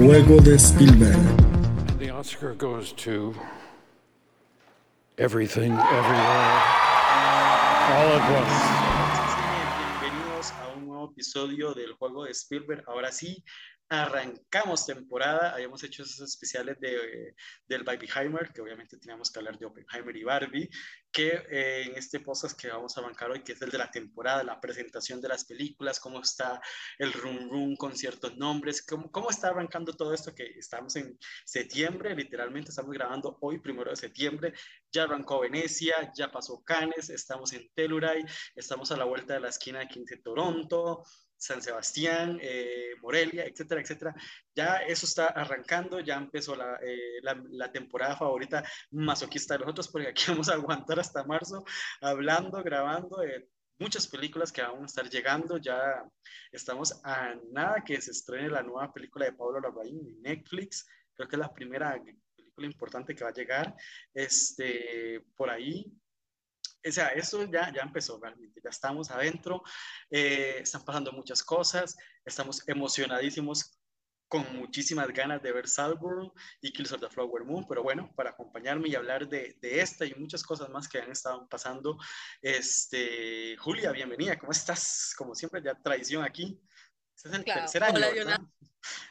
[0.00, 1.20] juego de Spielberg.
[1.98, 3.34] The Oscar goes to
[5.18, 6.60] everything, everywhere,
[7.92, 8.80] all at once.
[10.00, 12.82] Bienvenidos a un nuevo episodio del juego de Spielberg.
[12.86, 13.44] Ahora sí,
[13.90, 17.34] arrancamos temporada, habíamos hecho esos especiales de,
[17.66, 20.70] del Barbieheimer, que obviamente teníamos que hablar de Oppenheimer y Barbie,
[21.10, 23.90] que eh, en este podcast que vamos a arrancar hoy, que es el de la
[23.90, 26.60] temporada, la presentación de las películas, cómo está
[26.98, 31.18] el run run con ciertos nombres, cómo, cómo está arrancando todo esto, que estamos en
[31.44, 34.54] septiembre, literalmente estamos grabando hoy, primero de septiembre,
[34.92, 39.48] ya arrancó Venecia, ya pasó Cannes, estamos en Telluride, estamos a la vuelta de la
[39.48, 41.02] esquina de 15 Toronto,
[41.40, 44.14] San Sebastián, eh, Morelia, etcétera, etcétera.
[44.54, 50.08] Ya eso está arrancando, ya empezó la, eh, la, temporada favorita masoquista de nosotros, porque
[50.08, 51.64] aquí vamos a aguantar hasta marzo
[52.00, 53.22] hablando, grabando
[53.78, 55.56] muchas películas que van a estar llegando.
[55.56, 56.04] Ya
[56.52, 60.86] estamos a nada que se estrene la nueva película de Pablo Larraín en Netflix.
[61.14, 61.98] Creo que es la primera
[62.36, 63.74] película importante que va a llegar.
[64.12, 65.90] Este, por ahí
[66.86, 69.62] o sea, eso ya, ya empezó realmente, ya estamos adentro,
[70.10, 73.76] eh, están pasando muchas cosas, estamos emocionadísimos
[74.30, 76.30] con muchísimas ganas de ver Saltburn
[76.62, 80.06] y Kills of the Flower Moon, pero bueno, para acompañarme y hablar de, de, esta
[80.06, 81.98] y muchas cosas más que han estado pasando,
[82.40, 85.14] este, Julia, bienvenida, ¿cómo estás?
[85.18, 86.60] Como siempre, ya tradición aquí.
[87.16, 87.60] Este es el claro.
[87.62, 88.40] tercer año, Hola,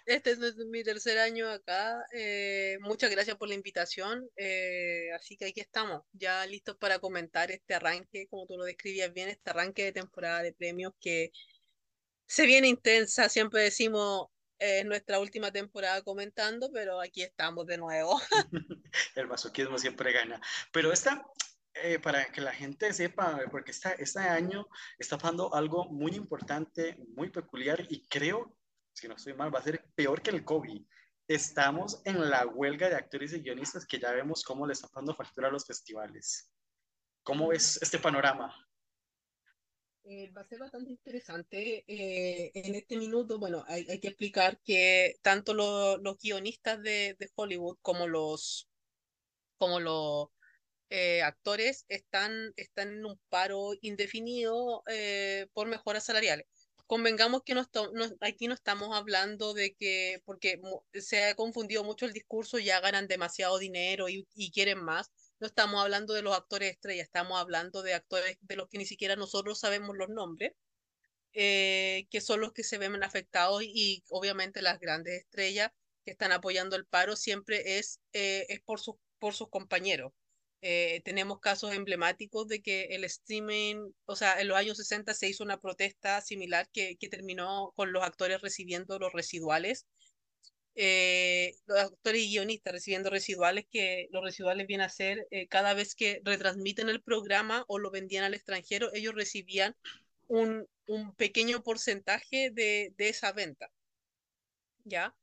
[0.05, 2.03] Este es mi tercer año acá.
[2.13, 4.27] Eh, muchas gracias por la invitación.
[4.35, 9.13] Eh, así que aquí estamos, ya listos para comentar este arranque, como tú lo describías
[9.13, 11.31] bien, este arranque de temporada de premios que
[12.27, 13.29] se viene intensa.
[13.29, 14.27] Siempre decimos
[14.59, 18.19] es nuestra última temporada comentando, pero aquí estamos de nuevo.
[19.15, 20.41] El masoquismo siempre gana.
[20.73, 21.25] Pero esta,
[21.73, 26.97] eh, para que la gente sepa, porque esta, este año está pasando algo muy importante,
[27.15, 28.58] muy peculiar y creo,
[28.99, 30.81] si no estoy mal, va a ser peor que el COVID.
[31.27, 35.15] Estamos en la huelga de actores y guionistas que ya vemos cómo le están dando
[35.15, 36.51] factura a los festivales.
[37.23, 38.53] ¿Cómo ves este panorama?
[40.05, 43.37] Eh, va a ser bastante interesante eh, en este minuto.
[43.37, 48.67] Bueno, hay, hay que explicar que tanto lo, los guionistas de, de, Hollywood como los,
[49.57, 50.29] como los
[50.89, 56.47] eh, actores están, están en un paro indefinido eh, por mejoras salariales.
[56.89, 60.59] Convengamos que no, no, aquí no estamos hablando de que, porque
[60.95, 65.11] se ha confundido mucho el discurso, ya ganan demasiado dinero y, y quieren más.
[65.39, 68.87] No estamos hablando de los actores estrella, estamos hablando de actores de los que ni
[68.87, 70.53] siquiera nosotros sabemos los nombres,
[71.33, 75.69] eh, que son los que se ven afectados y obviamente las grandes estrellas
[76.03, 80.11] que están apoyando el paro siempre es, eh, es por, su, por sus compañeros.
[80.61, 85.29] Eh, tenemos casos emblemáticos de que el streaming, o sea, en los años 60 se
[85.29, 89.87] hizo una protesta similar que, que terminó con los actores recibiendo los residuales.
[90.75, 95.73] Eh, los actores y guionistas recibiendo residuales, que los residuales vienen a ser eh, cada
[95.73, 99.75] vez que retransmiten el programa o lo vendían al extranjero, ellos recibían
[100.27, 103.71] un, un pequeño porcentaje de, de esa venta.
[104.83, 105.15] ¿Ya?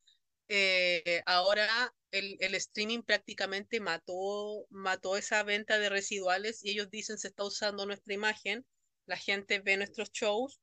[0.48, 7.18] Eh, ahora el, el, streaming prácticamente mató, mató esa venta de residuales y ellos dicen
[7.18, 8.64] se está usando nuestra imagen,
[9.06, 10.60] la gente ve nuestros shows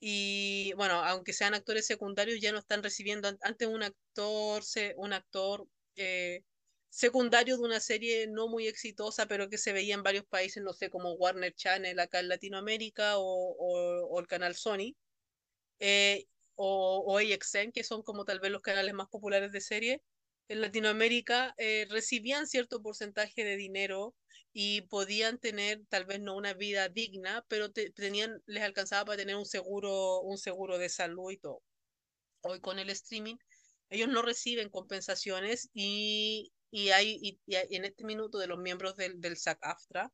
[0.00, 4.62] y bueno, aunque sean actores secundarios ya no están recibiendo, antes un actor,
[4.96, 5.66] un actor
[5.96, 6.42] eh,
[6.88, 10.72] secundario de una serie no muy exitosa pero que se veía en varios países, no
[10.72, 14.94] sé, como Warner Channel acá en Latinoamérica o, o, o el canal Sony.
[15.80, 16.26] Eh,
[16.56, 20.02] o, o AXN, que son como tal vez los canales más populares de serie,
[20.48, 24.14] en Latinoamérica eh, recibían cierto porcentaje de dinero
[24.52, 29.18] y podían tener tal vez no una vida digna, pero te, tenían, les alcanzaba para
[29.18, 31.62] tener un seguro, un seguro de salud y todo.
[32.42, 33.36] Hoy con el streaming,
[33.90, 39.20] ellos no reciben compensaciones y, y hay y en este minuto de los miembros del,
[39.20, 40.12] del SAC-AFTRA,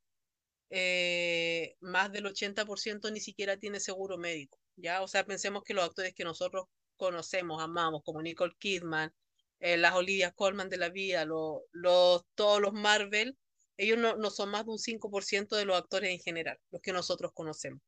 [0.70, 4.61] eh, más del 80% ni siquiera tiene seguro médico.
[4.76, 5.02] ¿Ya?
[5.02, 6.66] O sea, pensemos que los actores que nosotros
[6.96, 9.12] conocemos, amamos, como Nicole Kidman,
[9.60, 13.36] eh, las Olivia Colman de la vida, los, los, todos los Marvel,
[13.76, 16.92] ellos no, no son más de un 5% de los actores en general, los que
[16.92, 17.80] nosotros conocemos.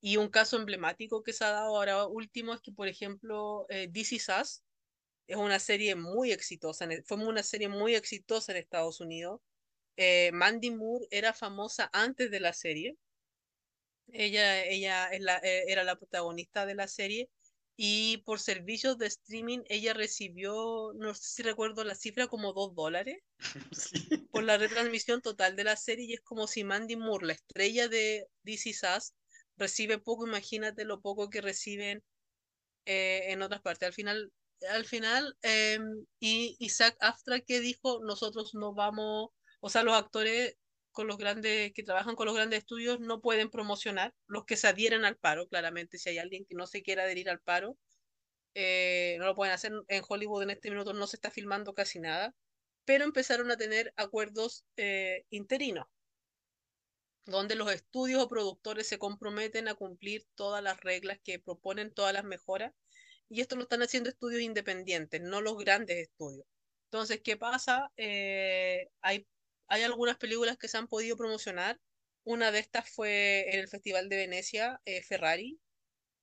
[0.00, 3.88] Y un caso emblemático que se ha dado ahora último es que, por ejemplo, eh,
[3.92, 4.64] This Is Us
[5.28, 9.40] es una serie muy exitosa, fue una serie muy exitosa en Estados Unidos.
[9.96, 12.96] Eh, Mandy Moore era famosa antes de la serie,
[14.12, 17.30] ella, ella es la, eh, era la protagonista de la serie
[17.76, 22.74] y por servicios de streaming ella recibió, no sé si recuerdo la cifra, como dos
[22.74, 23.18] dólares
[23.72, 24.28] sí.
[24.30, 27.88] por la retransmisión total de la serie y es como si Mandy Moore, la estrella
[27.88, 29.14] de DC Sass,
[29.56, 32.02] recibe poco, imagínate lo poco que reciben
[32.84, 33.86] eh, en otras partes.
[33.86, 34.32] Al final
[34.70, 39.30] al final, em, y Isaac Aftra que dijo, nosotros no vamos,
[39.60, 40.56] o sea, los actores
[40.92, 44.68] con los grandes, que trabajan con los grandes estudios no pueden promocionar, los que se
[44.68, 47.76] adhieren al paro, claramente, si hay alguien que no se quiera adherir al paro,
[48.54, 49.72] eh, no lo pueden hacer.
[49.88, 52.34] En Hollywood en este minuto no se está filmando casi nada,
[52.84, 55.86] pero empezaron a tener acuerdos eh, interinos,
[57.26, 62.12] donde los estudios o productores se comprometen a cumplir todas las reglas que proponen, todas
[62.12, 62.72] las mejoras,
[63.28, 66.46] y esto lo están haciendo estudios independientes, no los grandes estudios.
[66.86, 67.90] Entonces, ¿qué pasa?
[67.96, 69.26] Eh, hay,
[69.68, 71.80] hay algunas películas que se han podido promocionar.
[72.24, 75.58] Una de estas fue en el Festival de Venecia, Ferrari,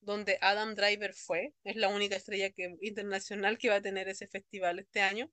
[0.01, 4.27] donde Adam Driver fue, es la única estrella que, internacional que va a tener ese
[4.27, 5.29] festival este año.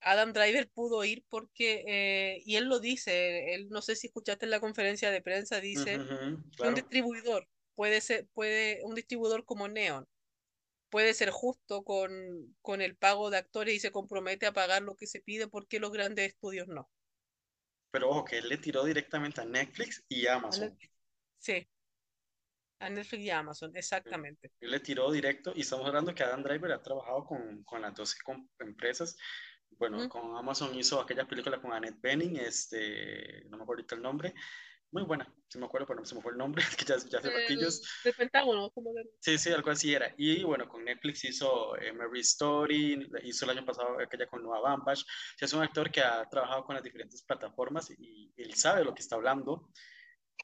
[0.00, 4.46] Adam Driver pudo ir porque, eh, y él lo dice, él no sé si escuchaste
[4.46, 7.48] en la conferencia de prensa, dice, un distribuidor
[7.80, 10.06] puede ser, puede, un distribuidor como Neon,
[10.90, 12.12] puede ser justo con,
[12.60, 15.80] con el pago de actores y se compromete a pagar lo que se pide, porque
[15.80, 16.90] los grandes estudios no?
[17.90, 20.76] Pero ojo, que él le tiró directamente a Netflix y Amazon.
[21.38, 21.66] Sí,
[22.80, 24.50] a Netflix y Amazon, exactamente.
[24.58, 27.94] Él le tiró directo y estamos hablando que Adam Driver ha trabajado con, con las
[27.94, 28.16] dos
[28.58, 29.16] empresas.
[29.72, 34.02] Bueno, con Amazon hizo aquella película con Annette Bening, este, no me acuerdo ahorita el
[34.02, 34.34] nombre,
[34.92, 37.18] muy buena, si me acuerdo, pero no se me fue el nombre, que ya, ya
[37.18, 37.82] hace ratillos.
[38.04, 39.08] De Pentágono, como de...
[39.20, 40.14] Sí, sí, algo así era.
[40.16, 44.60] Y bueno, con Netflix hizo eh, Mary Story, hizo el año pasado aquella con Noah
[44.60, 45.00] Bambach.
[45.38, 48.94] Es un actor que ha trabajado con las diferentes plataformas y, y él sabe lo
[48.94, 49.70] que está hablando.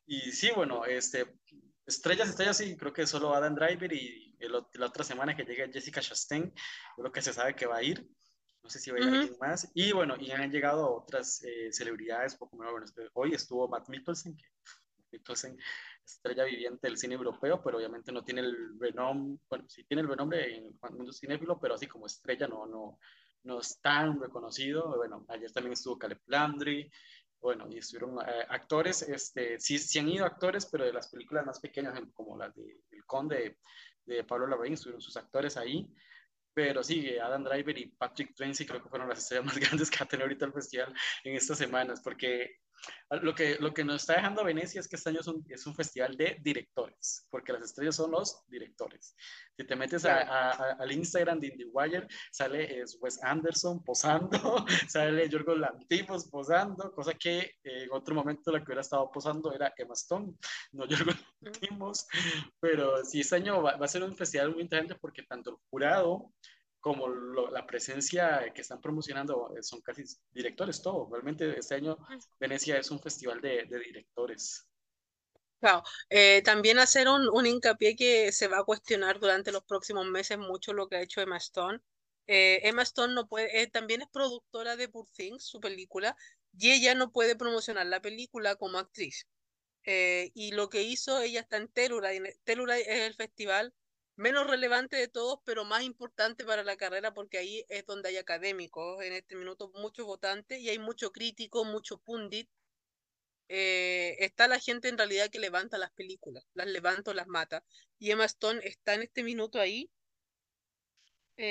[0.06, 1.26] Y sí, bueno, este,
[1.86, 6.00] Estrellas, estrellas, sí, creo que solo Adam Driver y la otra semana que llegue Jessica
[6.00, 6.52] Chastain,
[6.96, 8.04] creo que se sabe que va a ir.
[8.66, 9.70] No sé si va a ir alguien más.
[9.74, 13.88] Y bueno, y han llegado otras eh, celebridades, poco menos, bueno, este, hoy estuvo Matt
[13.88, 14.44] Mikkelsen, que
[15.12, 15.56] Mikkelsen,
[16.04, 20.08] estrella viviente del cine europeo, pero obviamente no tiene el renombre, bueno, sí tiene el
[20.08, 22.98] renombre en el mundo cinéfilo, pero así como estrella no, no,
[23.44, 24.96] no es tan reconocido.
[24.96, 26.90] Bueno, ayer también estuvo Caleb Landry,
[27.40, 31.46] bueno, y estuvieron eh, actores, este, sí, sí han ido actores, pero de las películas
[31.46, 33.58] más pequeñas, como las de El Conde
[34.04, 35.88] de, Pablo Larraín, estuvieron sus actores ahí,
[36.56, 40.02] pero sí, Adam Driver y Patrick Swayze creo que fueron las estrellas más grandes que
[40.02, 42.60] ha tenido ahorita el festival en estas semanas, porque
[43.10, 45.66] lo que, lo que nos está dejando Venecia es que este año es un, es
[45.66, 49.14] un festival de directores, porque las estrellas son los directores.
[49.56, 56.28] Si te metes a, al Instagram de IndieWire, sale Wes Anderson posando, sale Yorgos Lantimos
[56.28, 60.34] posando, cosa que eh, en otro momento la que hubiera estado posando era Emma Stone,
[60.72, 62.06] no Yorgos Lantimos.
[62.60, 65.56] Pero sí, este año va, va a ser un festival muy interesante porque tanto el
[65.70, 66.32] jurado
[66.86, 71.08] como la presencia que están promocionando eh, son casi directores, todo.
[71.10, 71.98] Realmente este año
[72.38, 74.68] Venecia es un festival de, directores.
[75.58, 80.06] Claro, eh, también hacer un, un, hincapié que se va a cuestionar durante los próximos
[80.06, 81.80] meses mucho lo que ha hecho Emma Stone.
[82.28, 86.16] Eh, Emma Stone no puede, también es productora de Poor Things, su película,
[86.56, 89.26] y ella no puede promocionar la película como actriz.
[89.84, 92.38] y lo que hizo, ella está en Telluride.
[92.44, 93.74] Telluride es el festival
[94.16, 98.16] menos relevante de todos, pero más importante para la carrera porque ahí es donde hay
[98.16, 102.48] académicos, en este minuto muchos votantes y hay mucho crítico, mucho pundit.
[103.48, 107.62] Eh, está la gente en realidad que levanta las películas, las levanta o las mata.
[107.98, 109.90] Y Emma Stone está en este minuto ahí.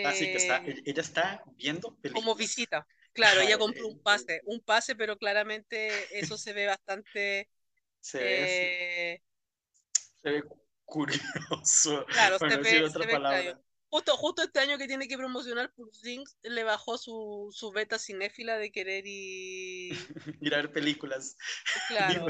[0.03, 2.25] Así que está, eh, ella está viendo películas.
[2.25, 2.87] Como visita.
[3.13, 5.89] Claro, ella compró un pase, un pase, pero claramente
[6.19, 7.49] eso se ve bastante.
[8.01, 9.21] se ve, eh,
[10.21, 10.43] se ve
[10.85, 12.05] curioso.
[12.07, 13.61] Claro, se ve, otra palabra.
[13.89, 18.57] Justo, justo este año que tiene que promocionar Things, le bajó su, su beta cinéfila
[18.57, 19.95] de querer ir...
[20.41, 21.37] ir a ver películas.
[21.87, 22.25] Claro,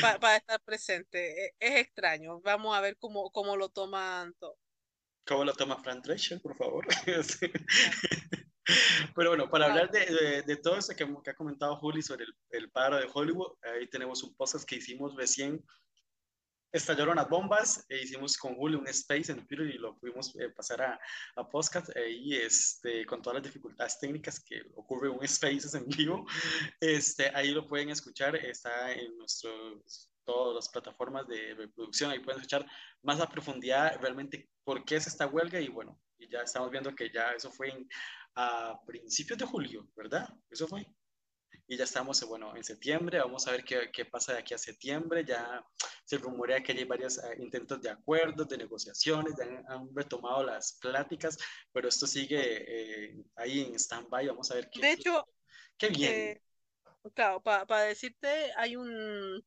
[0.00, 1.46] para, estar presente.
[1.46, 2.40] E, es, extraño.
[2.40, 4.58] Vamos a ver cómo, cómo lo toman todo.
[5.26, 6.86] ¿Cómo lo toma Fran Drescher, por favor?
[9.14, 12.34] Pero bueno, para hablar de, de, todo eso que, que, ha comentado Juli sobre el,
[12.50, 15.64] el paro de Hollywood, ahí tenemos un podcast que hicimos recién
[16.72, 20.50] estallaron las bombas e hicimos con Julio un space en Twitter y lo pudimos eh,
[20.50, 21.00] pasar a,
[21.36, 26.26] a podcast y este, con todas las dificultades técnicas que ocurre un space en vivo.
[26.80, 32.38] Este, ahí lo pueden escuchar, está en nuestros todas las plataformas de reproducción, ahí pueden
[32.40, 32.66] escuchar
[33.02, 36.94] más a profundidad realmente por qué es esta huelga y bueno, y ya estamos viendo
[36.94, 37.72] que ya eso fue
[38.34, 40.28] a principios de julio, ¿verdad?
[40.50, 40.86] Eso fue
[41.70, 44.58] y ya estamos, bueno, en septiembre, vamos a ver qué, qué pasa de aquí a
[44.58, 45.62] septiembre, ya
[46.02, 50.78] se rumorea que hay varios eh, intentos de acuerdos, de negociaciones, ya han, retomado las
[50.80, 51.36] pláticas,
[51.70, 55.28] pero esto sigue eh, ahí en stand-by, vamos a ver qué, de hecho,
[55.76, 56.30] qué viene.
[56.30, 56.42] Eh,
[57.12, 59.44] claro, para decirte, hay un,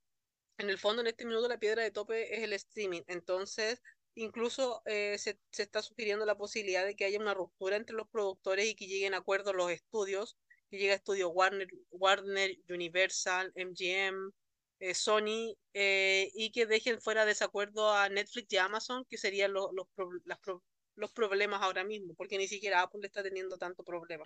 [0.59, 3.81] en el fondo, en este minuto, la piedra de tope es el streaming, entonces
[4.13, 8.07] incluso eh, se, se, está sugiriendo la posibilidad de que haya una ruptura entre los
[8.09, 10.37] productores y que lleguen a acuerdos los estudios,
[10.71, 14.31] que llegue a estudio Warner, Warner Universal, MGM,
[14.79, 19.67] eh, Sony, eh, y que dejen fuera desacuerdo a Netflix y Amazon, que serían los,
[19.73, 19.87] los,
[20.23, 20.39] las,
[20.95, 24.23] los problemas ahora mismo, porque ni siquiera Apple está teniendo tanto problema.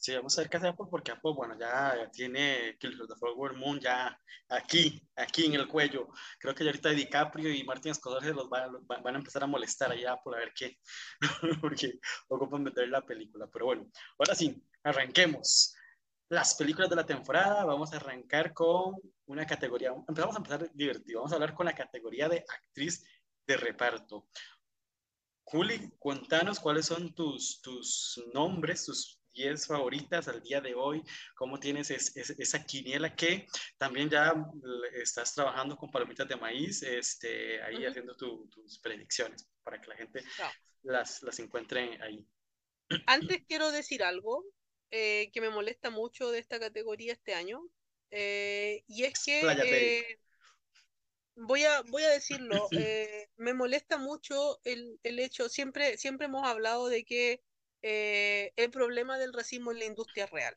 [0.00, 3.16] Sí, vamos a ver qué hace Apple, porque Apple, bueno, ya tiene Killers of the
[3.16, 6.08] Flower Moon ya aquí, aquí en el cuello.
[6.38, 9.92] Creo que ya ahorita DiCaprio y Martin Scorsese los van, van a empezar a molestar
[9.92, 10.78] ahí a Apple a ver qué,
[11.60, 13.46] porque ocupan meter la película.
[13.52, 15.74] Pero bueno, ahora sí, arranquemos.
[16.28, 18.94] Las películas de la temporada, vamos a arrancar con
[19.26, 23.04] una categoría, empezamos a empezar divertido, vamos a hablar con la categoría de actriz
[23.46, 24.28] de reparto.
[25.42, 31.02] Juli, cuéntanos cuáles son tus, tus nombres, tus 10 favoritas al día de hoy,
[31.34, 33.46] cómo tienes esa quiniela que
[33.76, 34.32] también ya
[34.92, 40.22] estás trabajando con palomitas de maíz, este, ahí haciendo tus predicciones para que la gente
[40.82, 42.24] las, las encuentre ahí.
[43.06, 44.44] Antes quiero decir algo
[44.90, 47.62] eh, que me molesta mucho de esta categoría este año,
[48.10, 49.40] eh, y es que...
[49.40, 50.18] Eh,
[51.36, 52.68] voy a, voy a decirlo,
[53.36, 57.42] me molesta mucho el, el hecho, siempre, siempre hemos hablado de que
[57.82, 60.54] eh, el problema del racismo en la industria real.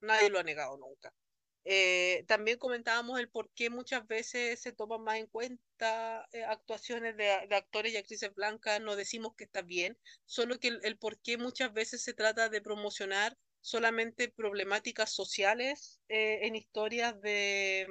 [0.00, 1.12] Nadie lo ha negado nunca.
[1.68, 7.16] Eh, también comentábamos el por qué muchas veces se toman más en cuenta eh, actuaciones
[7.16, 11.38] de, actores y actrices blancas, no decimos que está bien, solo que el, por qué
[11.38, 17.88] muchas veces se trata de promocionar solamente problemáticas sociales en historias de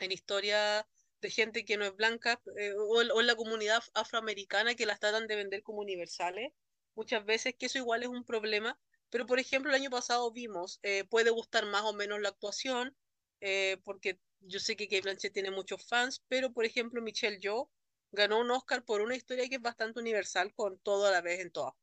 [0.00, 0.86] en historias
[1.20, 2.40] de gente que no es blanca
[2.78, 6.52] o, o, en la comunidad afroamericana que las tratan de vender como universales.
[6.94, 8.78] Muchas veces que eso igual es un problema,
[9.12, 12.96] pero por ejemplo el año pasado vimos, eh, puede gustar más o menos la actuación,
[13.40, 17.70] eh, porque yo sé que Kate Blanchett tiene muchos fans, pero por ejemplo Michelle Yeoh
[18.10, 21.40] ganó un Oscar por una historia que es bastante universal con todo a la vez
[21.40, 21.74] en todas.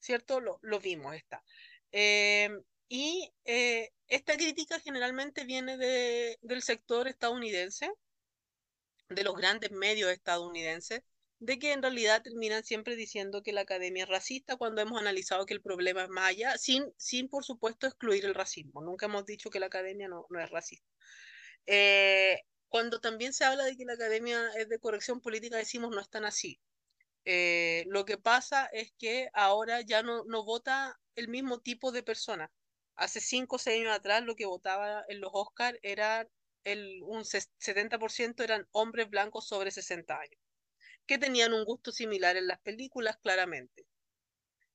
[0.00, 0.38] ¿Cierto?
[0.38, 1.42] Lo, lo vimos, está.
[1.92, 2.50] Eh,
[2.90, 3.32] y
[4.06, 7.90] esta crítica generalmente viene de, del sector estadounidense,
[9.08, 11.00] de los grandes medios estadounidenses,
[11.40, 15.46] de que en realidad terminan siempre diciendo que la academia es racista cuando hemos analizado
[15.46, 18.82] que el problema es más sin, sin por supuesto excluir el racismo.
[18.82, 20.88] Nunca hemos dicho que la academia no, no es racista.
[21.66, 26.00] Eh, cuando también se habla de que la academia es de corrección política, decimos no
[26.00, 26.60] están así.
[27.24, 32.02] Eh, lo que pasa es que ahora ya no, no vota el mismo tipo de
[32.02, 32.52] persona.
[32.96, 36.28] Hace cinco o seis años atrás lo que votaba en los Oscars era
[36.64, 40.43] el, un 70% eran hombres blancos sobre 60 años
[41.06, 43.86] que tenían un gusto similar en las películas, claramente.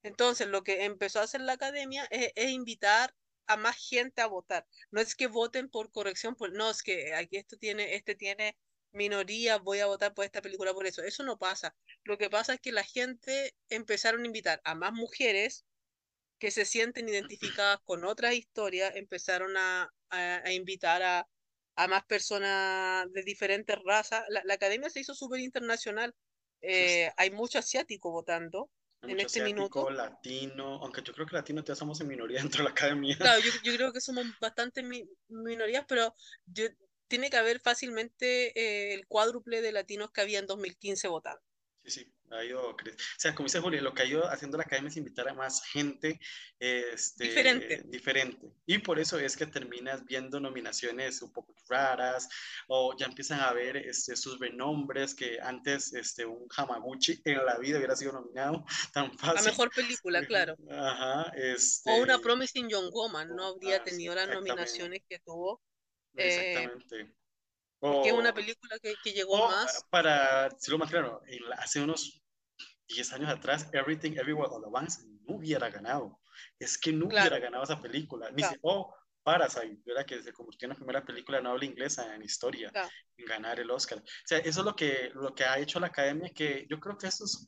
[0.02, 3.14] Entonces, lo que empezó a hacer la academia es, invitar
[3.46, 4.66] a más gente a votar.
[4.90, 8.56] No es que voten por corrección, por, no, es que aquí esto tiene, este tiene
[8.92, 11.02] minoría, voy a votar por esta película por eso.
[11.02, 11.74] Eso no pasa.
[12.04, 15.64] Lo que pasa es que la gente empezaron a invitar a más mujeres
[16.38, 21.28] que se sienten identificadas con otras historias, empezaron a, a invitar a,
[21.76, 24.24] a más personas de diferentes razas.
[24.28, 26.14] La, academia se hizo súper internacional.
[26.62, 28.70] Eh, hay mucho asiático votando
[29.02, 29.88] en este minuto.
[29.90, 33.16] latino, aunque yo creo que latino ya somos en minoría dentro de la academia.
[33.16, 34.82] Claro, yo, yo creo que somos bastante
[35.28, 36.14] minorías, pero
[36.46, 36.66] yo,
[37.08, 41.42] tiene que haber fácilmente eh, el cuádruple de latinos que había en 2015 votando.
[41.82, 42.76] Sí, sí ha ido O
[43.16, 45.64] sea, como dice Julio, lo que ha ido haciendo la academia es invitar a más
[45.64, 46.20] gente
[46.58, 47.82] este, diferente.
[47.86, 48.52] diferente.
[48.66, 52.28] Y por eso es que terminas viendo nominaciones un poco raras
[52.68, 57.58] o ya empiezan a ver este, sus renombres que antes este, un Hamaguchi en la
[57.58, 59.44] vida hubiera sido nominado tan fácil.
[59.44, 60.56] La mejor película, claro.
[60.70, 61.90] Ajá, este...
[61.90, 65.62] O una Promising Young Woman, no habría ah, tenido las nominaciones que tuvo.
[66.16, 67.14] Eh, exactamente.
[67.80, 69.84] que es una película que, que llegó más.
[69.90, 71.22] Para decirlo más claro,
[71.56, 72.19] hace unos
[72.94, 76.20] 10 años atrás, Everything Everywhere All at Once no hubiera ganado.
[76.58, 78.30] Es que no hubiera ganado esa película.
[78.30, 80.06] Ni si, oh, Parasite, ¿verdad?
[80.06, 82.72] que se convirtió en la primera película no habla inglesa en historia
[83.16, 83.98] en ganar el Oscar.
[83.98, 86.96] O sea, eso es lo que, lo que ha hecho la academia, que yo creo
[86.96, 87.46] que estos,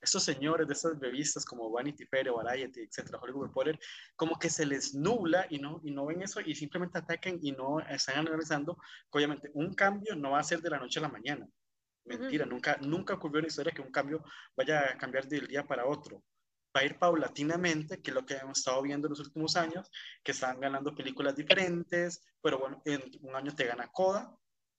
[0.00, 3.78] estos señores de estas revistas como Vanity Fair, Variety, etcétera, Hollywood Reporter,
[4.16, 7.52] como que se les nubla y no, y no ven eso y simplemente atacan y
[7.52, 11.02] no están analizando que obviamente un cambio no va a ser de la noche a
[11.02, 11.48] la mañana.
[12.06, 14.22] Mentira, nunca, nunca ocurrió la historia que un cambio
[14.56, 16.22] vaya a cambiar de un día para otro.
[16.74, 19.90] Va a ir paulatinamente, que es lo que hemos estado viendo en los últimos años,
[20.22, 24.36] que están ganando películas diferentes, pero bueno, en un año te gana Coda,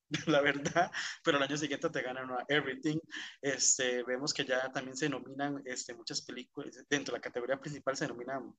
[0.28, 0.92] la verdad,
[1.24, 3.00] pero el año siguiente te ganan Everything.
[3.42, 7.98] Este, vemos que ya también se nominan este, muchas películas, dentro de la categoría principal
[7.98, 8.56] se nominan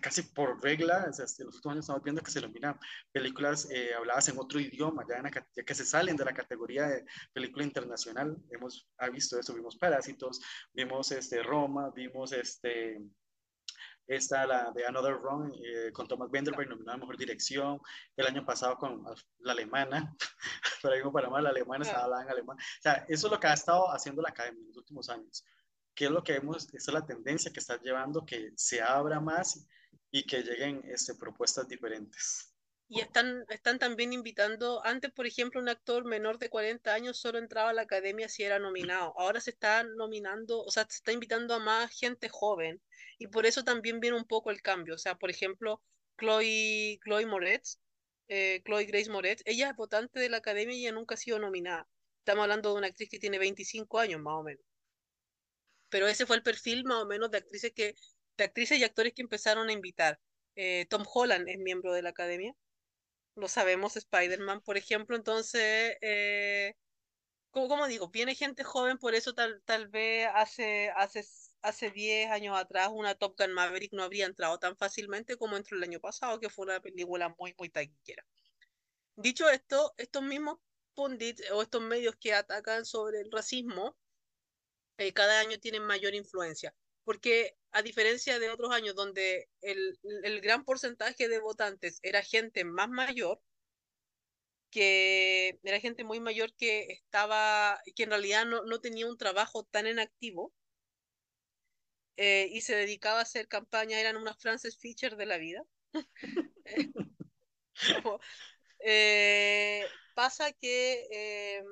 [0.00, 2.78] casi por regla, o sea, en los últimos años estamos viendo que se ilumina
[3.12, 6.34] películas eh, habladas en otro idioma, ya, en la, ya, que se salen de la
[6.34, 8.36] categoría de película internacional.
[8.50, 10.40] Hemos ha visto eso, vimos Parásitos,
[10.72, 13.00] vimos este, Roma, vimos este,
[14.06, 17.80] esta, la de Another Wrong, eh, con Thomas Wenderberg, nominada a Mejor Dirección.
[18.16, 19.04] El año pasado con
[19.40, 20.14] la alemana,
[20.82, 22.56] para ir para mal, la alemana estaba hablando en alemán.
[22.58, 25.44] O sea, eso es lo que ha estado haciendo la academia en los últimos años.
[25.94, 26.64] ¿Qué es lo que vemos?
[26.72, 29.66] Esta es la tendencia que está llevando que se abra más
[30.10, 32.52] y que lleguen este, propuestas diferentes.
[32.88, 37.38] Y están, están también invitando, antes por ejemplo un actor menor de 40 años solo
[37.38, 41.10] entraba a la academia si era nominado, ahora se está nominando, o sea, se está
[41.10, 42.82] invitando a más gente joven
[43.18, 45.80] y por eso también viene un poco el cambio, o sea, por ejemplo,
[46.18, 47.78] Chloe, Chloe Moretz,
[48.28, 51.38] eh, Chloe Grace Moretz, ella es votante de la academia y ella nunca ha sido
[51.38, 51.88] nominada.
[52.18, 54.64] Estamos hablando de una actriz que tiene 25 años más o menos.
[55.92, 57.94] Pero ese fue el perfil más o menos de actrices que
[58.38, 60.20] de actrices y actores que empezaron a invitar.
[60.56, 62.54] Eh, Tom Holland es miembro de la academia
[63.34, 66.74] lo sabemos, Spider-Man, por ejemplo, entonces, eh,
[67.50, 71.24] como, digo, viene gente joven, por eso tal, tal vez hace, hace,
[71.62, 75.76] hace 10 años atrás una Top Gun Maverick no habría entrado tan fácilmente como entró
[75.76, 78.24] el año pasado, que fue una película muy, muy taquillera.
[79.16, 80.58] Dicho esto, estos mismos
[80.94, 83.96] pundits o estos medios que atacan sobre el racismo,
[84.98, 90.40] eh, cada año tienen mayor influencia porque a diferencia de otros años donde el, el,
[90.40, 93.40] gran porcentaje de votantes era gente más mayor,
[94.70, 99.64] que era gente muy mayor que estaba, que en realidad no, no tenía un trabajo
[99.64, 100.52] tan en activo
[102.16, 105.62] eh, y se dedicaba a hacer campaña, eran unas Frances Fisher de la vida.
[108.80, 109.84] eh,
[110.14, 111.62] pasa que eh,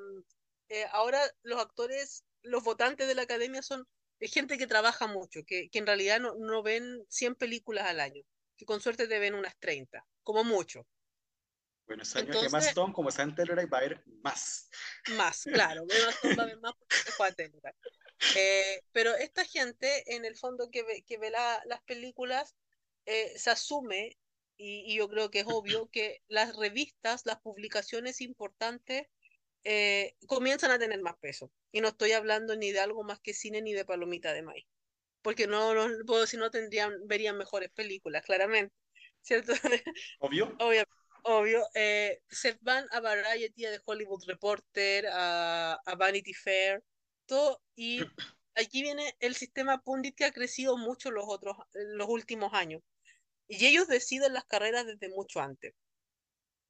[0.68, 3.86] eh, ahora los actores, los votantes de la academia son
[4.20, 8.00] es gente que trabaja mucho, que, que en realidad no, no, ven 100 películas al
[8.00, 8.22] año,
[8.56, 10.86] que con suerte te ven unas 30, como mucho.
[11.86, 14.68] Bueno, este año Entonces, más Stone, como está en Telluride, va a haber más.
[15.16, 17.74] Más, claro, va a haber más porque se juega Telluride.
[18.36, 22.54] Eh, pero esta gente, en el fondo, que ve, que ve la, las películas,
[23.06, 24.18] eh, se asume,
[24.58, 29.08] y, y yo creo que es obvio, que las revistas, las publicaciones importantes,
[29.64, 31.52] eh, comienzan a tener más peso.
[31.72, 34.66] Y no estoy hablando ni de algo más que cine ni de palomita de maíz.
[35.22, 38.74] Porque no, no si no tendrían, verían mejores películas, claramente.
[39.22, 39.52] ¿Cierto?
[40.20, 40.56] Obvio.
[40.58, 40.84] Obvio.
[41.24, 41.66] Obvio.
[41.74, 46.82] Eh, se van a Variety, de Hollywood Reporter, a, a Vanity Fair,
[47.26, 47.60] todo.
[47.74, 48.00] Y
[48.54, 52.82] aquí viene el sistema Pundit que ha crecido mucho los, otros, los últimos años.
[53.46, 55.74] Y ellos deciden las carreras desde mucho antes.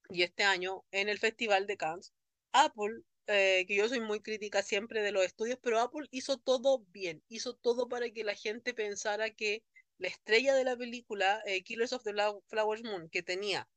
[0.09, 2.11] Y este año, en el Festival de Cannes,
[2.53, 6.85] Apple, eh, que yo soy muy crítica siempre de los estudios, pero Apple hizo todo
[6.89, 9.63] bien, hizo todo para que la gente pensara que
[9.97, 12.13] la estrella de la película, eh, Killers of the
[12.47, 13.69] Flowers Moon, que tenía,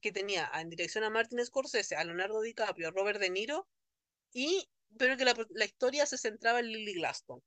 [0.00, 3.68] que tenía en dirección a Martin Scorsese, a Leonardo DiCaprio, a Robert De Niro,
[4.32, 7.40] y, pero que la, la historia se centraba en Lily Glaston.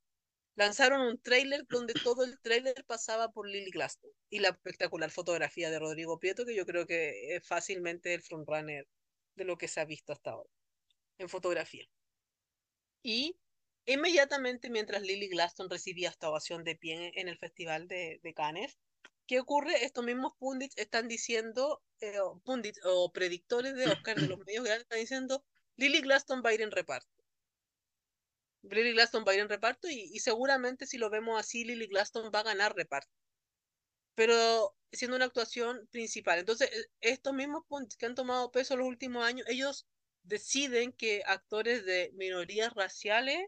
[0.56, 5.70] Lanzaron un tráiler donde todo el tráiler pasaba por Lily Glaston y la espectacular fotografía
[5.72, 8.88] de Rodrigo Prieto, que yo creo que es fácilmente el frontrunner
[9.38, 10.50] de lo que se ha visto hasta ahora
[11.17, 11.88] en fotografía.
[13.04, 13.39] Y
[13.86, 18.78] inmediatamente mientras Lily Glaston recibía esta ovación de pie en el Festival de, de Cannes,
[19.28, 19.86] ¿qué ocurre?
[19.86, 24.84] Estos mismos pundits están diciendo, eh, pundits o predictores de Oscar de los medios grandes
[24.84, 25.45] están diciendo,
[25.76, 27.10] Lily Glaston va a ir en reparto.
[28.63, 31.88] Lily Glaston va a ir en reparto y, y seguramente si lo vemos así, Lily
[31.88, 33.16] Glaston va a ganar reparto.
[34.17, 36.39] Pero siendo una actuación principal.
[36.39, 37.63] Entonces, e, estos mismos
[37.99, 39.88] que han tomado peso los últimos años, ellos
[40.23, 43.39] deciden que actores de minorías raciales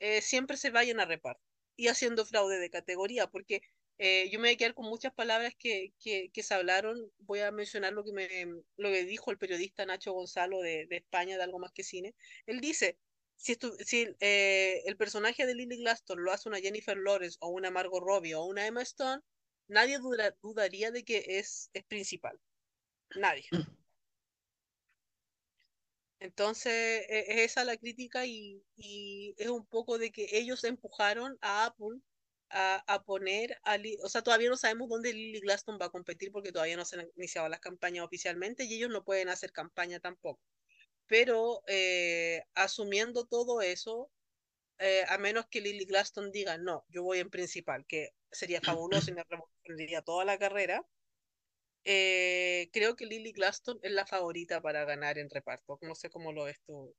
[0.00, 1.42] eh, siempre se vayan a reparto
[1.76, 3.62] y haciendo fraude de categoría, porque
[3.98, 7.10] eh, yo me voy a quedar con muchas palabras que, que, que, se hablaron.
[7.18, 8.28] Voy a mencionar lo que, me,
[8.76, 12.14] lo que dijo el periodista Nacho Gonzalo de, de España, de Algo Más que Cine.
[12.46, 12.98] Él dice,
[13.36, 17.48] si, esto, si eh, el personaje de Lily Glaston lo hace una Jennifer Lawrence o
[17.48, 19.22] una Margot Robbie o una Emma Stone,
[19.68, 22.40] nadie duda, dudaría de que es, es principal.
[23.16, 23.48] Nadie.
[26.20, 26.72] Entonces,
[27.08, 31.66] e, es esa la crítica y, y, es un poco de que ellos empujaron a
[31.66, 32.00] Apple
[32.50, 36.32] a, a poner, a, o sea, todavía no sabemos dónde Lily Glaston va a competir
[36.32, 40.00] porque todavía no se han iniciado las campañas oficialmente y ellos no pueden hacer campaña
[40.00, 40.40] tampoco.
[41.06, 44.10] Pero eh, asumiendo todo eso,
[44.78, 49.10] eh, a menos que Lily Glaston diga, no, yo voy en principal, que sería fabuloso
[49.10, 50.86] y me revolucionaría toda la carrera,
[51.84, 55.78] eh, creo que Lily Glaston es la favorita para ganar en reparto.
[55.82, 56.94] No sé cómo lo ves tú.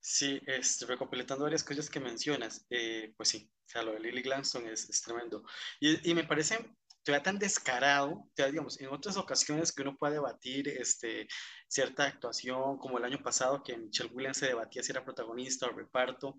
[0.00, 4.22] Sí, este, recompletando varias cosas que mencionas, eh, pues sí, o sea, lo de Lily
[4.22, 5.44] Glaston es, es tremendo.
[5.78, 6.58] Y, y, me parece
[7.04, 11.28] todavía tan descarado, ya digamos, en otras ocasiones que uno puede debatir este,
[11.68, 15.72] cierta actuación, como el año pasado que Michelle Williams se debatía si era protagonista o
[15.72, 16.36] reparto,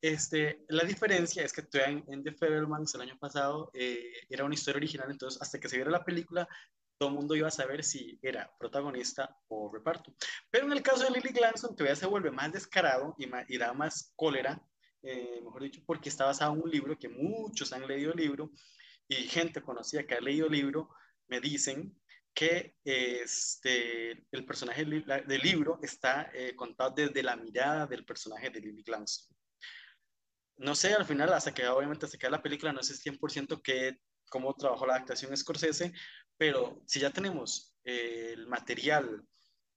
[0.00, 4.54] este, la diferencia es que todavía en, The Fablemans el año pasado eh, era una
[4.54, 6.48] historia original, entonces hasta que se viera la película,
[6.98, 10.14] todo el mundo iba a saber si era protagonista o reparto.
[10.50, 13.72] Pero en el caso de Lily Glanson todavía se vuelve más descarado y, y da
[13.72, 14.60] más cólera,
[15.02, 18.50] eh, mejor dicho, porque está basado en un libro que muchos han leído el libro
[19.06, 20.90] y gente conocida que ha leído el libro
[21.28, 21.96] me dicen
[22.34, 28.60] que este, el personaje del libro está eh, contado desde la mirada del personaje de
[28.60, 29.37] Lily Glanson.
[30.58, 33.98] No sé, al final, hasta que obviamente se queda la película, no sé 100% que,
[34.28, 35.92] cómo trabajó la adaptación Scorsese,
[36.36, 39.24] pero si ya tenemos eh, el material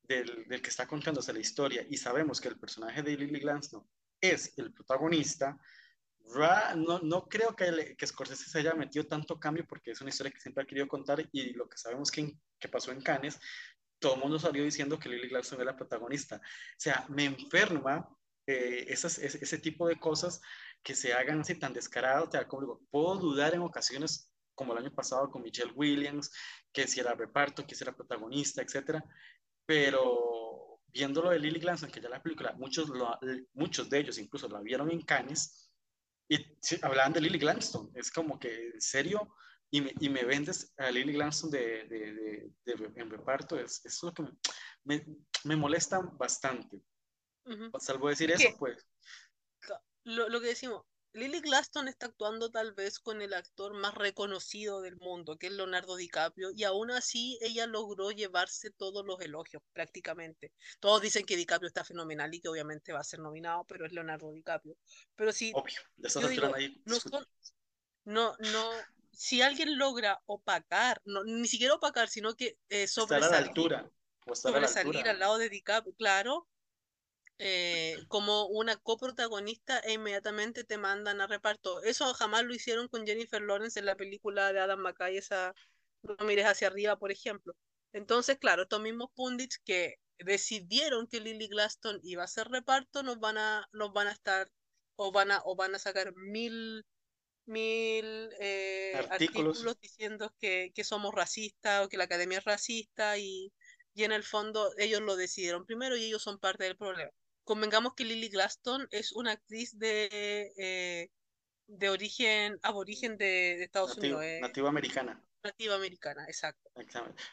[0.04, 3.88] del, del, que está contándose la historia y sabemos que el personaje de Lily Glanson
[4.20, 5.58] es el protagonista,
[6.78, 10.32] no, no creo que, que Scorsese se haya metido tanto cambio porque es una historia
[10.32, 13.40] que siempre ha querido contar y lo que sabemos que, que pasó en Cannes,
[14.00, 16.38] todo el mundo salió diciendo que Lily Gladstone era la protagonista.
[16.38, 18.08] O sea, me enferma
[18.48, 20.42] eh, esas, ese, tipo de cosas
[20.84, 22.30] que se hagan así tan descarados.
[22.30, 26.32] O sea, como digo, puedo dudar en ocasiones, como el año pasado con Michelle Williams,
[26.72, 29.04] que si era reparto, que si era protagonista, etcétera,
[29.66, 33.18] pero viéndolo de Lily Gladstone, que ya la película, muchos, lo,
[33.54, 35.72] muchos de ellos incluso la vieron en Cannes,
[36.30, 36.38] y
[36.82, 39.36] hablaban de Lily Gladstone, es como que, ¿en serio?
[39.70, 44.02] Y me, y me vendes a Lily Gladstone de, de, de, en reparto, es, es
[44.04, 44.24] lo que
[44.84, 45.06] me,
[45.46, 46.82] me, molesta bastante.
[47.80, 48.86] Salvo decir eso, pues.
[50.04, 50.84] Lo, lo que decimos,
[51.14, 55.54] Lily Glaston está actuando tal vez con el actor más reconocido del mundo, que es
[55.54, 60.54] Leonardo DiCaprio, y aún así ella logró llevarse todos los elogios prácticamente.
[60.80, 63.92] Todos dicen que DiCaprio está fenomenal y que obviamente va a ser nominado, pero es
[63.92, 64.78] Leonardo DiCaprio.
[65.16, 65.82] Pero si Obvio,
[66.86, 66.98] no,
[68.06, 68.72] no, no,
[69.12, 73.92] si alguien logra opacar, no, ni siquiera opacar, sino que eh, sobresalir, a la altura,
[74.34, 76.48] sobresalir al lado de DiCaprio, claro,
[77.44, 81.82] eh, como una coprotagonista e inmediatamente te mandan a reparto.
[81.82, 85.56] Eso jamás lo hicieron con Jennifer Lawrence en la película de Adam McKay, esa
[86.04, 87.56] No mires hacia arriba, por ejemplo.
[87.94, 93.20] Entonces, claro, estos mismos pundits que decidieron que Lily Glaston iba a ser reparto, nos
[93.20, 94.48] van a, nos van a estar,
[94.96, 96.86] o van a, o van a sacar mil,
[97.46, 99.66] mil eh, artículos.
[99.82, 103.52] diciendo que, que somos racistas o que la academia es racista y,
[103.96, 107.12] y en el fondo ellos lo decidieron primero y ellos son parte del problema
[107.44, 110.10] convengamos que Lily Glaston es una actriz de,
[110.58, 111.10] eh,
[111.68, 114.24] de origen, aborigen de, de Estados Unidos.
[114.24, 114.40] Eh.
[114.42, 115.24] Nativa americana.
[115.44, 116.70] Nativa americana, exacto.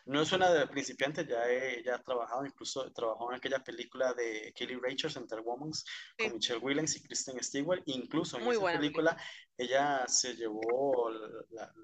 [0.07, 1.43] No es una de principiante, ya,
[1.85, 5.73] ya ha trabajado, incluso trabajó en aquella película de Kelly Rachels, Interwoman,
[6.17, 7.83] con Michelle Williams y Kristen Stewart.
[7.85, 9.17] Incluso en esa película,
[9.59, 11.11] ella se llevó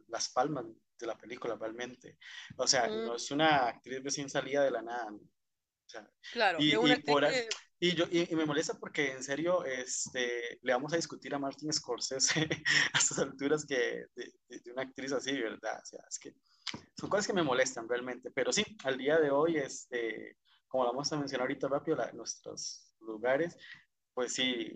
[0.08, 0.64] las palmas
[0.98, 2.16] de la película realmente.
[2.56, 3.16] O sea, no mm.
[3.16, 5.12] es una actriz recién salida de la nada.
[6.32, 7.26] claro, y, y por,
[7.84, 11.70] y, yo, y, me molesta porque en serio este, le vamos a discutir a Martin
[11.70, 12.40] Scorsese
[12.94, 15.80] a estas alturas que de, de, una actriz así, ¿verdad?
[15.82, 16.34] O sea, es que
[16.96, 18.30] son cosas que me molestan realmente.
[18.30, 22.94] Pero sí, al día de hoy, este, como vamos a mencionar ahorita rápido, la, nuestros
[23.00, 23.58] lugares,
[24.14, 24.72] pues sí,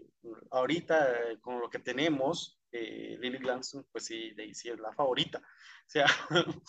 [0.50, 5.38] ahorita eh, con lo que tenemos, eh, Lily Glanson, pues sí, Daisy es la favorita.
[5.38, 6.06] O sea,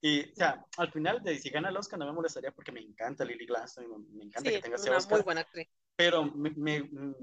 [0.00, 2.80] y, o sea, al final, de si gana el Oscar, no me molestaría porque me
[2.80, 5.18] encanta Lily Glanson me, encanta que tenga ese una Oscar.
[5.18, 5.68] Muy buena actriz.
[5.94, 7.14] Pero me, mm,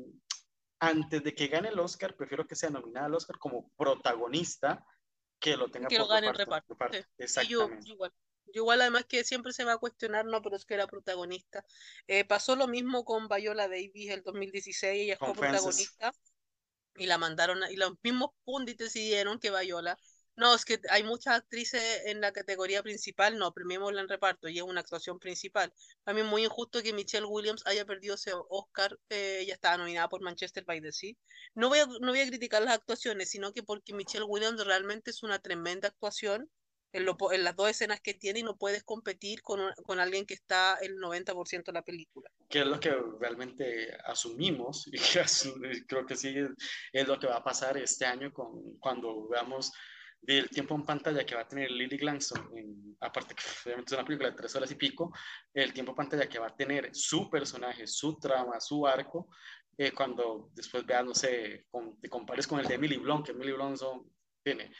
[0.79, 4.85] antes de que gane el Oscar, prefiero que sea nominada al Oscar como protagonista
[5.39, 6.73] que lo tenga que por lo gane reparto.
[6.73, 6.97] reparto.
[6.97, 7.03] Sí.
[7.17, 7.87] Exactamente.
[7.87, 8.13] Yo, igual.
[8.47, 11.65] Yo igual además que siempre se va a cuestionar, no, pero es que era protagonista.
[12.07, 16.13] Eh, pasó lo mismo con Viola Davis el 2016, ella fue protagonista
[16.95, 19.97] y la mandaron, y los mismos pundits decidieron que Viola
[20.35, 24.57] no, es que hay muchas actrices en la categoría principal, no, premiémosla en reparto y
[24.57, 25.71] es una actuación principal.
[26.03, 30.21] También muy injusto que Michelle Williams haya perdido ese Oscar, eh, ella estaba nominada por
[30.21, 31.13] Manchester by the Sea.
[31.53, 35.11] No voy, a, no voy a criticar las actuaciones, sino que porque Michelle Williams realmente
[35.11, 36.49] es una tremenda actuación
[36.93, 40.25] en, lo, en las dos escenas que tiene y no puedes competir con, con alguien
[40.25, 42.29] que está el 90% de la película.
[42.47, 46.35] Que es lo que realmente asumimos y que creo que sí
[46.93, 49.73] es lo que va a pasar este año con, cuando veamos
[50.21, 54.05] del tiempo en pantalla que va a tener Lily Glanson, aparte que obviamente es una
[54.05, 55.11] película de tres horas y pico,
[55.53, 59.27] el tiempo en pantalla que va a tener su personaje, su trama, su arco,
[59.77, 61.65] eh, cuando después veas, no sé,
[61.99, 63.81] te compares con el de Emily Blunt, que Emily Blunt
[64.43, 64.71] tiene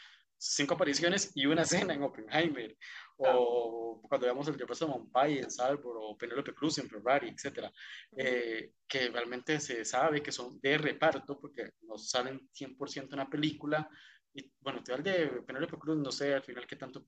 [0.52, 2.76] cinco apariciones y una escena en Oppenheimer,
[3.16, 7.72] o cuando veamos el Jefferson Mompay en Salvador, o Penelope Cruz en Ferrari, etcétera,
[8.16, 13.30] eh, que realmente se sabe que son de reparto, porque no salen 100% en la
[13.30, 13.88] película,
[14.34, 17.06] y bueno, te el de Penélope Cruz, no sé al final qué tanto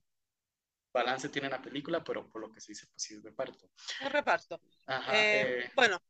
[0.93, 3.71] balance tiene la película, pero por lo que se dice, pues sí es reparto.
[4.01, 4.63] Es reparto.
[4.87, 6.01] Ajá, Eh, eh, bueno,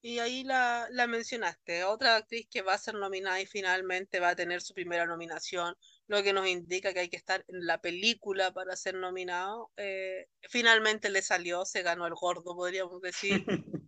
[0.00, 1.84] y ahí la, la mencionaste.
[1.84, 5.74] Otra actriz que va a ser nominada y finalmente va a tener su primera nominación,
[6.06, 9.70] lo que nos indica que hay que estar en la película para ser nominado.
[9.76, 13.44] Eh, finalmente le salió, se ganó el gordo, podríamos decir.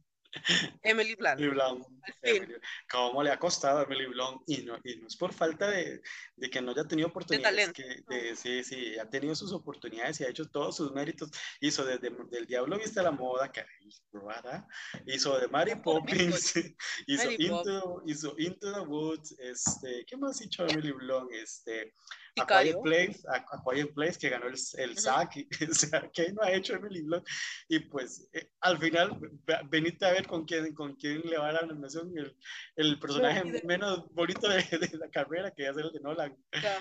[0.82, 1.40] Emily Blunt.
[1.40, 1.86] Emily Blunt.
[2.22, 2.54] Emily-
[2.90, 4.42] ¿Cómo le ha costado a Emily Blunt?
[4.46, 6.00] Y no, y no es por falta de,
[6.36, 7.72] de que no haya tenido oportunidades.
[7.72, 8.04] talento.
[8.08, 11.30] Que, de- sí, sí, ha tenido sus oportunidades y ha hecho todos sus méritos.
[11.60, 13.64] Hizo desde del Diablo Viste a la Moda, que
[14.12, 14.64] ¿verdad?
[15.06, 16.54] hizo de Mary Poppins,
[17.06, 21.32] hizo Mary Into, hizo Into the Woods, este, ¿qué más ha hecho Emily Blunt?
[21.32, 21.94] Este,
[22.42, 22.46] A.
[22.46, 25.00] Quiet Place, a, A Quiet Place, que ganó el, el Ujú.
[25.00, 25.30] SAG,
[25.70, 27.26] o sea, ¿qué no ha hecho Emily Blunt?
[27.68, 31.48] Y pues eh, al final, ve- venite a ver con quién, con quién le va
[31.48, 32.36] a la nominación, el,
[32.76, 36.36] el personaje y de- menos bonito de, de la carrera, que es el de Nolan.
[36.62, 36.78] Ya.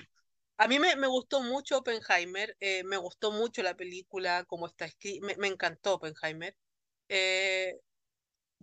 [0.57, 4.85] A mí me, me gustó mucho Oppenheimer, eh, me gustó mucho la película, como está
[4.85, 6.55] escrita, me, me encantó Oppenheimer.
[7.09, 7.75] Eh,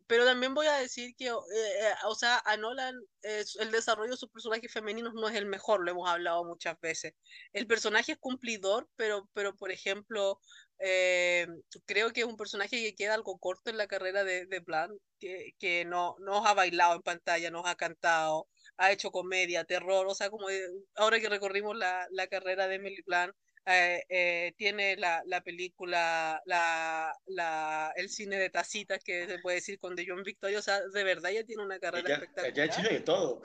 [0.06, 4.12] pero también voy a decir que, eh, eh, o sea, a Nolan eh, el desarrollo
[4.12, 7.12] de sus personajes femeninos no es el mejor, lo hemos hablado muchas veces.
[7.52, 10.40] El personaje es cumplidor, pero, pero por ejemplo,
[10.78, 11.46] eh,
[11.86, 15.00] creo que es un personaje que queda algo corto en la carrera de, de Blunt,
[15.18, 20.06] que, que no nos ha bailado en pantalla, nos ha cantado, ha hecho comedia, terror,
[20.06, 23.34] o sea, como eh, ahora que recorrimos la, la carrera de Emily Blunt,
[23.66, 29.56] eh, eh, tiene la, la película, la, la, el cine de tacitas, que se puede
[29.56, 32.62] decir con The John Victoria, o sea, de verdad ella tiene una carrera Ella, ella
[32.62, 32.66] ha espectacular.
[32.66, 33.42] hecho de todo.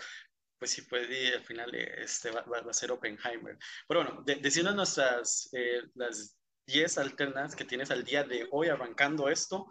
[0.60, 3.58] Pues sí, pues y al final este va, va- va a ser Oppenheimer.
[3.88, 8.70] Pero bueno, de, decirnos nuestras, eh, las 10 alternas que tienes al día de hoy
[8.70, 9.68] arrancando esto.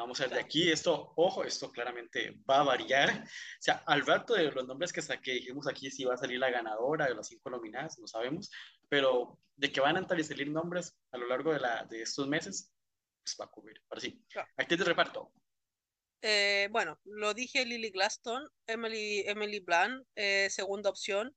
[0.00, 3.24] Vamos a ver de aquí, esto, ojo, esto claramente va a variar.
[3.24, 6.38] O sea, al rato de los nombres que saqué, dijimos aquí si va a salir
[6.38, 8.50] la ganadora de las cinco nominadas, no sabemos,
[8.88, 12.02] pero de que van a entrar y salir nombres a lo largo de, la, de
[12.02, 12.72] estos meses,
[13.22, 13.82] pues va a ocurrir.
[13.90, 14.48] Ahora sí, Claro.
[14.56, 15.32] actriz de reparto.
[16.22, 21.34] Eh, bueno, lo dije Lily Glaston, Emily, Emily Blunt, eh, segunda opción.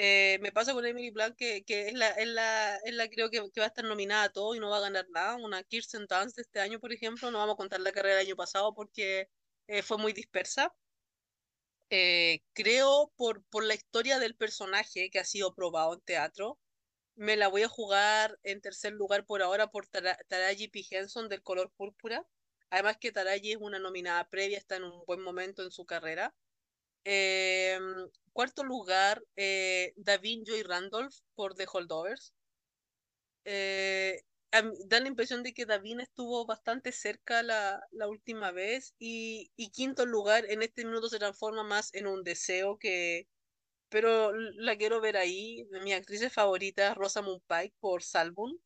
[0.00, 3.30] Eh, me pasa con Emily Blunt que, que es la, es la, es la creo
[3.30, 5.36] que, que va a estar nominada a todo y no va a ganar nada.
[5.36, 8.26] Una Kirsten Dunst de este año, por ejemplo, no vamos a contar la carrera del
[8.28, 9.30] año pasado porque
[9.66, 10.76] eh, fue muy dispersa.
[11.90, 16.60] Eh, creo por, por la historia del personaje que ha sido probado en teatro,
[17.16, 20.84] me la voy a jugar en tercer lugar por ahora por Tara- Taraji P.
[20.90, 22.26] Henson del color púrpura.
[22.70, 26.36] Además que Taraji es una nominada previa, está en un buen momento en su carrera.
[27.10, 27.78] Eh,
[28.34, 32.34] cuarto lugar, eh, Davin Joy Randolph por The Holdovers.
[33.44, 34.20] Eh,
[34.86, 38.94] da la impresión de que Davin estuvo bastante cerca la, la última vez.
[38.98, 43.26] Y, y quinto lugar, en este minuto se transforma más en un deseo que...
[43.88, 45.64] Pero la quiero ver ahí.
[45.82, 48.60] Mi actriz favorita Rosamund Pike por Salbun,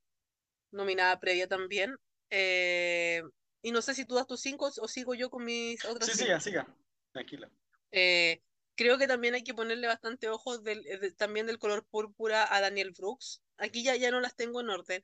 [0.72, 1.94] nominada previa también.
[2.28, 3.22] Eh,
[3.62, 6.12] y no sé si tú das tus cinco o sigo yo con mis otras Sí,
[6.18, 6.24] cinco.
[6.24, 6.76] siga, siga,
[7.12, 7.48] tranquila.
[7.92, 8.42] Eh,
[8.74, 12.60] creo que también hay que ponerle bastante ojo del, eh, también del color púrpura a
[12.60, 13.42] Daniel Brooks.
[13.58, 15.02] Aquí ya, ya no las tengo en orden.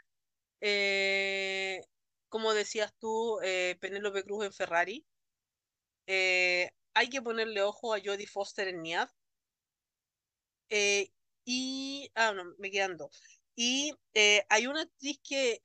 [0.61, 1.81] Eh,
[2.29, 3.38] como decías tú,
[3.81, 5.07] Penélope Cruz en Ferrari.
[6.07, 9.09] Hay que ponerle ojo a Jodie Foster en Niad.
[11.44, 13.22] Y, ah, no, me quedan dos.
[13.55, 13.94] Y
[14.48, 15.62] hay una actriz que,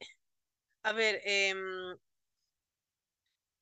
[0.84, 1.98] a ver, em,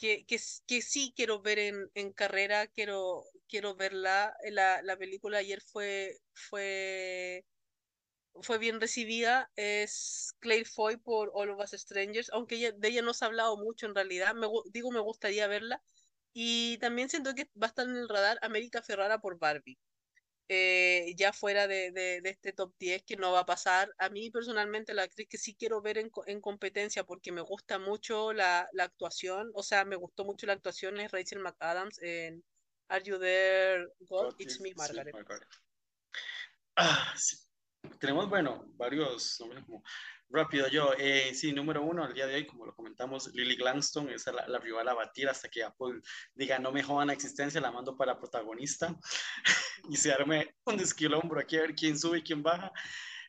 [0.01, 4.35] que, que, que sí quiero ver en, en carrera, quiero, quiero verla.
[4.51, 7.45] La, la película ayer fue, fue,
[8.41, 9.51] fue bien recibida.
[9.55, 13.27] Es Claire Foy por All of Us Strangers, aunque ella- de ella no se ha
[13.29, 14.35] hablado mucho en realidad.
[14.35, 15.83] Me, digo, me gustaría verla.
[16.33, 19.79] Y también siento que va a estar en el radar América Ferrara por Barbie.
[20.53, 23.89] Eh, ya fuera de, de, de este top 10 que no va a pasar.
[23.97, 27.79] A mí personalmente la actriz que sí quiero ver en, en competencia porque me gusta
[27.79, 32.43] mucho la, la actuación, o sea, me gustó mucho la actuación es Rachel McAdams en
[32.89, 34.35] Are You There, God?
[34.39, 35.13] It's Me, Margaret.
[35.13, 35.47] Margaret.
[36.75, 37.37] Ah, sí.
[38.01, 39.81] Tenemos, bueno, varios nombres como
[40.31, 40.93] rápido yo.
[40.97, 44.47] Eh, sí, número uno, al día de hoy, como lo comentamos, Lily Glanston, esa la,
[44.47, 46.01] la rival a batir hasta que Apple
[46.33, 48.95] diga no me jodan la existencia, la mando para protagonista
[49.89, 52.71] y se arme un desquilombro aquí a ver quién sube y quién baja.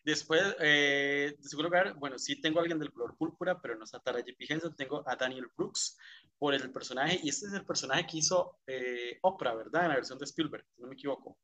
[0.04, 4.00] Después, eh, segundo lugar, bueno, sí tengo a alguien del color púrpura, pero no está
[4.00, 4.46] Taraji P.
[4.48, 5.96] Henson, tengo a Daniel Brooks
[6.38, 9.82] por el personaje, y este es el personaje que hizo eh, Oprah, ¿verdad?
[9.84, 11.38] En la versión de Spielberg, si no me equivoco.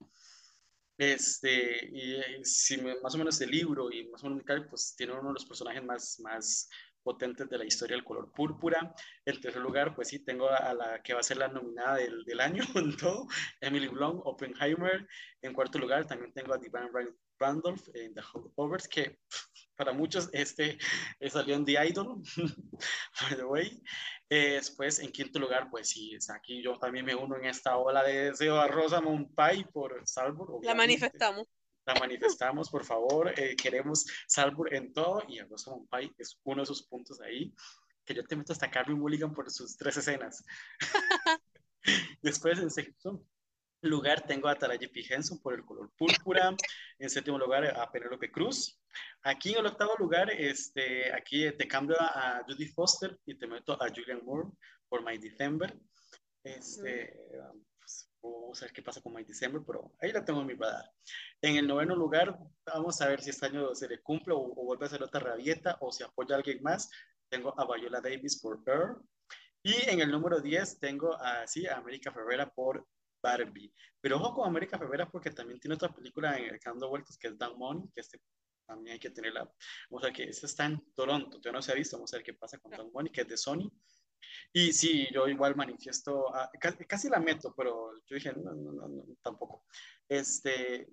[0.99, 4.67] Este, y eh, si me- más o menos el libro y más o menos musical,
[4.69, 6.69] pues tiene uno de los personajes más, más
[7.03, 8.95] potentes de la historia del color púrpura.
[9.25, 12.25] En tercer lugar, pues sí, tengo a, la que va a ser la nominada del,
[12.25, 13.27] del año en todo,
[13.61, 15.07] Emily Blunt, Oppenheimer.
[15.43, 19.19] En cuarto lugar, también tengo a Wright Randolph en The Holdovers, que
[19.77, 20.79] para muchos este
[21.31, 22.21] salió en The Idol,
[23.21, 23.81] by the way.
[24.31, 28.03] Eh, después, en quinto lugar, pues sí, aquí yo también me uno en esta ola
[28.05, 30.61] de deseo a Rosamund Pike por Salvo.
[30.63, 31.47] La manifestamos.
[31.87, 33.33] La manifestamos, por favor.
[33.39, 37.55] Eh, queremos Salvo en todo y a Rosamund Pike es uno de sus puntos ahí.
[38.05, 40.45] Que yo te meto hasta Carmen Mulligan por sus tres escenas.
[42.23, 43.25] Después, en sexto
[43.83, 45.05] lugar, tengo a Taraji P.
[45.09, 46.55] Henson por el color púrpura.
[47.01, 48.77] En séptimo lugar, a Penelope Cruz.
[49.23, 53.81] Aquí en el octavo lugar, este, aquí te cambio a Judy Foster y te meto
[53.81, 54.49] a Julian Moore
[54.89, 55.79] por My December.
[56.43, 57.15] Este,
[57.79, 60.55] pues, vamos a ver qué pasa con My December, pero ahí la tengo en mi
[60.55, 60.91] radar.
[61.41, 62.37] En el noveno lugar,
[62.67, 65.77] vamos a ver si este año se le cumple o, vuelve a ser otra rabieta
[65.81, 66.91] o si apoya a alguien más.
[67.29, 68.97] Tengo a Viola Davis por Her.
[69.63, 72.87] Y en el número 10 tengo a, sí, a América Ferrera por
[73.23, 73.73] Barbie.
[74.01, 77.29] Pero ojo con América Ferrera porque también tiene otra película en el que vueltas que
[77.29, 78.21] es Down Money, que este
[78.67, 79.51] también hay que tenerla.
[79.91, 82.19] Vamos a ver que esta está en Toronto, todavía no se ha visto, vamos a
[82.19, 83.73] ver qué pasa con Down Money, que es de Sony.
[84.53, 86.51] Y sí, yo igual manifiesto, ah,
[86.87, 89.65] casi, la meto, pero yo dije, no, no, no, tampoco.
[90.07, 90.89] Este,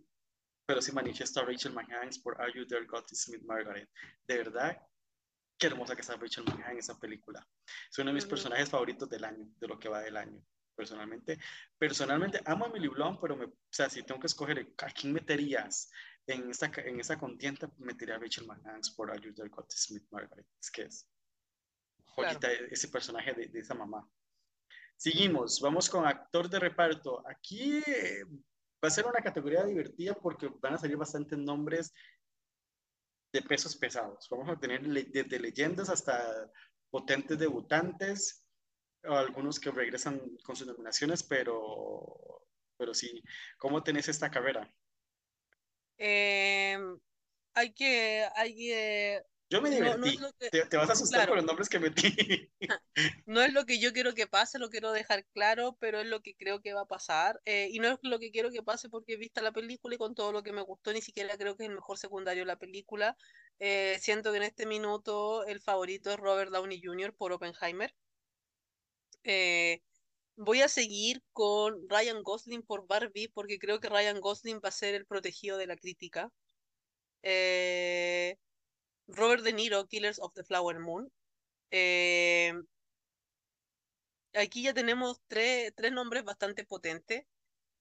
[0.65, 3.89] pero sí manifiesto a Rachel McAdams por Are You There, Smith Margaret.
[4.25, 4.81] De verdad,
[5.57, 7.45] qué hermosa que está Rachel McAdams en esa película.
[7.89, 10.41] Es uno de mis personajes favoritos del año, de lo que va del año
[10.75, 11.39] personalmente.
[11.77, 15.13] Personalmente amo a Emily Blunt, pero me, o sea, si tengo que escoger a quién
[15.13, 15.89] meterías
[16.27, 20.45] en esa, en esa contienda, metería a Rachel McAdams por ayudar a Smith Margaret.
[20.59, 21.07] Es que es
[22.05, 24.07] joyita ese personaje de, de, esa mamá.
[24.95, 27.23] Seguimos, vamos con actor de reparto.
[27.27, 28.23] Aquí eh,
[28.83, 31.93] va a ser una categoría divertida porque van a salir bastantes nombres
[33.33, 34.27] de pesos pesados.
[34.29, 36.49] Vamos a tener desde leyendas hasta
[36.89, 38.44] potentes debutantes
[39.07, 42.45] algunos que regresan con sus nominaciones, pero,
[42.77, 43.23] pero sí,
[43.57, 44.71] ¿cómo tenés esta carrera?
[45.97, 46.99] Em,
[47.53, 49.23] hay que, hay que...
[49.49, 50.19] Yo me divertí.
[50.49, 52.49] te, vas a asustar con los nombres que metí.
[53.27, 56.21] no es lo que yo quiero que pase, lo quiero dejar claro, pero es lo
[56.21, 57.39] que creo que va a pasar.
[57.45, 59.99] Eh, y no es lo que quiero que pase porque he visto la película y
[59.99, 62.47] con todo lo que me gustó, ni siquiera creo que es el mejor secundario de
[62.47, 63.15] la película.
[63.59, 67.13] Eh, siento que en este minuto el favorito es Robert Downey Jr.
[67.15, 67.93] por Oppenheimer.
[69.25, 69.81] Eh,
[70.37, 74.71] voy a seguir con Ryan Gosling por Barbie porque creo que Ryan Gosling va a
[74.71, 76.31] ser el protegido de la crítica.
[77.23, 78.37] Eh,
[79.07, 81.11] Robert De Niro, Killers of the Flower Moon.
[81.71, 82.53] Eh,
[84.33, 87.23] aquí ya tenemos tres, tres, nombres bastante potentes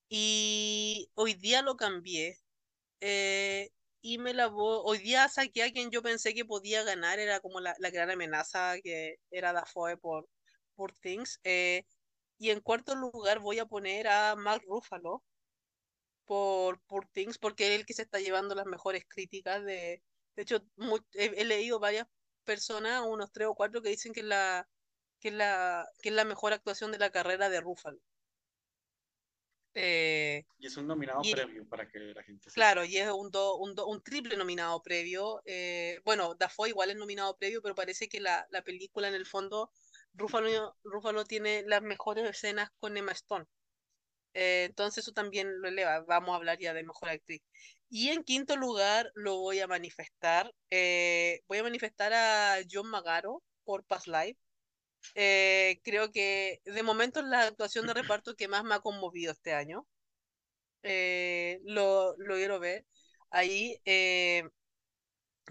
[0.09, 2.39] y hoy día lo cambié.
[4.03, 7.61] y me la hoy día saqué a quien yo pensé que podía ganar, era como
[7.61, 10.29] la, la gran amenaza que era Dafoe por,
[10.75, 11.41] por Things.
[11.45, 11.85] Eh,
[12.39, 15.23] y en cuarto lugar voy a poner a Mark Ruffalo
[16.25, 19.65] por, por Things, porque es el que se está llevando las mejores críticas.
[19.65, 20.03] De,
[20.37, 20.65] de hecho,
[21.13, 22.07] he, leído varias
[22.45, 24.69] personas, unos tres o cuatro, que dicen que es la,
[25.21, 28.01] que es la, que es la mejor actuación de la carrera de Ruffalo.
[29.77, 33.75] Eh, y es un nominado previo para que la gente Claro, y es un, un,
[33.85, 35.43] un, triple nominado previo.
[35.45, 39.27] Eh, bueno, Dafoe igual es nominado previo, pero parece que la, la película en el
[39.27, 39.73] fondo
[40.15, 43.47] Ruffalo, tiene las mejores escenas con Emma Stone.
[44.35, 46.01] Eh, entonces eso también lo eleva.
[46.03, 47.43] Vamos a hablar ya de mejor actriz.
[47.91, 50.53] Y en quinto lugar lo voy a manifestar.
[50.71, 54.39] Eh, voy a manifestar a John Magaro por Past Life.
[55.15, 59.33] Eh, creo que de momento es la actuación de reparto que más me ha conmovido
[59.33, 59.87] este año.
[61.65, 62.87] lo, lo quiero ver.
[63.31, 63.81] Ahí,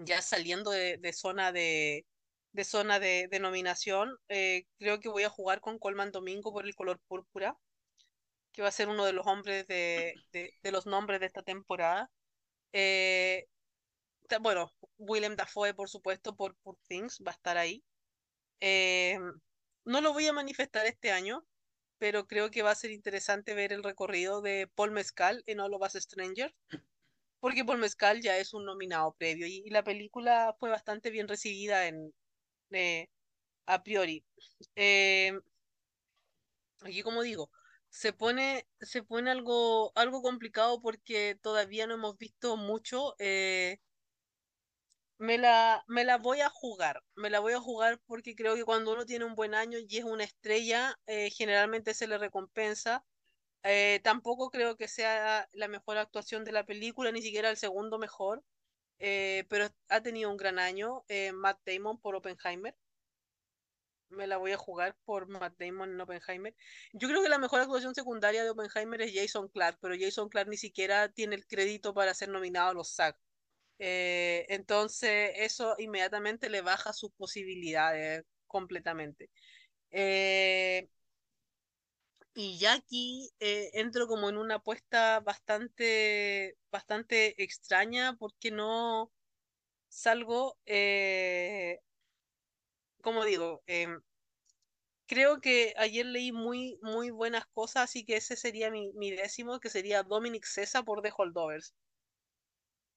[0.06, 2.06] ya saliendo de zona de,
[2.54, 6.76] de zona de, denominación eh, creo que voy a jugar con Colman Domingo por el
[6.76, 7.58] color púrpura,
[8.54, 12.12] que va a ser uno de los hombres de, de, los nombres de esta temporada.
[12.72, 13.48] Eh,
[14.42, 17.84] bueno, Willem Dafoe, por supuesto, por, por Things, va a estar ahí.
[18.62, 19.20] Eh,
[19.86, 21.46] no lo voy a manifestar este año,
[21.98, 25.74] pero creo que va a ser interesante ver el recorrido de Paul Mescal en All
[25.74, 26.54] of Us Strangers,
[27.40, 31.88] porque Paul Mescal ya es un nominado previo y la película fue bastante bien recibida
[31.88, 32.14] en,
[33.66, 34.26] a priori.
[34.76, 35.34] Eh,
[36.82, 37.50] aquí como digo,
[37.90, 43.16] se pone, se pone algo, algo complicado porque todavía no hemos visto mucho.
[43.20, 43.80] Eh,
[45.18, 48.66] me la, me la voy a jugar, me la voy a jugar porque creo que
[48.66, 53.06] cuando uno tiene un buen año y es una estrella, eh, generalmente se le recompensa.
[54.04, 58.44] tampoco creo que sea la mejor actuación de la película, ni siquiera el segundo mejor.
[59.06, 61.04] Eh, pero ha tenido un gran año.
[61.10, 62.74] Eh, Matt Damon por Oppenheimer.
[64.10, 66.56] me la voy a jugar por Matt Damon en Oppenheimer.
[66.94, 70.48] Yo creo que la mejor actuación secundaria de Oppenheimer es Jason Clark, pero Jason Clark
[70.50, 73.18] ni siquiera tiene el crédito para ser nominado a los SAG.
[73.80, 79.30] Entonces, eso inmediatamente le baja sus posibilidades completamente.
[79.92, 80.90] Eh,
[82.36, 89.12] y ya aquí eh, entro como en una apuesta bastante, bastante extraña porque no
[89.90, 91.80] salgo, eh,
[93.02, 94.02] como digo, em,
[95.06, 99.60] creo que ayer leí muy, muy buenas cosas, así que ese sería mi, mi décimo,
[99.60, 101.74] que sería Dominic Cesa por The Holdovers.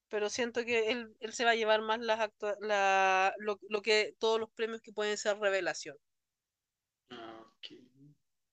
[0.09, 2.29] Pero siento que él, él se va a llevar más las
[2.61, 5.97] la, lo, lo, que todos los premios que pueden ser revelación.
[7.11, 7.36] Okay.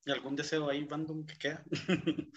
[0.07, 1.65] ¿Y algún deseo ahí random que queda?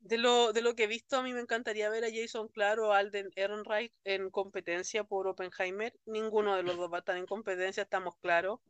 [0.00, 2.88] de, lo, de lo que he visto, a mí me encantaría ver a Jason Claro
[2.88, 5.92] o Alden Ehrenreich en competencia por Oppenheimer.
[6.06, 8.60] Ninguno de los dos va a estar en competencia, estamos claros.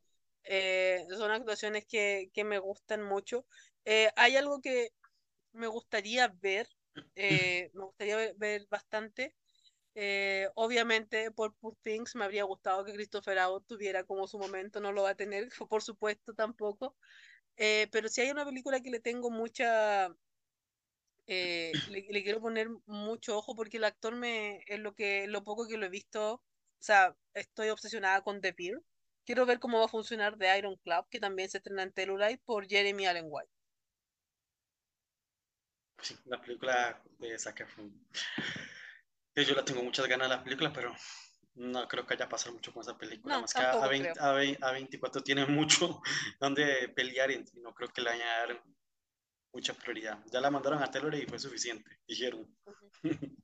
[0.45, 3.47] Eh, son actuaciones que, que, me gustan mucho.
[3.85, 4.91] Eh, hay algo que
[5.53, 6.69] me gustaría ver,
[7.15, 9.35] eh, me gustaría ver, ver bastante.
[9.95, 14.81] Eh, obviamente, por Poor Things me habría gustado que Christopher Abbott tuviera como su momento,
[14.81, 16.97] no lo va a tener, por supuesto, tampoco.
[17.65, 20.09] Eh, pero si hay una película que le tengo mucha.
[21.29, 25.69] Eh, le, quiero poner mucho ojo porque el actor me es lo que lo poco
[25.69, 26.35] que lo he visto.
[26.35, 26.43] O
[26.81, 28.83] sea, estoy obsesionada con The Beer.
[29.25, 32.43] Quiero ver cómo va a funcionar The Iron Club, que también se estrena en Telluride
[32.45, 33.53] por Jeremy Allen White.
[36.01, 37.95] Sí, la película de Zac Efron.
[39.37, 40.93] Yo la tengo muchas ganas de la película, pero
[41.55, 43.35] no creo que haya pasado mucho con esa película.
[43.35, 46.01] No, Más que a, 20, a, 20, a, 24 tiene mucho
[46.41, 48.63] donde pelear y no creo que le vaya a dar
[49.53, 50.19] mucha prioridad.
[50.33, 52.41] Ya la mandaron a Taylor y fue suficiente, dijeron.
[52.65, 52.73] Uh
[53.09, 53.37] -huh.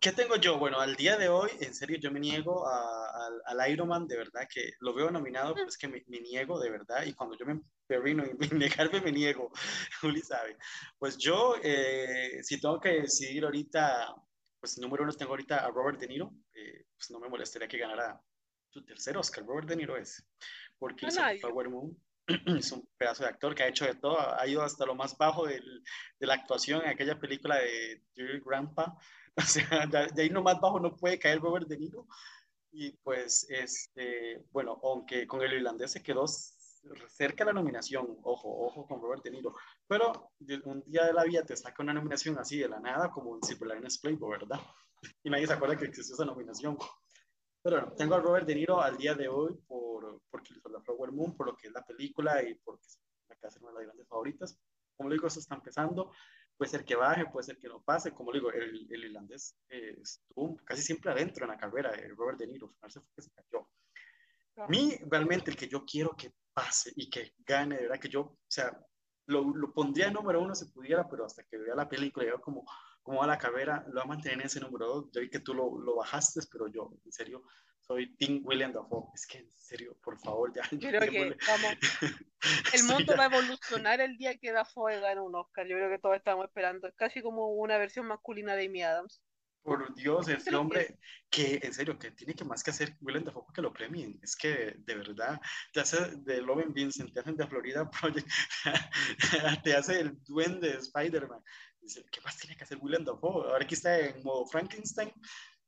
[0.00, 0.58] ¿Qué tengo yo?
[0.58, 4.06] Bueno, al día de hoy, en serio, yo me niego a, a, al Iron Man,
[4.08, 7.12] de verdad, que lo veo nominado, pero es que me, me niego, de verdad, y
[7.12, 9.52] cuando yo me perrino y negarme, me niego,
[10.00, 10.56] Juli sabe.
[10.98, 14.14] Pues yo, eh, si tengo que decidir ahorita
[14.60, 17.78] pues número uno tengo ahorita a Robert De Niro, eh, pues no me molestaría que
[17.78, 18.22] ganara
[18.68, 20.24] su tercer Oscar, Robert De Niro es,
[20.78, 21.96] porque hizo Power Moon,
[22.58, 25.16] es un pedazo de actor que ha hecho de todo, ha ido hasta lo más
[25.16, 25.82] bajo del,
[26.18, 28.96] de la actuación en aquella película de Jerry Grandpa,
[29.36, 32.06] o sea, de, de, ahí no más bajo no puede caer Robert De Niro,
[32.72, 36.26] y pues, este, bueno, aunque con el irlandés se quedó
[37.08, 39.54] cerca de la nominación, ojo, ojo con Robert De Niro,
[39.86, 40.32] pero
[40.64, 43.42] un día de la vida te saca una nominación así de la nada, como en
[43.42, 44.60] Silver Linings Playboy, ¿verdad?
[45.22, 46.76] Y nadie se acuerda que existió esa nominación.
[47.62, 50.80] Pero bueno, tengo a Robert De Niro al día de hoy por, porque hizo la
[50.80, 53.74] Flower Moon, por lo que es la película y porque es la hace una de
[53.74, 54.58] las grandes favoritas.
[54.96, 56.12] Como le digo, eso está empezando.
[56.56, 58.12] Puede ser que baje, puede ser que no pase.
[58.12, 62.08] Como le digo, el, el irlandés eh, estuvo casi siempre adentro en la carrera de
[62.08, 62.66] Robert De Niro.
[62.66, 63.68] Al final se fue que se cayó.
[64.56, 68.08] A mí, realmente, el que yo quiero que pase y que gane, de verdad que
[68.08, 68.76] yo, o sea,
[69.26, 72.40] lo, lo pondría número uno si pudiera, pero hasta que vea la película y veo
[72.40, 72.64] cómo,
[73.02, 75.10] cómo va la carrera, lo va a mantener en ese número dos.
[75.12, 77.44] Yo vi que tú lo, lo bajaste, pero yo, en serio,
[77.90, 79.08] soy Tim William Dafoe.
[79.14, 80.62] Es que, en serio, por favor, ya.
[80.70, 81.76] Yo creo que, vamos,
[82.74, 85.66] el mundo sí, va a evolucionar el día que Dafoe gane un Oscar.
[85.66, 86.86] Yo creo que todos estamos esperando.
[86.86, 89.20] Es casi como una versión masculina de Amy Adams.
[89.62, 90.98] Por Dios, este hombre
[91.28, 94.18] que, en serio, que tiene que más que hacer Willem Dafoe que lo premien.
[94.22, 95.38] Es que, de verdad,
[95.72, 98.28] te hace de Loven Vincent, te hacen de Florida Project,
[99.62, 101.42] te hace el duende de Spider-Man.
[102.10, 103.50] ¿Qué más tiene que hacer Willem Dafoe?
[103.50, 105.12] Ahora aquí está en modo Frankenstein.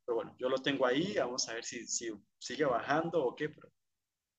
[0.05, 1.15] Pero bueno, yo lo tengo ahí.
[1.19, 3.49] Vamos a ver si, si sigue bajando o qué.
[3.49, 3.73] Pero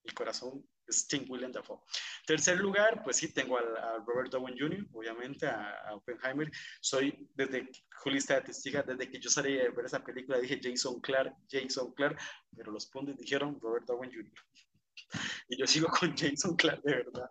[0.03, 0.67] el corazón
[1.07, 1.79] Tim William Dafoe.
[2.25, 6.51] Tercer lugar, pues sí, tengo al, a Robert Downey Jr., obviamente, a, a, Oppenheimer.
[6.81, 10.99] Soy, desde Julista de Testiga, desde que yo salí a ver esa película, dije Jason
[11.01, 12.19] Clark, Jason Clark,
[12.55, 14.33] pero los puntos dijeron Robert Downey Jr.
[15.49, 17.29] Y yo sigo con Jason Clark, de verdad.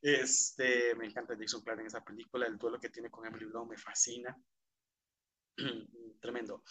[0.00, 3.70] Este, me encanta Jason Clark en esa película, el duelo que tiene con Emily Blunt
[3.70, 4.36] me fascina.
[6.22, 6.62] tremendo.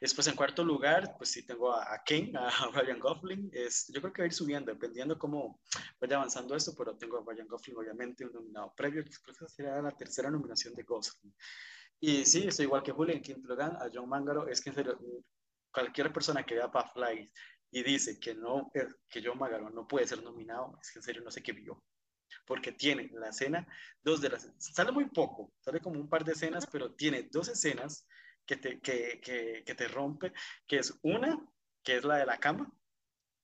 [0.00, 2.00] Después en cuarto lugar, pues sí tengo a, a a
[2.74, 3.50] Ryan Gosling.
[3.52, 5.60] Es, yo creo que va a ir subiendo, dependiendo cómo
[6.00, 9.82] vaya avanzando esto, pero tengo a Ryan Gosling, obviamente, un nominado previo, creo que será
[9.82, 11.34] la tercera nominación de Gosling.
[12.00, 14.48] Y sí, estoy igual que Julio en quinto lugar, a John Mangaro.
[14.48, 14.98] Es que en serio,
[15.70, 17.30] cualquier persona que vea Fly
[17.72, 21.22] y dice que no, que John Mangaro no puede ser nominado, es que en serio
[21.22, 21.84] no sé qué vio
[22.46, 23.66] porque tiene la escena,
[24.02, 27.48] dos de las, sale muy poco, sale como un par de escenas, pero tiene dos
[27.48, 28.06] escenas
[28.50, 30.32] que te, que, que, que te rompe,
[30.66, 31.38] que es una,
[31.84, 32.68] que es la de la cama,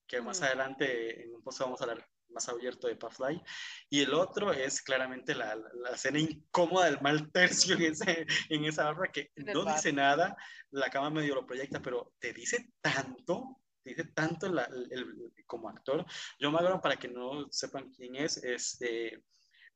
[0.05, 0.43] que más mm.
[0.43, 3.41] adelante en un post vamos a hablar más abierto de Puffly,
[3.89, 8.27] y el otro es claramente la, la, la, escena incómoda del mal tercio en, ese,
[8.49, 10.35] en esa barra que no dice nada,
[10.71, 15.45] la cama medio lo proyecta, pero te dice tanto, te divierte tanto la, el, el,
[15.45, 16.05] como actor.
[16.37, 19.23] John McGovern, para que no sepan quién es, este,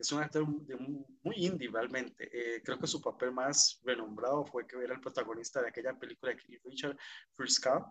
[0.02, 2.30] es un actor de, muy indie realmente.
[2.34, 6.32] Eh, creo que su papel más renombrado fue que era el protagonista de aquella película
[6.32, 6.98] de Kelly Richard,
[7.34, 7.86] First Cup.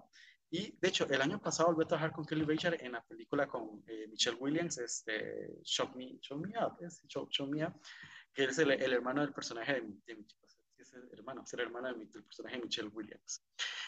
[0.51, 3.47] Y de hecho, el año pasado volvió a trabajar con Kelly Richard en la película
[3.47, 7.01] con eh, Michelle Williams, este, Shock Me, Shock Me Up, ¿es?
[7.07, 7.75] Shock, Shock Me Up,
[8.35, 10.25] que es el, el, hermano del personaje de, de, de
[10.79, 13.45] es el hermano, es el hermano del, del personaje de Michelle Williams.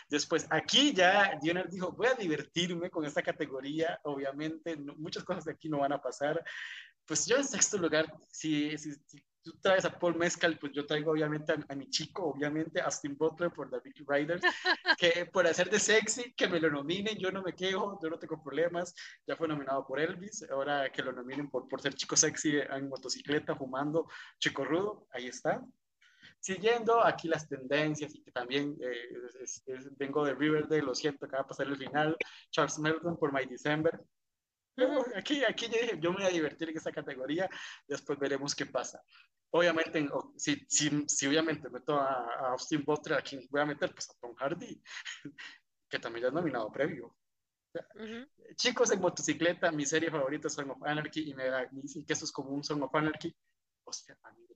[0.09, 5.45] Después, aquí ya Dioner dijo, voy a divertirme con esta categoría, obviamente, no, muchas cosas
[5.45, 6.45] de aquí no van a pasar,
[7.07, 10.87] pues yo en sexto lugar, si, si, si, tú traes a Paul Mescal, pues yo
[10.87, 14.43] traigo obviamente a, a, mi chico, obviamente a Austin Butler por The Big Riders,
[14.99, 18.19] que por hacer de sexy, que me lo nominen, yo no me quejo, yo no
[18.19, 18.95] tengo problemas,
[19.27, 22.89] ya fue nominado por Elvis, ahora que lo nominen por, por ser chico sexy en
[22.89, 25.65] motocicleta, fumando, chico rudo, ahí está.
[26.39, 31.27] Siguiendo aquí las tendencias y que también eh, es, es, vengo de Riverdale, lo siento,
[31.27, 32.17] acaba de pasar el final,
[32.51, 34.01] Charles Melton por My December,
[35.15, 37.49] aquí, aquí yo dije, yo me voy a divertir en esta categoría,
[37.87, 39.03] después veremos qué pasa.
[39.51, 43.93] Obviamente, si, si, si obviamente meto a, a, Austin Butler, ¿a quién voy a meter?
[43.93, 44.83] Pues a Tom Hardy,
[45.91, 47.15] que también ya es nominado previo.
[47.75, 48.29] Uh -huh.
[48.57, 52.15] Chicos en motocicleta, mi serie favorita es Song of Anarchy, y me, me dicen que
[52.15, 53.35] eso es como un Song of Anarchy.
[53.85, 54.47] Hostia, a mí,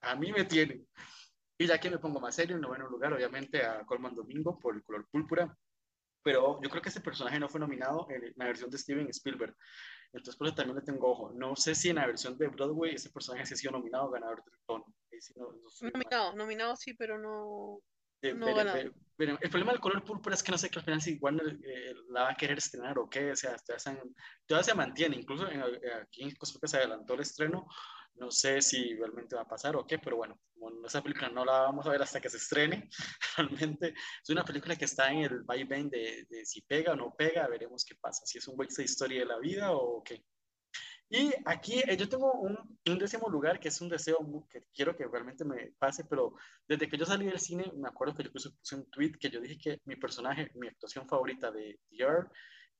[0.00, 0.86] a mí me tienen.
[1.58, 4.76] Y ya que me pongo más serio, en noveno lugar, obviamente, a Colman Domingo por
[4.76, 5.56] el color púrpura
[6.22, 9.54] pero yo creo que ese personaje no fue nominado en la versión de Steven Spielberg.
[10.12, 11.30] Entonces, por eso también le tengo ojo.
[11.32, 14.42] No sé si en la versión de Broadway ese personaje sí ha sido nominado ganador
[14.44, 14.84] del tono.
[15.20, 17.80] Sí, no, no nominado, nominado sí, pero no.
[18.22, 20.78] Eh, no pero, pero, pero, el problema del color púrpura es que no sé que
[20.78, 23.56] al final si Warner eh, la va a querer estrenar o qué, o sea,
[24.46, 27.66] todavía se, mantiene, incluso en, aquí en Costa Rica se adelantó el estreno,
[28.16, 31.44] no sé si realmente va a pasar o qué, pero bueno, como esa película no
[31.44, 32.88] la vamos a ver hasta que se estrene,
[33.36, 37.14] realmente es una película que está en el vaivén de, de si pega o no
[37.16, 40.24] pega, veremos qué pasa, si es un de historia de la vida o qué.
[41.10, 44.18] Y aquí eh, yo tengo un, un, décimo lugar que es un deseo
[44.50, 46.34] que quiero que realmente me pase, pero
[46.66, 49.30] desde que yo salí del cine, me acuerdo que yo puse, puse un tweet que
[49.30, 52.30] yo dije que mi personaje, mi actuación favorita de Earth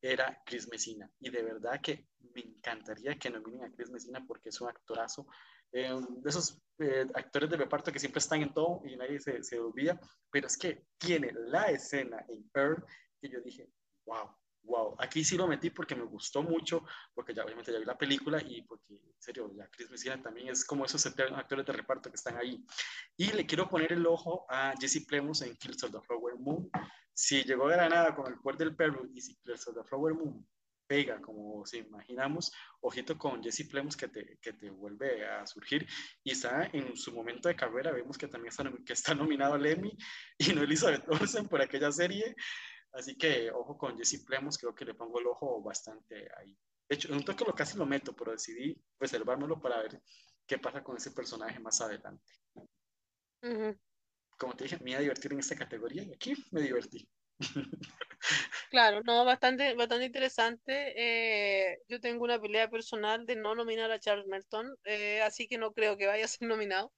[0.03, 1.11] era Chris Messina.
[1.21, 5.27] Y de verdad que me encantaría que nominen a Chris Messina porque es un actorazo.
[5.73, 9.43] Eh, de esos eh, actores de reparto que siempre están en todo y nadie se,
[9.43, 10.01] se olvida,
[10.31, 12.85] pero es que tiene la escena en Earth
[13.21, 13.69] que yo dije,
[14.07, 14.31] wow,
[14.69, 17.99] wow, aquí sí lo metí porque me gustó mucho, porque ya obviamente ya vi la
[17.99, 22.11] película y porque, en serio, ya Chris Messina también es como esos actores de reparto
[22.11, 22.65] que están ahí.
[23.17, 26.71] Y le quiero poner el ojo a Jesse Plemons en Kills of the Flower Moon.
[27.13, 30.15] Si llegó a Granada con el poder del perro y si Kills of the Flower
[30.15, 30.47] Moon
[30.87, 32.51] pega, como si imaginamos,
[32.81, 35.87] ojito con Jesse Plemons que te, que te vuelve a surgir
[36.25, 39.67] y está en su momento de carrera, vemos que también está, que está nominado al
[39.67, 39.97] Emmy
[40.39, 42.35] y no Elizabeth Olsen por aquella serie,
[42.93, 46.57] Así que ojo con Jesse Plemons, creo que le pongo el ojo bastante ahí.
[46.89, 50.03] De hecho, un toque lo casi lo meto, pero decidí reservármelo para ver
[50.47, 52.33] qué pasa con ese personaje más adelante.
[52.55, 52.67] Uh
[53.43, 53.79] -huh.
[54.39, 57.09] Como te dije, me iba a divertir en esta categoría y aquí me divertí.
[58.71, 60.93] Claro, no, bastante, bastante interesante.
[60.97, 65.57] Eh, yo tengo una pelea personal de no nominar a Charles Melton, eh, así que
[65.57, 66.93] no creo que vaya a ser nominado.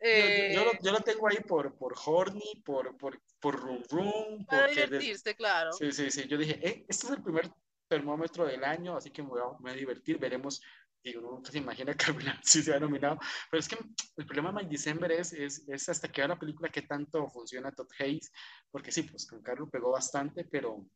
[0.00, 3.60] Eh, yo, yo, yo, lo, yo, lo, tengo ahí por, por Horny, por, por, por
[3.60, 4.46] Room Room.
[4.46, 5.72] Para divertirse, claro.
[5.72, 6.26] Sí, sí, sí.
[6.28, 7.50] Yo dije, eh, este es el primer
[7.88, 10.18] termómetro del año, así que me voy a, me voy a divertir.
[10.18, 10.62] Veremos.
[11.02, 13.18] Y uno nunca se imagina que al final sí se ha nominado.
[13.50, 13.76] Pero es que
[14.16, 17.26] el problema de My December es, es, es hasta que vea la película que tanto
[17.28, 18.30] funciona Todd Hayes.
[18.70, 20.86] Porque sí, pues con Carlos pegó bastante, pero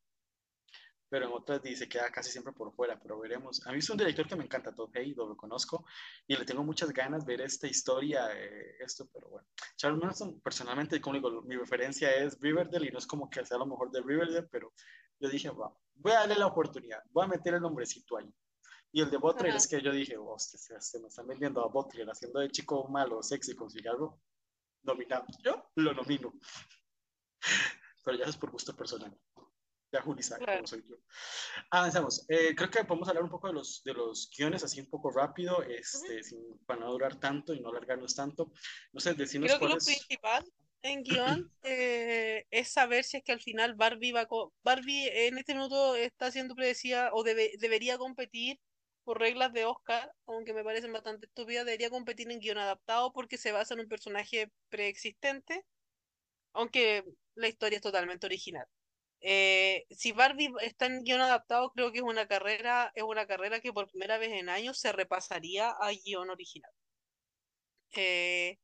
[1.14, 3.64] pero en otras dice queda casi siempre por fuera, pero veremos.
[3.68, 5.84] A mí es un director que me encanta, Todd Hay, lo conozco
[6.26, 9.46] y le tengo muchas ganas de ver esta historia, eh, esto, pero bueno.
[9.76, 13.58] Charles Manson, personalmente, como digo, mi referencia es Riverdale y no es como que sea
[13.58, 14.72] lo mejor de Riverdale, pero
[15.20, 18.34] yo dije, wow, voy a darle la oportunidad, voy a meter el nombrecito ahí.
[18.90, 21.68] Y el de Butler es que yo dije, hostia, se, se me están vendiendo a
[21.68, 24.20] Butler haciendo de chico malo, sexy con cigarro,
[24.82, 25.26] nominado.
[25.44, 26.32] Yo lo nomino.
[28.04, 29.16] Pero ya es por gusto personal
[29.94, 30.58] ya Juli sabe claro.
[30.58, 30.96] cómo soy yo.
[31.70, 32.26] Avanzamos.
[32.28, 35.10] Eh, creo que podemos hablar un poco de los, de los guiones, así un poco
[35.10, 36.22] rápido, este, uh -huh.
[36.22, 38.52] sin, para no durar tanto y no alargarnos tanto.
[38.92, 40.44] No sé, decirnos Creo que lo principal
[40.82, 41.02] en
[41.38, 44.26] guion eh, es saber si es que al final Barbie va
[44.64, 48.58] Barbie en este minuto está siendo predecida o debe, debería competir
[49.04, 53.36] por reglas de Oscar, aunque me parecen bastante estúpidas, debería competir en guion adaptado porque
[53.36, 55.62] se basa en un personaje preexistente,
[56.54, 57.04] aunque
[57.34, 58.66] la historia es totalmente original.
[59.20, 63.60] Eh, si Barbie está en guion adaptado, creo que es una carrera, es una carrera
[63.60, 66.72] que por primera vez en años se repasaría a guion original.
[67.96, 68.58] Eh,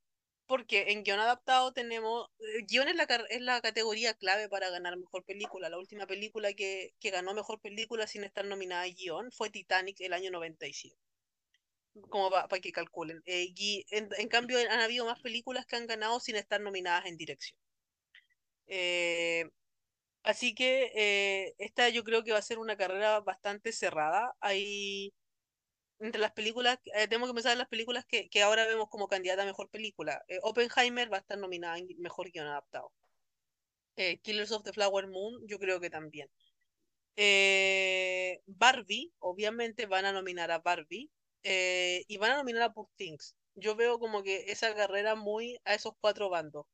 [0.46, 2.28] Porque en guion adaptado tenemos.
[2.40, 5.70] eh, Guión es la, es la categoría clave para ganar mejor película.
[5.70, 10.00] La última película que, que ganó mejor película sin estar nominada a guion fue Titanic
[10.02, 10.98] el año 97.
[12.10, 13.22] Como para que calculen.
[13.26, 13.54] Eh,
[13.90, 17.58] en cambio, han habido más películas que han ganado sin estar nominadas en dirección.
[18.72, 19.50] Eh,
[20.24, 24.34] así que eh, esta yo creo que va a ser una carrera bastante cerrada.
[24.40, 25.12] Hay
[26.00, 29.08] entre las películas, eh, tenemos que pensar en las películas que, que ahora vemos como
[29.08, 30.22] candidata a mejor película.
[30.28, 32.92] Eh, Oppenheimer va a estar nominada en mejor guion adaptado.
[34.22, 36.28] Killers of the Flower Moon, yo creo que también.
[38.46, 41.10] Barbie, obviamente van a nominar a Barbie
[41.42, 42.88] y van a nominar a Poor.
[43.54, 46.66] Yo veo como que esa carrera muy a esos cuatro bandos.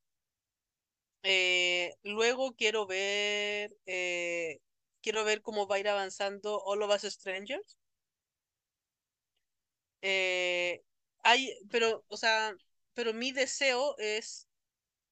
[1.29, 4.61] Eh, luego quiero ver, eh,
[5.03, 7.77] quiero ver cómo va a ir avanzando All of Us Strangers.
[10.03, 10.83] Eh,
[11.25, 12.55] hay, pero, o sea,
[12.95, 14.49] pero mi deseo es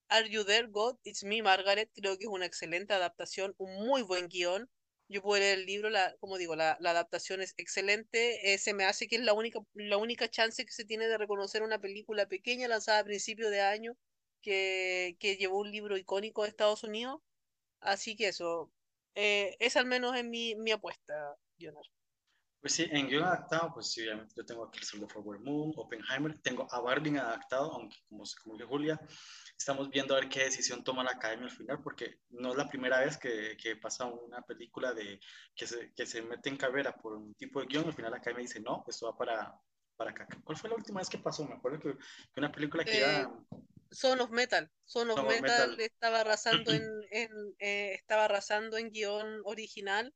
[0.08, 0.98] Are You There, God?
[1.04, 1.90] It's Me, Margaret.
[1.94, 4.70] Creo que es una excelente adaptación, un muy buen guion.
[5.08, 8.54] Yo puedo leer el libro, la, como digo, la, la adaptación es excelente.
[8.54, 11.18] Eh, se me hace que es la única, la única chance que se tiene de
[11.18, 13.96] reconocer una película pequeña lanzada a principio de año
[14.44, 17.20] que, que llevó un libro icónico de Estados Unidos.
[17.80, 18.70] Así que eso,
[19.14, 21.86] eh, es al menos en mi, mi apuesta, Jonas.
[22.60, 25.72] Pues sí, en guion adaptado, pues sí, obviamente yo tengo aquí el de Flower Moon,
[25.76, 28.98] Oppenheimer, tengo a Barbie adaptado, aunque como, como dijo Julia,
[29.58, 32.66] estamos viendo a ver qué decisión toma la academia al final, porque no es la
[32.66, 35.20] primera vez que, que pasa una película de
[35.54, 38.16] que se, que se mete en carrera por un tipo de guion, al final la
[38.16, 39.60] academia dice, no, esto va para,
[39.96, 40.26] para acá.
[40.42, 41.46] ¿Cuál fue la última vez que pasó?
[41.46, 43.44] Me acuerdo que, que una película que Eh, iba...
[43.94, 44.70] Son of Metal.
[44.84, 45.80] Son of Metal, Metal.
[45.80, 50.12] estaba arrasando en, en eh, estaba arrasando en guion original.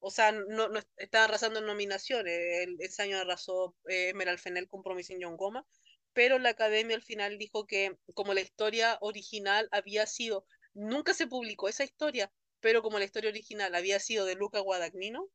[0.00, 2.34] O sea, no, no estaba arrasando en nominaciones.
[2.66, 5.64] El, ese año arrasó eh, Emerald Fennell con Promising Young Goma.
[6.12, 10.44] Pero la academia al final dijo que como la historia original había sido,
[10.74, 15.28] nunca se publicó esa historia, pero como la historia original había sido de Luca Guadagnino,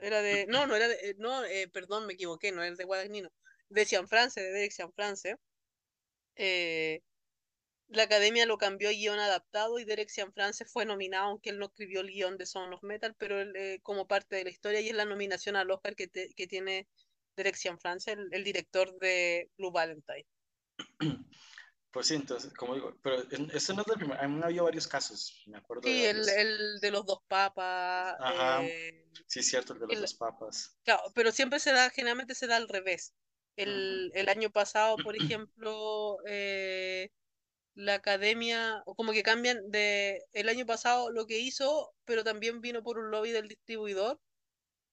[0.00, 2.84] era de, no, no era de, eh, no, eh, perdón, me equivoqué, no era de
[2.84, 3.30] Guadagnino,
[3.68, 5.36] de Cianfrance, de Derek Cianfrance,
[6.36, 7.02] eh,
[7.88, 11.66] la academia lo cambió a guion adaptado y Derek Cianfrance fue nominado, aunque él no
[11.66, 14.80] escribió el guion de Son of Metal, pero él, eh, como parte de la historia
[14.80, 16.88] y es la nominación al Oscar que, te- que tiene
[17.36, 20.26] Derek Cianfrance, el, el director de Blue Valentine.
[21.92, 23.16] Pues sí, entonces, como digo, pero
[23.54, 26.80] eso no es el primer, han habido varios casos, me acuerdo de Sí, el, el
[26.80, 28.62] de los dos papas, Ajá.
[28.62, 30.78] eh, Sí, cierto, el de los el- dos papas.
[30.84, 33.14] claro, pero siempre se da, generalmente se da al revés.
[33.56, 37.10] El, el año pasado, por ejemplo, eh,
[37.74, 42.60] la academia, o como que cambian de el año pasado lo que hizo, pero también
[42.60, 44.20] vino por un lobby del distribuidor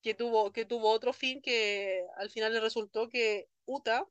[0.02, 4.08] que tuvo, que tuvo otro fin que al final le resultó que UTA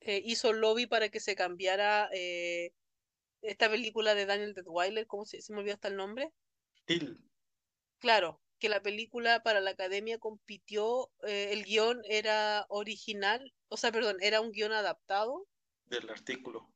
[0.00, 2.72] eh, hizo lobby para que se cambiara eh,
[3.42, 6.30] esta película de Daniel Detweiler, ¿cómo se, se me olvidó hasta el nombre?
[6.84, 7.18] Til,
[8.00, 13.92] Claro, que la película para la academia compitió, eh, el guion era original, o sea,
[13.92, 15.48] perdón, era un guion adaptado
[15.86, 16.72] del artículo.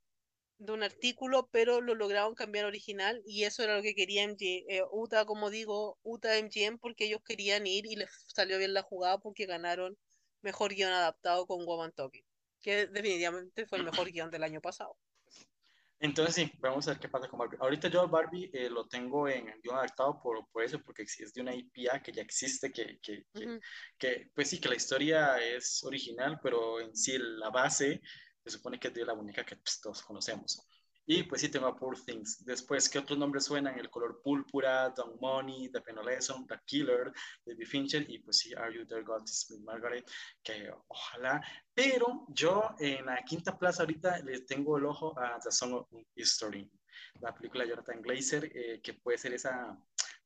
[0.58, 4.64] de un artículo, pero lo lograron cambiar original y eso era lo que quería MG,
[4.68, 8.82] eh, UTA, como digo, UTA MGM porque ellos querían ir y les salió bien la
[8.82, 9.96] jugada porque ganaron
[10.42, 12.24] mejor guion adaptado con Woman Talking,
[12.62, 14.96] que definitivamente fue el mejor guion del año pasado.
[16.00, 17.56] Entonces sí, vamos a ver qué pasa con Barbie.
[17.60, 21.40] Ahorita yo Barbie eh, lo tengo en guion adaptado por, por eso, porque es de
[21.40, 23.60] una IPA que ya existe, que, que, que, Ujú.
[23.98, 28.02] que, pues sí, que la historia es original, pero en sí la base
[28.44, 30.60] se supone que es de la muñeca que pues, todos conocemos.
[31.06, 32.44] Y pues sí, tengo a Poor Things.
[32.44, 33.78] Después, ¿qué otros nombres suenan?
[33.78, 37.12] El color púrpura, Don Money, The Penolesson, The Killer,
[37.44, 40.10] David Fincher, y pues sí, Are You There, God, It's Me, Margaret,
[40.42, 41.42] que ojalá.
[41.74, 45.88] Pero yo en la quinta plaza ahorita le tengo el ojo a The Song of
[46.14, 46.70] History,
[47.20, 49.78] la película de Jonathan Glazer, eh, que puede ser esa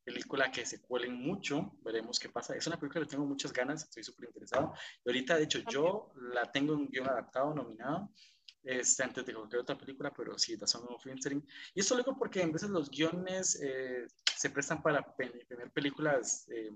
[0.05, 2.57] película que se cuelen mucho, veremos qué pasa.
[2.57, 4.73] Es una película que tengo muchas ganas, estoy súper interesado.
[5.05, 8.11] Y ahorita, de hecho, yo la tengo en guion adaptado, nominado,
[8.69, 11.43] este, antes de cualquier otra película, pero sí, The Song of History.
[11.75, 14.07] Y esto lo digo porque en veces los guiones eh,
[14.37, 16.71] se prestan para tener películas eh,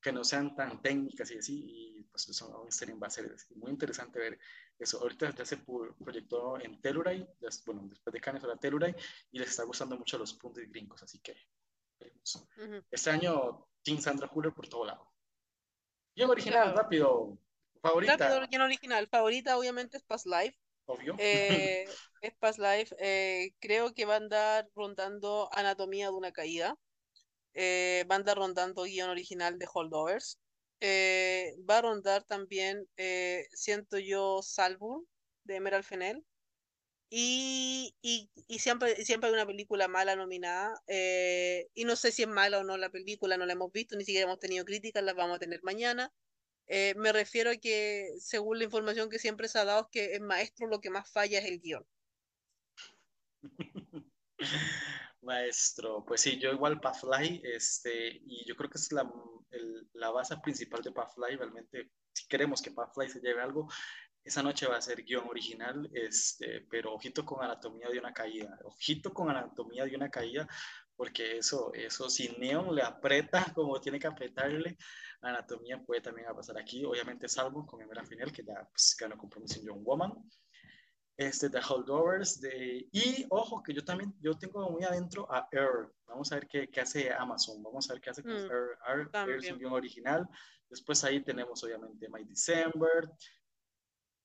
[0.00, 2.68] que no sean tan técnicas y así, y pues The Song of
[3.02, 4.38] va a ser muy interesante ver
[4.78, 5.00] eso.
[5.00, 7.26] Ahorita ya se proyectó en Telluride,
[7.66, 8.94] bueno, después de Cannes era Telluride,
[9.32, 11.34] y les está gustando mucho los puntos gringos, así que
[11.98, 12.46] veremos.
[12.56, 12.84] Ujú.
[12.88, 15.10] Este año, Team Sandra Huller por todo lado.
[16.14, 16.76] Guión original, Claro.
[16.76, 17.38] rápido.
[17.82, 19.08] Favorita, Rápido, original.
[19.08, 20.56] Favorita, obviamente, es Past Life.
[20.86, 21.16] Obvio.
[21.16, 21.86] Eh,
[22.20, 22.94] es Past Life.
[22.98, 26.76] eh, creo que va a andar rondando Anatomía de una caída.
[27.54, 30.40] Eh, va a andar rondando guion original de Holdovers.
[30.80, 32.88] Eh, va a rondar también,
[33.52, 35.06] siento yo, Salvo
[35.44, 36.24] de Emerald Fennell.
[37.10, 40.74] Y, y, y siempre, siempre hay una película mala nominada.
[40.88, 43.96] eh, y no sé si es mala o no la película, no la hemos visto,
[43.96, 46.12] ni siquiera hemos tenido críticas, las vamos a tener mañana.
[46.66, 50.14] Eh, me refiero a que, según la información que siempre se ha dado, es que
[50.14, 51.86] en Maestro lo que más falla es el guion.
[55.22, 59.10] Maestro, pues sí, yo igual Pathfly, este, y yo creo que es la,
[59.50, 63.68] el, la base principal de Pathfly, realmente, si queremos que Pathfly se lleve algo,
[64.22, 68.58] esa noche va a ser guion original, este, pero ojito con anatomía de una caída,
[68.64, 70.48] ojito con anatomía de una caída,
[70.96, 74.76] porque eso, eso si Neon le aprieta como tiene que apretarle,
[75.20, 79.60] anatomía puede también pasar aquí, obviamente salvo con Emera Final, que ya pues, ganó compromiso
[79.60, 80.12] en John Woman,
[81.16, 85.92] este, The Holdovers, de, y ojo que yo también, yo tengo muy adentro a Air,
[86.06, 88.78] vamos a ver qué, qué hace Amazon, vamos a ver qué hace con mm, Air,
[88.86, 90.28] Air, Air es un guion original,
[90.68, 93.10] después ahí tenemos obviamente My December,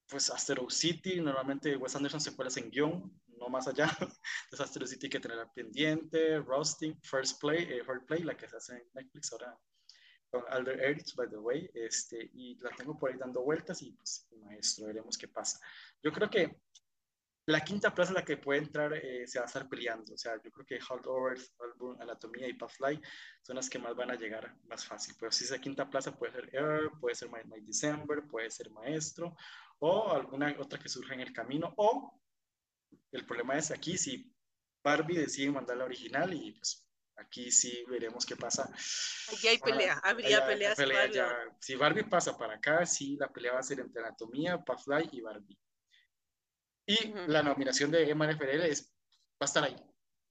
[0.07, 3.87] pues Asteroid City, normalmente Wes Anderson se puede en guion, no más allá,
[4.59, 8.77] Asteroid City que tener pendiente, Roasting, First Play, eh, First Play, la que se hace
[8.77, 9.57] en Netflix ahora,
[10.29, 13.91] con Alder Edits, by the way, este, y la tengo por ahí dando vueltas y
[13.93, 15.59] pues maestro, veremos qué pasa.
[16.03, 16.59] Yo creo que
[17.49, 20.13] la quinta plaza en la que puede entrar eh, se va a estar peleando.
[20.13, 21.55] O sea, yo creo que Holdovers,
[21.99, 23.01] Anatomía y Pathfly
[23.41, 25.15] son las que más van a llegar más fácil.
[25.19, 28.69] Pero si esa quinta plaza puede ser Air, puede ser My, My, December, puede ser
[28.69, 29.35] Maestro,
[29.79, 31.73] o alguna otra que surja en el camino.
[31.77, 32.21] O
[33.11, 34.33] el problema es aquí si
[34.83, 36.85] Barbie decide mandar la original y pues
[37.15, 38.69] aquí sí veremos qué pasa.
[39.33, 40.75] Aquí hay pelea, habría peleas.
[40.75, 41.09] Pelea
[41.59, 45.21] si Barbie pasa para acá, sí, la pelea va a ser entre Anatomía, Pathfly y
[45.21, 45.57] Barbie.
[46.85, 48.91] Y la nominación de Emma FRL es,
[49.33, 49.75] va a estar ahí.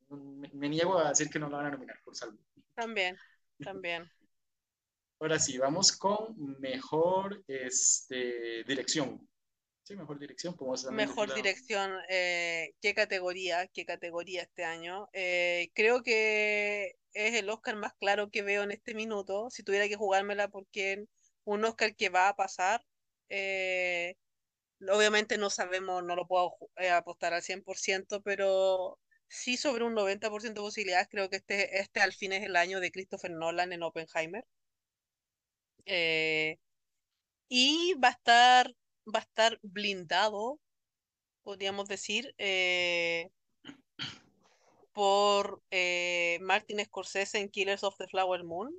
[0.08, 2.38] Me, niego a decir que no la van a nominar por salvo.
[2.74, 3.16] También,
[3.62, 4.10] también.
[5.20, 9.28] Ahora sí, vamos con mejor este, dirección.
[9.88, 10.54] Sí, mejor dirección.
[10.92, 11.92] Mejor dirección.
[12.10, 13.66] Eh, ¿Qué categoría?
[13.68, 15.08] ¿Qué categoría este año?
[15.14, 19.48] Eh, creo que es el Oscar más claro que veo en este minuto.
[19.48, 21.06] Si tuviera que jugármela porque
[21.44, 22.84] un Oscar que va a pasar.
[23.30, 24.14] Eh,
[24.92, 26.56] Obviamente no sabemos, no lo puedo
[26.92, 31.08] apostar al 100%, pero sí sobre un 90% de posibilidades.
[31.10, 34.44] Creo que este, este al fin es el año de Christopher Nolan en Oppenheimer.
[35.86, 36.58] Eh,
[37.48, 38.74] y va a estar,
[39.14, 40.60] va a estar blindado,
[41.42, 43.30] podríamos decir, eh,
[44.92, 45.62] por
[46.40, 48.74] Martin Scorsese en Killers of the Flower Moon.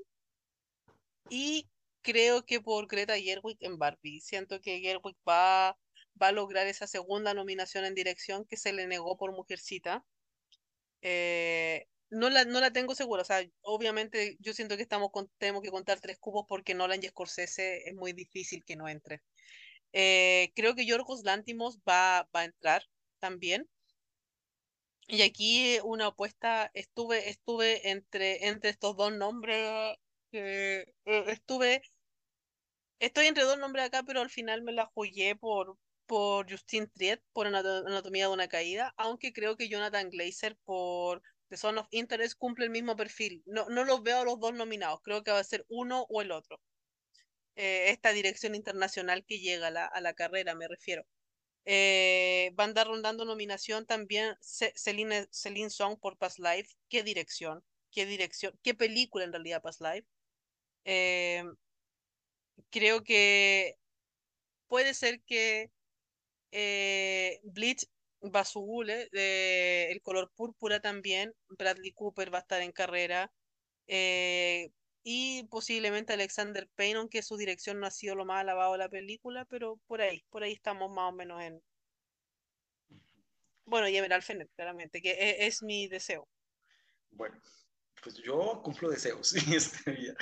[1.29, 1.69] Y
[2.01, 4.21] creo que por Greta Gerwig en Barbie.
[4.21, 5.77] Siento que Gerwig va
[6.19, 10.03] a lograr esa segunda nominación en dirección que se le negó por Mujercita.
[11.01, 15.61] Eh, no, la, no la tengo segura, o sea, obviamente yo siento que estamos tenemos
[15.61, 19.21] que contar tres cubos porque Nolan Scorsese es muy difícil que no entre.
[19.93, 22.83] Eh, creo que Yorgos Lantimos va, va a entrar
[23.19, 23.69] también.
[25.07, 29.97] Y aquí una apuesta, estuve, estuve entre, entre estos dos nombres,
[30.31, 31.81] eh, estuve,
[32.99, 37.21] estoy entre dos nombres acá, pero al final me la jugué por, por Justin Triet
[37.33, 42.35] por Anatomía de una Caída, aunque creo que Jonathan Glazer por The Son of Interest
[42.37, 43.41] cumple el mismo perfil.
[43.45, 46.21] No, no los veo a los dos nominados, creo que va a ser uno o
[46.21, 46.61] el otro.
[47.61, 51.05] Eh, esta dirección internacional que llega a la, a la carrera, me refiero.
[51.65, 56.75] Eh, van a andar rondando nominación también Celine, Celine Song por Past Life.
[56.89, 57.63] ¿Qué dirección?
[57.91, 58.57] ¿Qué dirección?
[58.63, 60.07] ¿Qué película en realidad Past Life?
[60.85, 61.43] Eh,
[62.69, 63.75] creo que
[64.67, 65.71] puede ser que
[66.51, 67.85] eh, Bleach
[68.21, 73.31] Basugule, de El color púrpura también, Bradley Cooper va a estar en carrera,
[73.87, 74.71] eh,
[75.03, 78.89] y posiblemente Alexander Payne, aunque su dirección no ha sido lo más alabado de la
[78.89, 81.61] película, pero por ahí, por ahí estamos más o menos en...
[83.65, 86.27] Bueno, y Emerald Fenner, claramente, que e, es, mi deseo.
[87.11, 87.39] Bueno,
[88.01, 90.15] pues yo cumplo deseos este día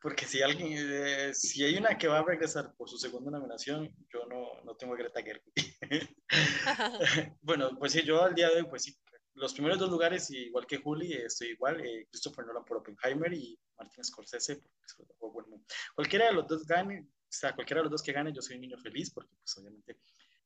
[0.00, 3.94] porque si alguien, eh, si hay una que va a regresar por su segunda nominación,
[4.12, 5.54] yo no, no tengo Greta Gerwig.
[7.42, 8.96] bueno, pues sí, yo al día de hoy, pues sí,
[9.40, 13.58] los primeros dos lugares, igual que Juli, estoy igual, eh, Christopher Nolan por Oppenheimer y
[13.78, 14.62] Martin Scorsese
[15.18, 15.46] por,
[15.94, 18.56] cualquiera de los dos gane, o sea, cualquiera de los dos que gane, yo soy
[18.56, 19.98] un niño feliz, porque pues obviamente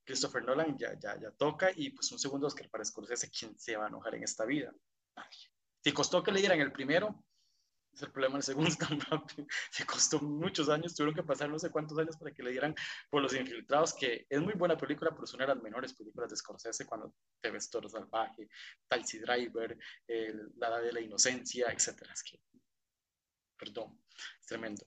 [0.04, 3.76] Christopher Nolan ya, ya, ya toca y pues un segundo Oscar para Scorsese, ¿quién se
[3.76, 4.72] va a enojar en esta vida?
[5.82, 7.24] Si costó que le dieran el primero,
[7.94, 8.70] es el problema del segundo
[9.70, 12.74] Se costó muchos años, tuvieron que pasar no sé cuántos años para que le dieran
[13.10, 16.30] por Los Infiltrados, que es muy buena película, pero es una de las menores películas
[16.30, 18.48] de Scorsese cuando te ves Toro Salvaje,
[18.88, 19.78] Taxi Driver,
[20.56, 22.02] La Edad de la Inocencia, etc.
[22.12, 22.40] Es que,
[23.56, 24.00] perdón,
[24.40, 24.84] es tremendo.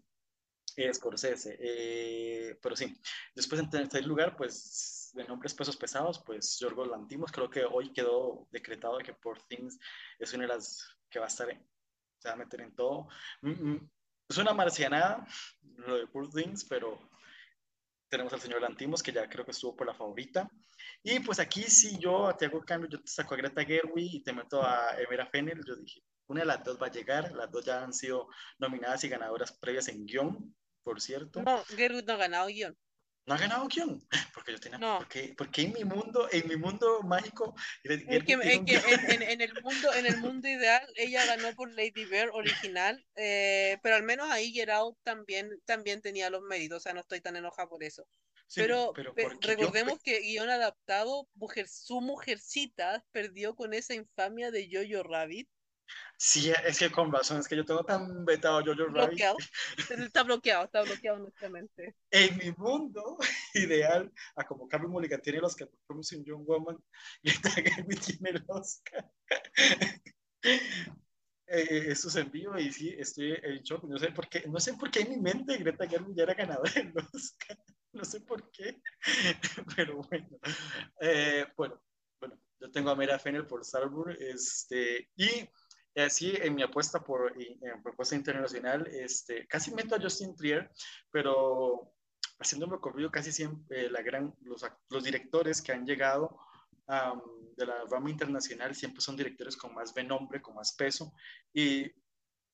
[0.94, 2.96] Scorsese, eh, pero sí.
[3.34, 7.92] Después en tercer lugar, pues de nombres pesos pesados, pues Yorgos Lantimos, creo que hoy
[7.92, 9.80] quedó decretado que Poor Things
[10.20, 11.48] es una de las que va a estar,
[12.18, 13.08] se va a meter en todo.
[13.42, 13.90] Mm, mm,
[14.30, 15.26] es una marcianada,
[15.78, 17.00] lo de Poor Things, pero
[18.10, 20.50] tenemos al señor Lantimos, que ya creo que estuvo por la favorita.
[21.04, 24.24] Y pues aquí sí, yo te hago cambio, yo te saco a Greta Gerwig y
[24.24, 25.64] te meto a Emera Fennel.
[25.66, 28.28] Yo dije, una de las dos va a llegar, las dos ya han sido
[28.60, 31.42] nominadas y ganadoras previas en guion, por cierto.
[31.42, 32.78] No, Gerwig no ha ganado guion.
[33.28, 34.08] ¿No ha ganado guion?
[34.34, 35.00] Porque yo tenía, No.
[35.00, 37.54] porque, porque en mi mundo, en mi mundo mágico,
[37.84, 41.54] Es que, es que en, en- en el mundo, en el mundo ideal, ella ganó
[41.54, 46.78] por Lady Bird original, eh, pero al menos ahí Out también, también tenía los méritos,
[46.78, 48.08] o sea, no estoy tan enojada por eso.
[48.48, 53.74] Sí, Pero, pero pe- porque yo- recordemos que guion adaptado, mujer, su mujercita perdió con
[53.74, 55.50] esa infamia de Jojo Rabbit,
[56.18, 59.22] Sí, es que con razón, es que yo tengo tan vetado Jojo Rabbit.
[60.12, 61.96] Está bloqueado, está bloqueado en nuestra mente.
[62.10, 63.18] En mi mundo
[63.54, 66.78] ideal, a como Carmen Mulligan tiene el Oscar por Promising Young Woman,
[67.24, 69.12] Greta Gerwig tiene el Oscar.
[71.50, 73.84] Eh, esto es en vivo y sí, estoy en shock.
[73.84, 76.34] No sé por qué, no sé por qué en mi mente Greta Gerwig ya era
[76.34, 77.58] ganadora del Oscar.
[77.94, 78.82] No sé por qué,
[79.76, 80.40] pero bueno.
[81.02, 81.82] Eh, bueno,
[82.20, 85.50] bueno, yo tengo a Mera Fennel por Salzburg, este, y
[86.04, 90.72] así en mi apuesta por en propuesta internacional, este, casi meto a Justin Trier,
[91.12, 91.94] pero
[92.40, 96.38] haciendo un recorrido casi siempre eh, la gran, los, los directores que han llegado
[96.88, 97.22] am,
[97.56, 101.14] de la rama internacional siempre son directores con más renombre, con más peso,
[101.54, 101.86] y,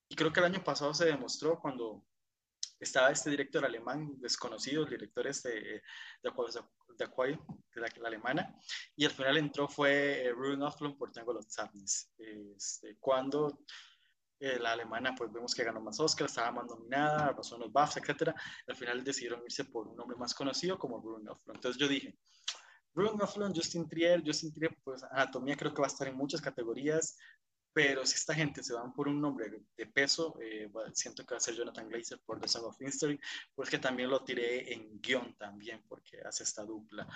[0.07, 2.05] y creo que el año pasado se demostró cuando
[2.83, 5.81] estaba este director alemán desconocido, el director este eh,
[6.21, 6.31] de
[6.95, 8.55] de Aqua- de la, la alemana,
[8.95, 12.13] y al final entró fue eh, Ruben Östlund por Tango of Sadness.
[12.17, 13.59] Este, cuando
[14.39, 17.99] eh, la alemana, pues vemos que ganó más Oscar, estaba más nominada, pasó unos BAFTA,
[18.01, 18.35] etcétera.
[18.67, 21.55] Al final decidieron irse por un nombre más conocido como Ruben Östlund.
[21.57, 22.15] Entonces yo dije,
[22.93, 26.41] Ruben Östlund, Justin Trier, Justin Trier, pues anatomía creo que va a estar en muchas
[26.41, 27.17] categorías,
[27.73, 31.37] pero si esta gente se van por un nombre de peso, eh, siento que va
[31.37, 33.19] a ser Jonathan Glazer por The Song of History,
[33.55, 37.07] pues que también lo tiré en guion también, porque hace esta dupla.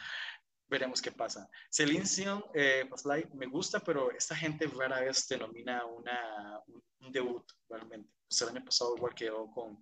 [0.67, 1.49] Veremos qué pasa.
[1.69, 6.59] Celine Dion, eh, pues like, me gusta, pero esta gente rara vez te nomina una,
[6.67, 8.09] un, debut, realmente.
[8.41, 9.81] El año pasado igual quedó con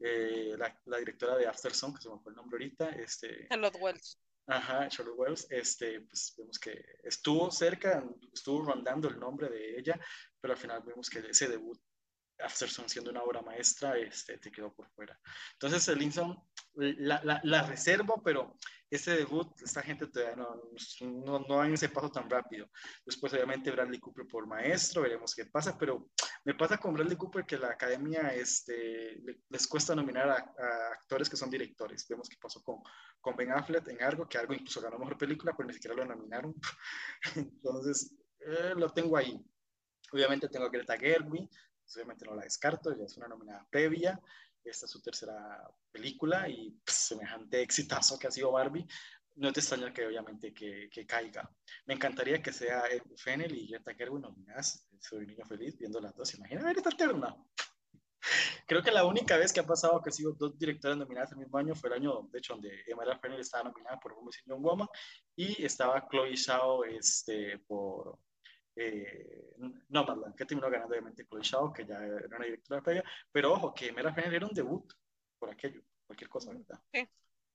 [0.00, 3.48] eh, la, la, directora de After Song, que se me fue el nombre ahorita, este,
[3.48, 4.18] Charlotte Wells.
[4.50, 10.00] Ajá, Charlotte Wells, este, pues vemos que estuvo cerca, estuvo rondando el nombre de ella,
[10.40, 11.78] pero al final vemos que ese debut,
[12.38, 15.20] Afterson siendo una obra maestra, este, te quedó por fuera.
[15.52, 16.42] Entonces, el Linson
[16.74, 18.56] la, la, la, reservo, pero
[18.88, 20.62] ese debut, esta gente todavía no,
[21.00, 22.70] no, no dan ese paso tan rápido.
[23.04, 26.10] Después, obviamente, Bradley Cooper por maestro, veremos qué pasa, pero
[26.44, 31.28] me pasa con Bradley Cooper que la academia este, les cuesta nominar a, a actores
[31.28, 32.06] que son directores.
[32.08, 32.82] Vemos qué pasó con,
[33.20, 36.04] con Ben Affleck en algo, que algo incluso ganó mejor película, pero ni siquiera lo
[36.04, 36.54] nominaron.
[37.36, 39.44] Entonces, eh, lo tengo ahí.
[40.12, 44.20] Obviamente tengo a Greta Gerwig, pues, obviamente no la descarto, ya es una nominada previa.
[44.64, 48.86] Esta es su tercera película y pues, semejante exitazo que ha sido Barbie.
[49.38, 51.48] No te extraña que obviamente que, que caiga.
[51.86, 52.82] Me encantaría que sea
[53.16, 54.88] Fennel y Greta Gerwig nominadas.
[54.98, 56.34] Soy un niño feliz viendo las dos.
[56.34, 57.36] Imagina esta terna.
[58.66, 61.38] Creo que la única vez que ha pasado que ha sido dos directoras nominadas el
[61.38, 64.60] mismo año fue el año, de hecho, donde Emma Fennel estaba nominada por Woman Young
[64.60, 64.88] Woman
[65.36, 68.18] y estaba Chloe Zhao este, por
[68.74, 69.54] eh,
[69.88, 73.72] Nomadland, que terminó ganando obviamente Chloe Zhao, que ya era una directora previa, pero ojo,
[73.72, 74.92] que Emma Fennel era un debut
[75.38, 76.80] por aquello, cualquier cosa, ¿verdad?
[76.92, 77.08] Sí.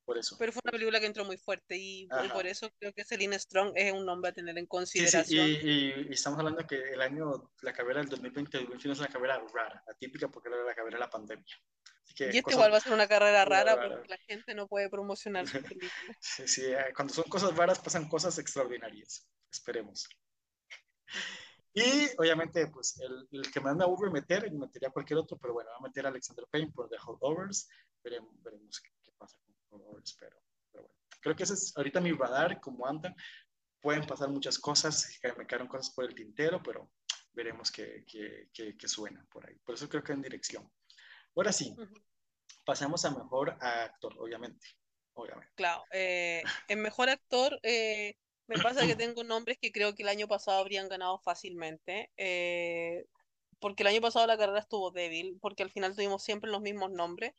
[0.06, 0.36] Por eso.
[0.38, 3.39] Pero fue una película que entró muy fuerte y, y, por eso creo que Celine
[3.39, 5.47] Strong es un nombre a tener en consideración.
[5.47, 8.99] Sí, sí, y, y, y, estamos hablando que el año, la carrera del 2020-2021 es
[8.99, 11.56] una carrera rara, atípica porque era la carrera de la pandemia.
[12.04, 14.54] Así que y este igual va a ser una carrera rara, rara porque la gente
[14.54, 15.91] no puede promocionar su película.
[16.20, 19.26] Sí, sí, eh, cuando son cosas raras pasan cosas extraordinarias.
[19.49, 20.10] Esperemos.
[21.74, 25.70] Y obviamente, pues el, el, que más me aburre meter, metería cualquier otro, pero bueno,
[25.72, 27.68] voy a meter a Alexander Payne por The Holdovers.
[28.04, 29.53] Veremos, veremos qué, qué pasa con
[30.19, 30.95] Pero, pero, bueno.
[31.21, 33.15] Creo que ese es ahorita mi radar, como andan.
[33.82, 36.91] Pueden pasar muchas cosas, me quedaron cosas por el tintero, pero
[37.34, 39.55] veremos qué, qué, qué, qué suena por ahí.
[39.65, 40.71] Por eso creo que en dirección.
[41.36, 42.03] Ahora sí, uh -huh.
[42.65, 44.67] pasamos a mejor actor, obviamente.
[45.13, 45.53] obviamente.
[45.55, 47.59] Claro, eh, en mejor actor.
[47.63, 48.15] Eh...
[48.45, 53.05] Me pasa que tengo nombres que creo que el año pasado habrían ganado fácilmente, eh,
[53.59, 56.91] porque el año pasado la carrera estuvo débil, porque al final tuvimos siempre los mismos
[56.91, 57.34] nombres.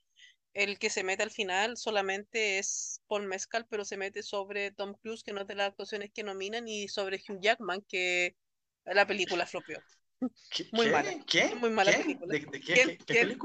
[0.54, 4.94] El que se mete al final solamente es Paul Mescal, pero se mete sobre Tom
[4.94, 8.36] Cruise, que no es de las actuaciones que nominan, y sobre Hugh Jackman, que
[8.84, 9.78] la película flopeó.
[10.50, 10.92] ¿Qué, Muy qué?
[10.92, 11.12] mala.
[11.26, 11.58] ¿Quién?
[11.58, 12.02] Muy mala ¿Quién?
[12.02, 12.32] película.
[12.32, 13.36] ¿De, de qué, qué- qué.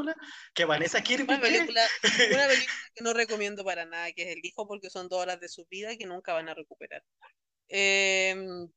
[0.53, 1.27] ¿Que Vanessa Kirby?
[1.27, 1.41] Una qué?
[1.41, 1.81] película,
[2.29, 5.39] una película que no recomiendo para nada, que es El Hijo, porque son dos horas
[5.39, 7.03] de su vida que nunca van a recuperar.
[7.69, 8.69] Em,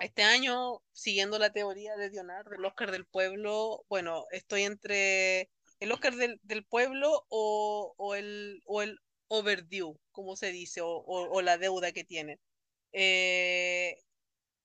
[0.00, 5.50] este año, siguiendo la teoría de Dionar del Oscar del Pueblo, bueno, estoy entre
[5.84, 10.88] el Oscar del, del Pueblo o, o el, o el overdue, como se dice, o,
[10.88, 12.40] o- o la deuda que tiene.
[12.92, 13.96] Eh,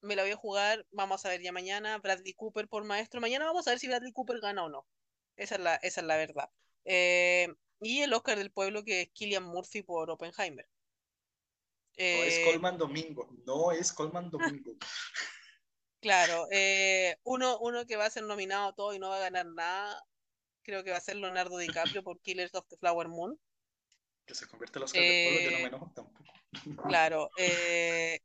[0.02, 3.20] me la voy a jugar, vamos a ver ya mañana, Bradley Cooper por maestro.
[3.22, 4.88] Mañana vamos a ver si Bradley Cooper gana o no.
[5.36, 6.50] Esa es la, esa es la verdad.
[6.86, 7.48] Eh,
[7.82, 10.66] y el Oscar del Pueblo, que es Killian Murphy por Oppenheimer.
[11.98, 14.72] No es Eh, Colman Domingo, no es Colman Domingo.
[16.02, 16.48] claro,
[17.24, 20.02] uno, uno que va a ser nominado a todo y no va a ganar nada,
[20.64, 23.40] creo que va a ser Leonardo DiCaprio por Killers of the Flower Moon.
[24.26, 26.24] Que se convierte en del pueblo, yo no me Eh, enojo tampoco.
[26.88, 28.20] Claro, eh,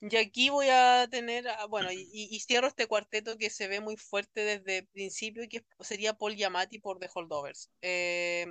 [0.00, 3.80] y aquí voy a tener, bueno, y, y- y cierro este cuarteto que se ve
[3.80, 7.70] muy fuerte desde el principio, que sería Paul Giamatti por The Holdovers.
[7.82, 8.46] Eh,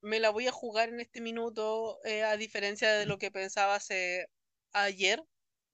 [0.00, 3.74] me la voy a jugar en este minuto, eh, a diferencia de lo que pensaba
[3.76, 4.26] hace
[4.72, 5.20] ayer.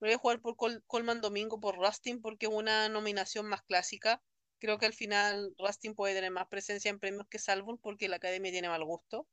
[0.01, 3.63] Me voy a jugar por Col- Colman Domingo por Rustin porque es una nominación más
[3.63, 4.23] clásica.
[4.59, 8.17] Creo que al final Rustin puede tener más presencia en premios que Salvo porque la
[8.17, 9.29] academia tiene mal gusto.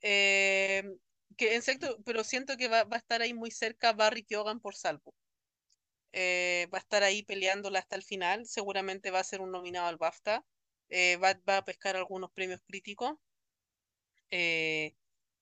[0.00, 0.82] Eh,
[1.36, 1.62] que en
[2.04, 5.14] pero siento que va, va a estar ahí muy cerca Barry Keoghan por Salvo.
[6.12, 8.46] Eh, va a estar ahí peleándola hasta el final.
[8.46, 10.44] Seguramente va a ser un nominado al BAFTA.
[10.88, 13.12] Eh, va, va a pescar algunos premios críticos.
[14.30, 14.94] Eh,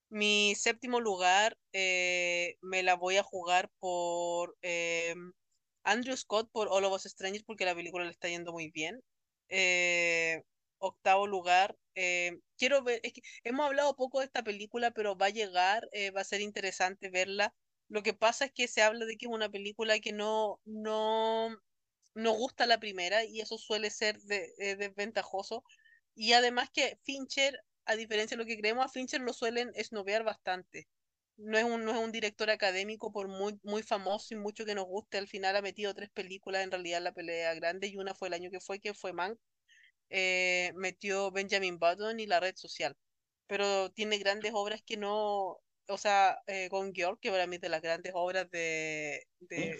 [0.09, 4.57] mi séptimo lugar me la voy a jugar por
[5.83, 9.01] Andrew Scott por All of Us Strangers porque la película le está yendo muy bien.
[9.49, 10.43] Eh,
[10.77, 15.27] octavo lugar, eh, quiero ver, es que hemos hablado poco de esta película, pero va
[15.27, 17.53] a llegar, eh, va a ser interesante verla.
[17.89, 21.49] Lo que pasa es que se habla de que es una película que no, no,
[22.15, 25.63] no gusta la primera y eso suele ser de- desventajoso.
[26.15, 30.23] Y además que Fincher, a diferencia de lo que creemos, a Fincher lo suelen esnobear
[30.23, 30.87] bastante.
[31.41, 34.75] No es un, no es un director académico, por muy, muy famoso y mucho que
[34.75, 37.97] nos guste, al final ha metido tres películas en realidad en la pelea grande y
[37.97, 39.39] una fue el año que fue, que fue Mank,
[40.09, 42.95] eh, metió Benjamin Button y La Red Social.
[43.47, 47.61] Pero tiene grandes obras que no, o sea, eh, Gone Girl, que para mí es
[47.61, 49.25] de las grandes obras de,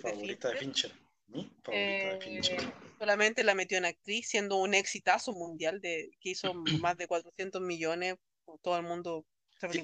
[0.01, 0.91] favorita de Fincher.
[0.91, 1.09] Fincher.
[1.27, 2.61] Mi favorita de Fincher.
[2.61, 7.07] Eh, solamente la metió en actriz, siendo un exitazo mundial de, que hizo más de
[7.07, 8.15] 400 millones.
[8.63, 9.25] Todo el mundo,
[9.67, 9.83] Sí,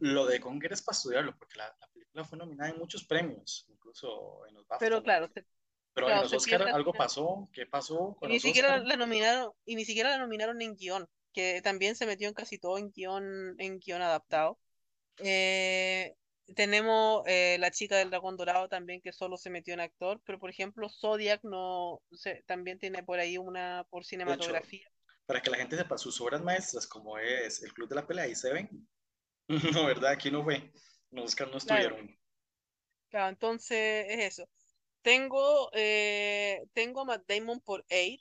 [0.00, 3.66] lo de Conger es para estudiarlo, porque la, la película fue nominada en muchos premios,
[3.68, 4.78] incluso en los BAFTA.
[4.78, 5.44] Pero claro, se,
[5.94, 7.48] Pero en claro, los se Oscar algo pasó.
[7.52, 8.84] ¿Qué pasó Y con ni los siquiera Oscar?
[8.84, 12.58] la nominaron, y ni siquiera la nominaron en guion, que también se metió en casi
[12.58, 14.58] todo en guion, en guion adaptado.
[15.18, 16.16] Eh,
[16.56, 20.38] tenemos eh, la chica del dragón dorado también que solo se metió en actor, pero
[20.40, 24.88] por ejemplo Zodiac no se, también tiene por ahí una por hecho, cinematografía.
[25.26, 28.28] para que la gente sepa sus obras maestras, como es El Club de la Pelea
[28.28, 28.88] y Seven,
[29.74, 30.12] no, ¿verdad?
[30.12, 30.72] Aquí no fue.
[31.10, 32.08] Los Oscar no Claro, estuvieron.
[33.08, 34.50] claro, entonces es eso.
[35.02, 38.20] Tengo, eh, tengo a Matt Damon por Air.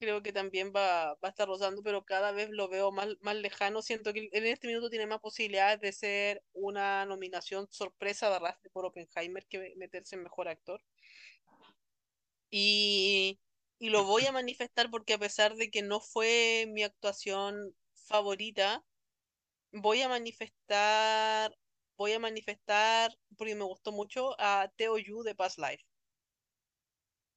[0.00, 3.36] Creo que también va, va a estar rozando, pero cada vez lo veo más, más
[3.36, 3.82] lejano.
[3.82, 8.70] Siento que en este minuto tiene más posibilidades de ser una nominación sorpresa de arrastre
[8.70, 10.82] por Oppenheimer que meterse en mejor actor.
[12.50, 13.40] Y,
[13.78, 18.84] y lo voy a manifestar porque a pesar de que no fue mi actuación favorita,
[19.80, 21.56] voy a manifestar,
[21.96, 25.84] voy a manifestar, porque me gustó mucho, a Teo Yu de Past Life.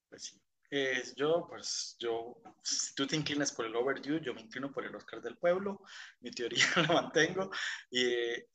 [0.09, 0.41] Pues sí.
[0.71, 4.85] Eh, yo, pues, yo, si tú te inclinas por el overdue, yo me inclino por
[4.85, 5.81] el Oscar del Pueblo.
[6.19, 7.49] Mi teoría la mantengo.
[7.89, 8.07] Y,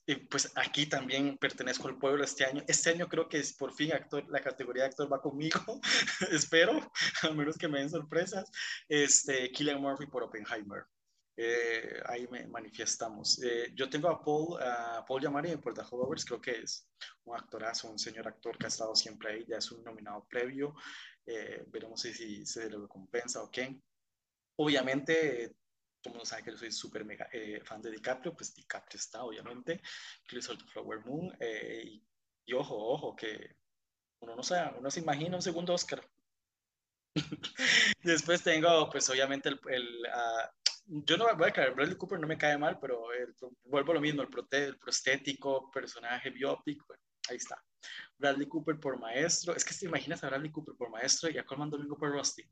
[0.05, 2.63] y, pues aquí también pertenezco al pueblo este año.
[2.67, 5.59] Este año creo que es por fin actor, la categoría de actor va conmigo.
[6.31, 6.89] Espero,
[7.23, 8.49] al menos que me den sorpresas.
[8.87, 10.85] Este, Killian Murphy por Oppenheimer.
[11.37, 13.41] Eh, ahí me manifestamos.
[13.43, 16.87] Eh, yo tengo a Paul, a Paul Giamatti por The Holdovers, creo que es
[17.25, 20.75] un actorazo, un señor actor que ha estado siempre ahí, ya es un nominado previo.
[21.25, 23.81] Eh, veremos si, si, se le recompensa o qué.
[24.57, 25.55] Obviamente,
[26.03, 29.23] como no saben que yo soy súper mega eh, fan de DiCaprio, pues DiCaprio está,
[29.23, 29.81] obviamente.
[30.31, 31.35] Of the Flower Moon.
[31.39, 32.07] Eh, y,
[32.45, 33.57] y, ojo, ojo, que
[34.19, 36.07] uno no, sabe, uno se imagina un segundo Oscar.
[38.03, 42.27] Después tengo, pues obviamente, el, el uh, yo no voy a caer, Bradley Cooper no
[42.27, 43.33] me cae mal, pero el,
[43.63, 47.61] vuelvo a lo mismo, el, prote, el prostético, personaje biopic, bueno, ahí está.
[48.17, 51.45] Bradley Cooper por maestro, es que te imaginas a Bradley Cooper por maestro y a
[51.45, 52.43] Colman Domingo por Rusty.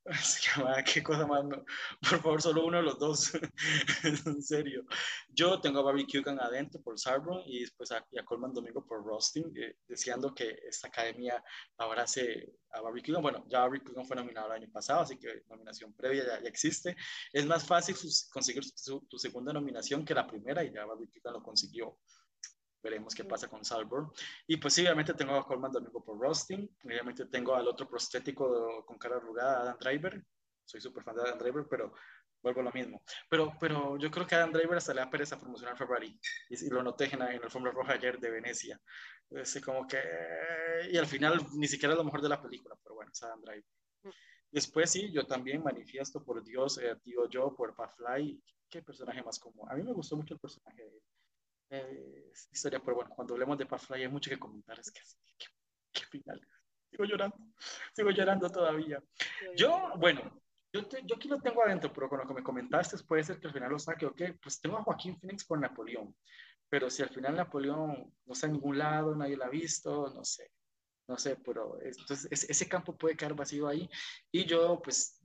[0.06, 1.62] Así que, qué cosa más, no.
[2.00, 3.32] Por favor, solo uno de los dos.
[4.26, 4.84] en serio.
[5.28, 8.84] Yo tengo a Barbie Kugan adentro por Sarbron y después a, y a Colman Domingo
[8.86, 11.42] por Rosting, eh, deseando que esta academia
[11.76, 13.22] abrace a Barbie Kugan.
[13.22, 16.48] Bueno, ya Barbie Kugan fue nominado el año pasado, así que nominación previa ya, ya
[16.48, 16.96] existe.
[17.32, 17.94] Es más fácil
[18.32, 21.98] conseguir su, tu segunda nominación que la primera y ya Barbie Kugan lo consiguió.
[22.82, 24.12] Veremos qué pasa con Salvor.
[24.46, 26.68] Y pues sí, obviamente tengo a Colman Domingo por Rusting.
[26.84, 30.24] Obviamente tengo al otro prostético con cara arrugada, Adam Driver.
[30.64, 31.92] Soy súper fan de Adam Driver, pero
[32.42, 33.02] vuelvo a lo mismo.
[33.28, 36.18] Pero, pero yo creo que Adam Driver hasta le da pereza promocionar Ferrari.
[36.48, 38.80] Y, y, lo noté en, en el Fórmula Roja ayer de Venecia.
[39.30, 40.00] Es como que...
[40.90, 43.42] Y al final ni siquiera es lo mejor de la película, pero bueno, es Adam
[43.42, 43.64] Driver.
[44.50, 48.42] Después sí, yo también manifiesto por Dios, eh, tío yo, por Fly.
[48.68, 49.68] Qué personaje más común.
[49.70, 51.02] A mí me gustó mucho el personaje de él
[51.70, 55.00] eh, historia, pero bueno, cuando hablemos de Parfly hay mucho que comentar, es que,
[55.92, 56.40] qué final,
[56.90, 57.36] sigo llorando,
[57.94, 59.02] sigo llorando todavía.
[59.56, 60.42] Yo, bueno,
[60.72, 63.38] yo, te, yo aquí lo tengo adentro, pero con lo que me comentaste puede ser
[63.38, 66.14] que al final lo saque, ok, pues tengo a Joaquín Phoenix por Napoleón,
[66.68, 70.24] pero si al final Napoleón no está en ningún lado, nadie lo ha visto, no
[70.24, 70.50] sé,
[71.08, 73.88] no sé, pero entonces ese campo puede quedar vacío ahí
[74.30, 75.20] y yo pues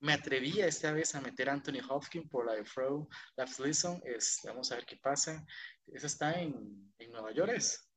[0.00, 4.00] me atreví esta vez a meter a Anthony Hopkins por la de Fro, la Fleason,
[4.44, 5.44] vamos a ver qué pasa.
[5.92, 7.90] Esa está en, en Nueva York, ¿es?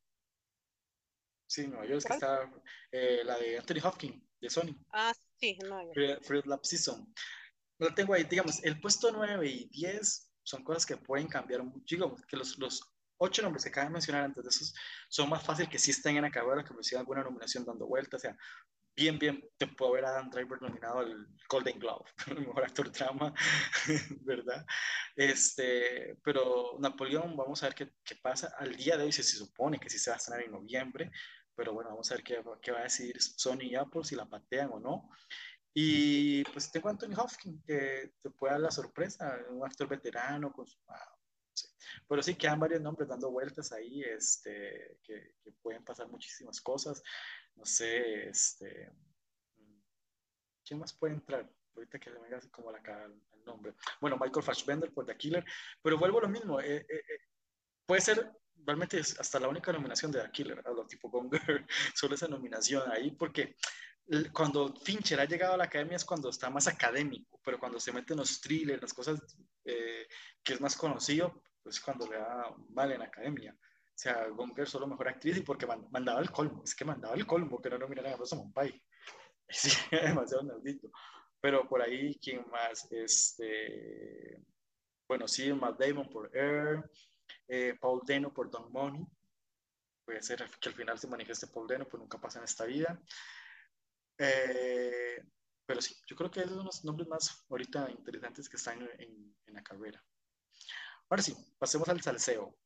[1.48, 2.52] Sí, en Nueva York es que está
[2.92, 4.76] eh, la de Anthony Hopkins, de Sony.
[4.92, 6.24] Ah, sí, en Nueva York.
[6.24, 7.14] Fruit Lab Season.
[7.80, 11.96] Lo tengo ahí, digamos, el puesto 9 y 10 son cosas que pueden cambiar mucho.
[11.96, 12.82] Digamos, que los, los
[13.18, 14.74] ocho nombres que acabo de mencionar antes de esos
[15.10, 18.20] son más fácil que si estén en la carrera que reciban alguna nominación dando vueltas.
[18.20, 18.38] O sea,
[18.96, 22.06] bien, bien, te puedo ver a Dan Driver nominado al Golden Globe,
[22.38, 23.34] mejor actor drama,
[24.22, 24.66] ¿verdad?
[25.16, 28.54] Este, pero Napoleón, vamos a ver qué, qué, pasa.
[28.58, 31.12] Al día de hoy se, se supone que sí se va a estrenar en noviembre,
[31.56, 34.26] pero bueno, vamos a ver qué, qué va a decir Sony y Apple, si la
[34.26, 35.10] patean o no.
[35.74, 40.52] Y pues tengo a Anthony Hopkins, que te puede dar la sorpresa, un actor veterano,
[40.52, 41.21] consumado.
[42.08, 47.02] Pero sí quedan varios nombres dando vueltas ahí, este, que, que pueden pasar muchísimas cosas
[47.56, 48.92] no sé, este,
[50.66, 51.50] ¿quién más puede entrar?
[51.76, 53.74] Ahorita que se me hace como la el nombre.
[54.00, 55.46] Bueno, Michael Fassbender por The Killer,
[55.82, 57.20] pero vuelvo a lo mismo, eh, eh, eh,
[57.86, 58.32] puede ser
[58.66, 61.66] realmente hasta la única nominación de The Killer, a lo tipo Gonger,
[61.96, 63.56] solo esa nominación ahí, porque
[64.34, 67.94] cuando Fincher ha llegado a la academia es cuando está más académico, pero cuando se
[67.94, 69.22] meten los thrillers, las cosas
[69.64, 73.54] que es más conocido, pues cuando le da mal en academia.
[73.54, 76.64] O sea, Gonger solo mejor actriz y porque mandaba el colmo.
[76.64, 78.84] Es que mandaba el colmo que no nominaran a Rosamund Pike.
[79.54, 80.90] Sí, demasiado inaudito.
[81.42, 82.90] Pero por ahí, ¿quién más?
[82.92, 84.42] Este,
[85.08, 86.90] bueno, sí, Matt Damon por Air,
[87.48, 89.06] eh, Paul Dano por Don Money.
[90.06, 92.98] Puede ser que al final se manifieste Paul Dano, pues nunca pasa en esta vida.
[94.18, 95.22] Eh,
[95.66, 99.36] pero sí, yo creo que esos son los nombres más ahorita interesantes que están en,
[99.46, 100.02] en la carrera.
[101.12, 102.58] Ahora sí, pasemos al salseo.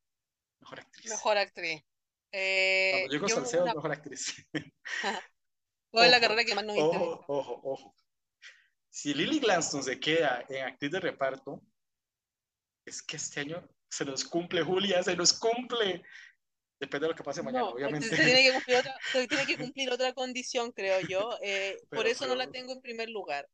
[0.59, 1.09] Mejor actriz.
[1.09, 1.83] Mejor actriz.
[2.31, 3.73] Eh, Cuando yo Salcedo, una...
[3.73, 4.35] mejor actriz.
[5.89, 7.03] ¿Cuál es la carrera que más nos interesa?
[7.03, 7.95] Ojo, ojo, ojo.
[8.87, 11.59] Si Lily Glanston se queda en actriz de reparto,
[12.85, 16.03] es que este año se nos cumple, Julia, se nos cumple.
[16.79, 18.09] Depende de lo que pase mañana, no, obviamente.
[18.09, 21.35] Se tiene, que cumplir otra, se tiene que cumplir otra condición, creo yo.
[21.41, 22.35] Eh, pero, por eso pero...
[22.35, 23.49] no la tengo en primer lugar.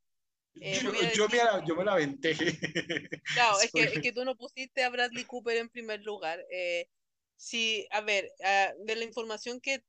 [0.59, 2.35] Eh, yo, yo, me la, yo, me la, aventé.
[3.33, 6.43] Claro, es que, es que, tú no pusiste a Bradley Cooper en primer lugar.
[6.51, 6.87] Eh,
[7.35, 9.83] sí, a ver, uh, de la información que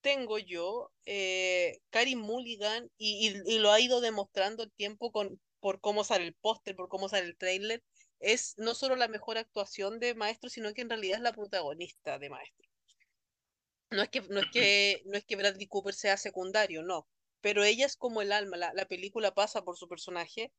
[0.00, 5.40] tengo yo, eh, Carrie Mulligan, y, y, y, lo ha ido demostrando el tiempo con,
[5.60, 7.82] por cómo sale el póster, por cómo sale el trailer,
[8.20, 12.18] es no solo la mejor actuación de Maestro, sino que en realidad es la protagonista
[12.18, 12.68] de Maestro.
[13.90, 17.08] No es que, no es que, no es que Bradley Cooper sea secundario, no
[17.44, 20.50] pero ella es como el alma, la, la película pasa por su personaje.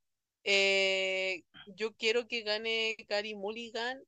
[0.44, 1.44] Eh,
[1.76, 4.04] yo quiero que gane Carrie Mulligan,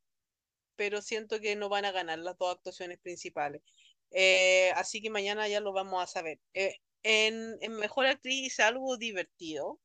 [0.76, 3.64] pero siento que no van a ganar las dos actuaciones principales.
[4.12, 6.40] Eh, así que mañana ya lo vamos a saber.
[6.54, 9.80] Eh, en, en, Mejor Actriz algo divertido.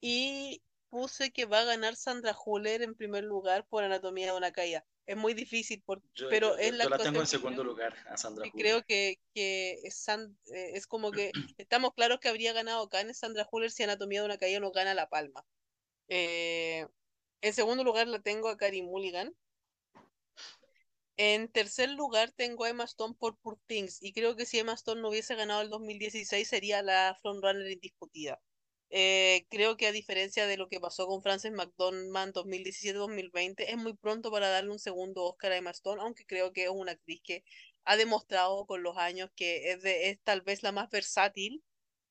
[0.00, 4.50] Y puse que va a ganar Sandra Huller en primer lugar por Anatomía de una
[4.52, 7.62] caída es muy difícil, por, yo, pero yo, es la yo la tengo en segundo
[7.62, 8.52] creo, lugar a Sandra Huller.
[8.52, 13.18] Creo que, que es, San, eh, es, como que estamos claros que habría ganado Cannes
[13.18, 15.44] Sandra Huller si Anatomía de una caída no gana La Palma.
[16.08, 16.86] Eh,
[17.40, 19.34] en segundo lugar la tengo a Carrie Mulligan.
[21.16, 24.72] En tercer lugar tengo a Emma Stone por Poor Things y creo que si Emma
[24.72, 28.40] Stone no hubiese ganado el 2016 sería la frontrunner indiscutida.
[28.94, 33.94] Eh, creo que a diferencia de lo que pasó con Frances McDormand 2017-2020, es muy
[33.94, 37.20] pronto para darle un segundo Oscar a Emma Stone, aunque creo que es una actriz
[37.24, 37.42] que
[37.84, 41.62] ha demostrado con los años que es, de, es tal vez la más versátil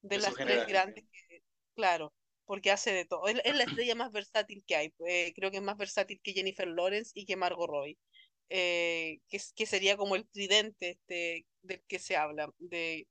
[0.02, 1.44] de las tres grandes, que-
[1.76, 2.14] claro,
[2.46, 3.28] porque hace de todo.
[3.28, 4.94] Es, es la estrella más versátil que hay.
[5.08, 7.98] eh, creo que es más versátil que Jennifer Lawrence y que Margot Robbie.
[8.50, 12.52] eh, que, que sería como el tridente este, del que se habla.
[12.60, 13.08] De,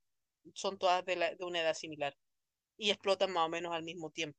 [0.54, 2.16] son todas de, la- de una edad similar
[2.80, 4.38] y explotan más o menos al mismo tiempo.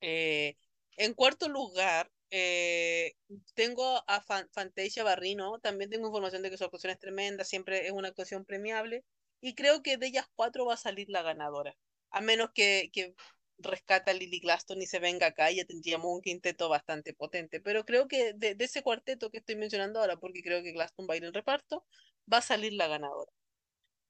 [0.00, 0.56] Eh,
[0.96, 3.14] en cuarto lugar, eh,
[3.54, 5.58] tengo a Fan- Fantasia Barrino.
[5.60, 9.04] También tengo información de que su actuación es tremenda, siempre es una actuación premiable.
[9.40, 11.76] Y creo que de ellas cuatro va a salir la ganadora.
[12.10, 13.14] A menos que, que
[13.58, 17.60] rescata a Lily Glaston y se venga acá, ya tendríamos un quinteto bastante potente.
[17.60, 21.06] Pero creo que de, de ese cuarteto que estoy mencionando ahora, porque creo que Glaston
[21.08, 21.84] va a ir en reparto,
[22.32, 23.30] va a salir la ganadora.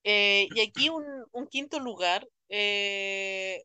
[0.05, 2.29] Eh, y aquí un, un quinto lugar.
[2.49, 3.65] Eh,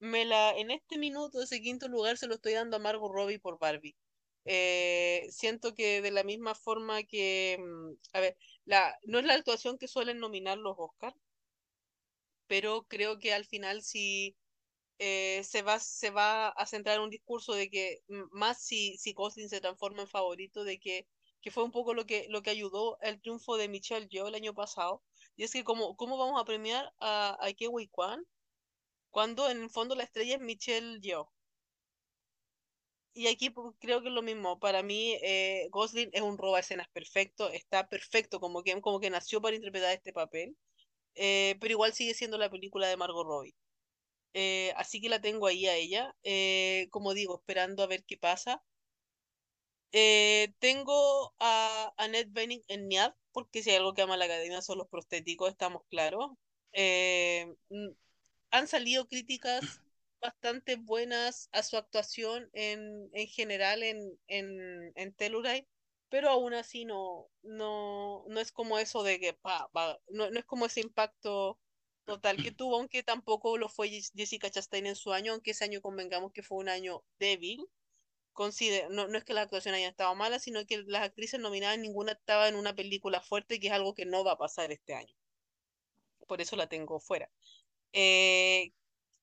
[0.00, 3.38] me la, en este minuto, ese quinto lugar se lo estoy dando a Margot Robbie
[3.40, 3.96] por Barbie.
[4.44, 9.34] Eh, siento que de la misma forma que, mm, a ver, la, no es la
[9.34, 11.16] actuación que suelen nominar los Oscars,
[12.46, 14.36] pero creo que al final sí
[14.98, 18.98] eh, se va, se va a centrar en un discurso de que mm, más si,
[18.98, 19.14] si
[19.48, 21.08] se transforma en favorito, de que,
[21.42, 24.34] que fue un poco lo que, lo que ayudó el triunfo de Michelle Yeoh el
[24.36, 25.04] año pasado.
[25.36, 28.24] Y es que como, ¿cómo vamos a premiar a, a Ke Huy Quan
[29.10, 31.30] cuando en el fondo la estrella es Michelle Yeoh?
[33.14, 34.58] Y aquí creo que es lo mismo.
[34.58, 39.10] Para mí, eh, Gosling es un roba escenas perfecto, está perfecto, como que, como que
[39.10, 40.56] nació para interpretar este papel,
[41.16, 43.54] eh, pero igual sigue siendo la película de Margot Robbie.
[44.34, 46.14] Eh, así que la tengo ahí a ella,
[46.90, 48.64] como digo, esperando a ver qué pasa.
[50.58, 54.78] Tengo a Annette Bening en NIAD, porque si hay algo que ama la academia son
[54.78, 56.32] los prostéticos, estamos claros.
[56.72, 57.88] Eh, mm,
[58.50, 59.82] han salido críticas
[60.20, 65.66] bastante buenas a su actuación en, en general en, en, en Telluride,
[66.08, 69.68] pero aún así no, no, no es como eso de que pa,
[70.10, 71.58] no, no es como ese impacto
[72.04, 75.64] total que tuvo, aunque tampoco lo fue Jess- Jessica Chastain en su año, aunque ese
[75.64, 77.66] año convengamos que fue un año débil.
[78.32, 81.78] Consider no, no es que la actuación haya estado mala, sino que las actrices nominadas
[81.78, 84.94] ninguna estaba en una película fuerte, que es algo que no va a pasar este
[84.94, 85.14] año.
[86.28, 87.30] Por eso la tengo fuera.
[87.92, 88.72] Eh,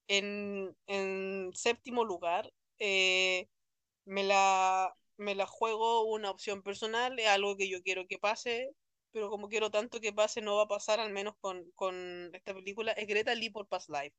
[0.07, 3.49] en, en séptimo lugar, eh,
[4.06, 8.72] me la, me la juego una opción personal, es algo que yo quiero que pase,
[9.11, 12.53] pero como quiero tanto que pase, no va a pasar, al menos con, con esta
[12.56, 14.15] película, es Greta Lee por Past Life.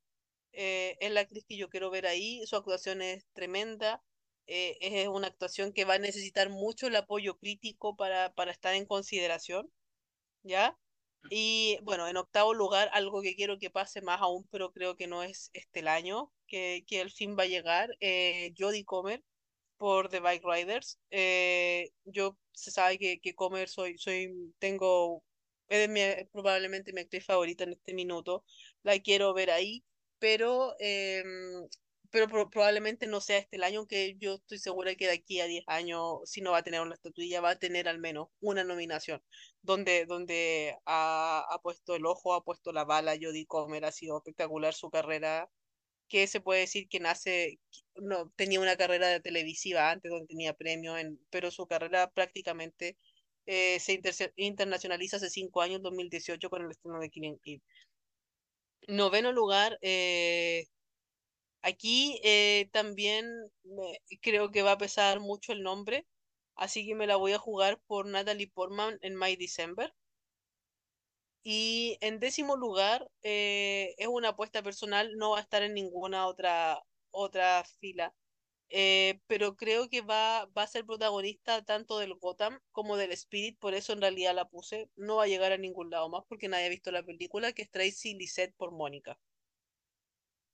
[0.53, 4.05] Eh, es la actriz que yo quiero ver ahí, su actuación es tremenda,
[4.51, 8.75] eh, es una actuación que va a necesitar mucho el apoyo crítico para, para estar
[8.75, 9.73] en consideración,
[10.43, 10.79] ¿ya?
[11.29, 15.07] Y bueno, en octavo lugar, algo que quiero que pase más aún, pero creo que
[15.07, 19.25] no es este el año, que, que el fin va a llegar, eh, Jodie Comer
[19.77, 21.01] por The Bike Riders.
[21.11, 25.25] Eh, yo se sabe que, que Comer soy, soy, tengo,
[25.69, 28.45] es mi- probablemente mi actriz favorita en este minuto,
[28.83, 29.85] la quiero ver ahí,
[30.19, 31.69] pero, em,
[32.11, 35.41] pero pro- probablemente no sea este el año, aunque yo estoy segura que de aquí
[35.41, 38.29] a 10 años, si no va a tener una estatuilla, va a tener al menos
[38.41, 39.23] una nominación
[39.63, 43.17] donde, donde ha, ha puesto el ojo, ha puesto la bala.
[43.21, 45.51] Jodie Comer ha sido espectacular su carrera,
[46.09, 47.61] que se puede decir que nace,
[47.97, 50.99] no, tenía una carrera de televisiva antes, donde tenía premios,
[51.31, 52.99] pero su carrera prácticamente
[53.47, 57.63] eh, se inter- internacionaliza hace cinco años, 2018, con el estreno de Killing Eve.
[58.89, 60.65] Noveno lugar, eh,
[61.63, 63.27] aquí eh, también
[64.23, 66.07] creo que va a pesar mucho el nombre,
[66.57, 69.95] así que me la voy a jugar por Natalie Portman en My December.
[71.43, 76.27] Y en décimo lugar, eh, es una apuesta personal, no va a estar en ninguna
[76.27, 78.15] otra, otra fila,
[78.71, 83.59] eh, pero creo que va, va a ser protagonista tanto del Gotham como del Spirit,
[83.59, 84.91] por eso en realidad la puse.
[84.97, 87.63] No va a llegar a ningún lado más porque nadie ha visto la película, que
[87.63, 89.19] es Tracy Lisette por Mónica,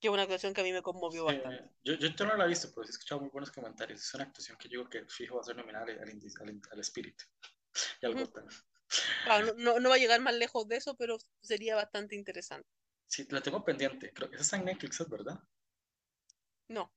[0.01, 1.70] que es una actuación que a mí me conmovió Sí, bastante.
[1.85, 4.01] yo, yo no la he visto, pero sí he escuchado muy buenos comentarios.
[4.01, 6.81] Es una actuación que yo creo que fijo va a ser nominada al, al, al,
[6.81, 7.20] Spirit
[8.02, 8.16] y al Ujú.
[8.16, 8.47] Gotham.
[9.24, 12.68] Claro, no, no, no va a llegar más lejos de eso, pero sería bastante interesante.
[13.09, 14.12] Sí, la tengo pendiente.
[14.12, 15.40] Creo que esa está en Netflix, ¿es verdad?
[16.68, 16.90] No,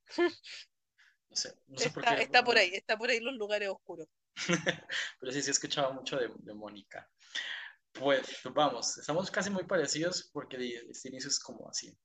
[1.30, 2.16] No sé, no sé por está, qué.
[2.24, 4.08] está por ahí, está por ahí los lugares oscuros.
[5.20, 7.10] pero sí, sí he escuchado mucho de, de Mónica.
[7.94, 10.58] Pues vamos, estamos casi muy parecidos porque
[10.90, 11.98] este inicio es como así.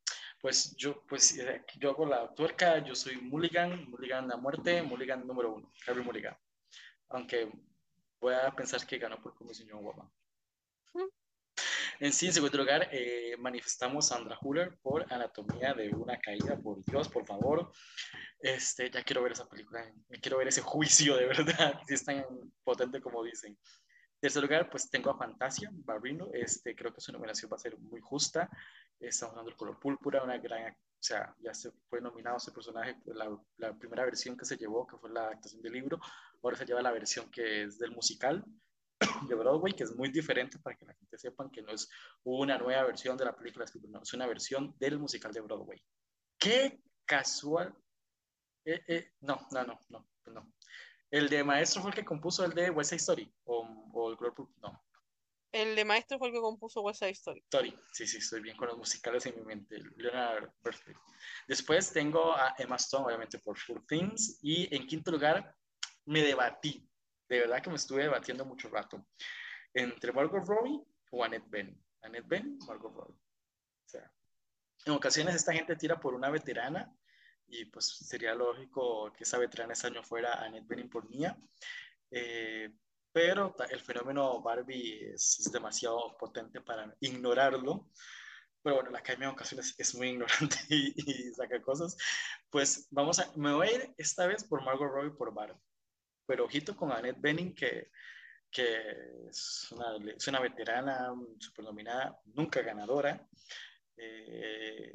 [0.45, 5.27] Pues yo, pues eh, yo hago la tuerca, yo soy Mulligan, Mulligan a muerte, Mulligan
[5.27, 6.37] número uno, Harry Mulligan.
[7.09, 7.51] Aunque
[8.21, 10.07] voy a pensar que ganó por Comisión Guapa.
[10.93, 11.09] Mm.
[12.01, 16.59] En sí, en segundo lugar, eh, manifestamos a Sandra Huller por Anatomía de una caída,
[16.59, 17.73] por Dios, por favor.
[18.39, 22.05] Este, ya quiero ver esa película, ya quiero ver ese juicio de verdad, si es
[22.05, 22.23] tan
[22.63, 23.59] potente como dicen.
[24.25, 26.31] Tercer lugar, pues tengo a Fantasia, Barrino.
[26.33, 28.49] Este, creo que su nominación va a ser muy justa.
[28.99, 31.53] Estamos dando el color púrpura, una gran, o sea, ya
[31.91, 33.15] fue nominado ese personaje, pues,
[33.59, 36.01] la, primera versión que se llevó, que fue la actuación del libro,
[36.43, 38.43] ahora se lleva la versión que es del musical
[39.29, 41.91] de Broadway, que es muy diferente para que la gente sepan que no es
[42.23, 45.85] una nueva versión de la película, no, es una versión del musical de Broadway.
[46.39, 47.75] Qué casual.
[48.65, 50.54] Eh, eh, no, no, no, no, no.
[51.15, 53.33] ¿El de Maestro fue el que compuso el de West Side Story?
[53.45, 53.61] ¿O,
[53.93, 54.85] o el Color No.
[55.53, 57.39] El de Maestro fue el que compuso West Side Story.
[57.39, 59.79] Story, sí, sí, estoy bien con los musicales en mi mente.
[59.95, 60.99] Leonard Perfect.
[61.47, 64.41] Después tengo a Emma Stone, obviamente, por Full Things.
[64.43, 65.55] Y en quinto lugar,
[66.05, 66.85] me debatí.
[67.29, 69.07] De verdad que me estuve debatiendo mucho rato.
[69.73, 70.83] Entre Margot Robbie
[71.13, 71.81] o Annette Ben.
[72.03, 73.15] Annette Ben, Margot Robbie.
[73.15, 74.13] O sea,
[74.85, 76.93] en ocasiones esta gente tira por una veterana
[77.55, 81.37] y pues sería lógico que esa veterana ese año fuera Annette Bening por mía.
[82.11, 82.71] Eh,
[83.13, 87.91] pero el fenómeno Barbie es, demasiado potente para ignorarlo.
[88.63, 91.97] Pero bueno, la Academia en ocasiones es muy ignorante y, saca cosas.
[92.51, 95.61] Pues vamos a, me voy a ir esta vez por Margot Robbie por Barbie.
[96.27, 97.91] Pero ojito con Annette Bening, que,
[98.51, 103.29] que es, una, es una veterana supernominada, nunca ganadora.
[103.97, 104.93] Eh,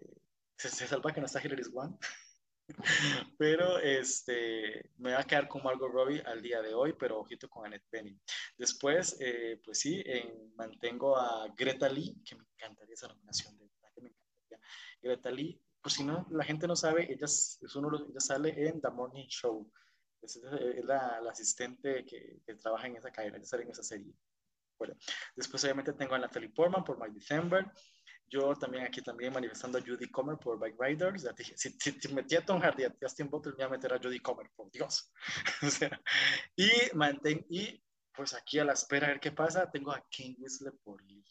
[0.57, 1.98] se, se, salva que no está Hilary Swan.
[3.38, 7.50] Pero este, me va a quedar con Margot Robbie al día de hoy, pero ojito
[7.50, 8.20] con Annette Bening.
[8.58, 10.04] Después, eh, pues sí,
[10.56, 14.60] mantengo a Greta Lee, que me encantaría esa nominación, de que me encantaría.
[15.02, 18.82] Greta Lee, por si no, la gente no sabe, ella, es uno, ella sale en
[18.82, 19.72] The Morning Show.
[20.22, 20.40] Es,
[20.84, 24.14] la, la, asistente que, que, trabaja en esa cadena, ella sale en esa serie.
[24.78, 24.96] Bueno,
[25.36, 27.66] después obviamente tengo a Natalie Portman por My December.
[28.30, 31.23] Yo también aquí también manifestando a Judy Comer por Bike Riders.
[31.23, 33.77] Ya dije, si, si, si metí a Tom Hardy a Justin Butler, me voy a
[33.77, 35.11] meter a Judy Comer, por Dios.
[35.64, 36.01] o sea,
[36.56, 37.84] y, mantén, y
[38.14, 41.26] pues aquí a la espera a ver qué pasa, tengo a King Whistler por Lee.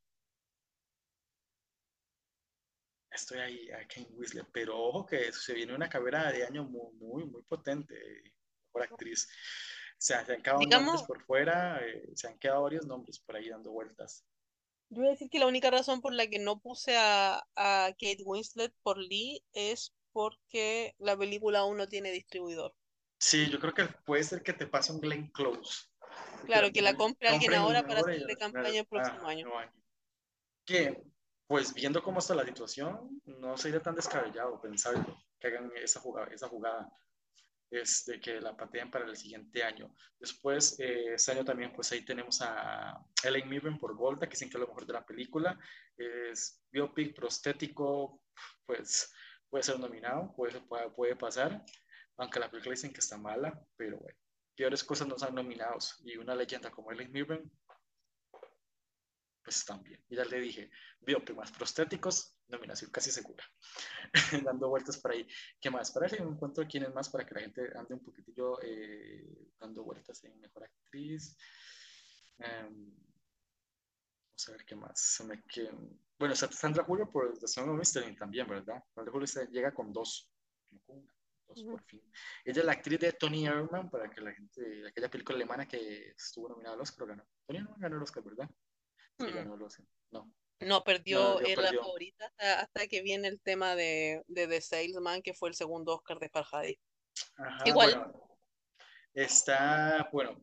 [3.10, 6.92] Estoy ahí a King Whistler, pero ojo que se viene una carrera de año muy,
[6.94, 7.94] muy, muy potente
[8.72, 9.28] por actriz.
[9.92, 13.18] O sea, se han quedado Digamos, nombres por fuera, eh, se han quedado varios nombres
[13.18, 14.24] por ahí dando vueltas.
[14.90, 17.88] Yo voy a decir que la única razón por la que no puse a, a
[17.92, 22.74] Kate Winslet por Lee es porque la película aún no tiene distribuidor.
[23.18, 25.88] Sí, yo creo que puede ser que te pase un Glenn Close.
[26.46, 29.58] Claro, que la compre alguien ahora para hacerle campaña el próximo ah, año.
[29.58, 29.72] año.
[30.64, 31.02] Que,
[31.46, 34.94] pues viendo cómo está la situación, no sería tan descabellado pensar
[35.38, 36.28] que hagan esa jugada.
[36.32, 36.88] Esa jugada
[37.70, 39.94] este, que la pateen para el siguiente año.
[40.18, 44.44] Después, eh, este año también, pues ahí tenemos a Ellen Mirren por Volta, que que
[44.44, 45.58] es lo mejor de la película.
[45.96, 48.22] Es biopic, prostético,
[48.64, 49.12] pues
[49.50, 50.60] puede ser nominado, puede,
[50.94, 51.64] puede, pasar,
[52.16, 54.18] aunque la película dicen que está mala, pero bueno,
[54.56, 56.00] peores cosas no son nominados.
[56.04, 57.50] Y una leyenda como Ellen Mirren,
[59.42, 60.02] pues también.
[60.08, 60.70] Y ya le dije,
[61.00, 63.44] biopic más prostéticos, nominación casi segura.
[64.44, 65.26] dando vueltas por ahí.
[65.60, 65.90] ¿Qué más?
[65.90, 69.50] Para ver si encuentro quién es más para que la gente ande un poquitillo eh,
[69.58, 71.36] dando vueltas en Mejor Actriz.
[72.38, 75.00] Um, vamos a ver qué más.
[75.00, 75.70] Se me que...
[76.18, 78.82] Bueno, Sandra Julio por The Song of Mystery también, ¿verdad?
[78.94, 80.30] Sandra Julio llega con dos.
[80.70, 81.12] No con una.
[81.48, 82.02] Dos, por fin.
[82.44, 86.10] Ella es la actriz de Tony Herman, para que la gente, aquella película alemana que
[86.10, 87.26] estuvo nominada al Oscar, ganó.
[87.46, 88.50] Tony Herman ganó el Oscar, ¿verdad?
[89.18, 89.86] Sí, ganó el Oscar.
[90.10, 90.30] No.
[90.60, 95.34] No, perdió, en la favorita hasta, que viene el tema de, de, The Salesman, que
[95.34, 96.78] fue el segundo Oscar de Farhadi.
[97.64, 98.12] Igual.
[99.14, 100.36] está, bueno,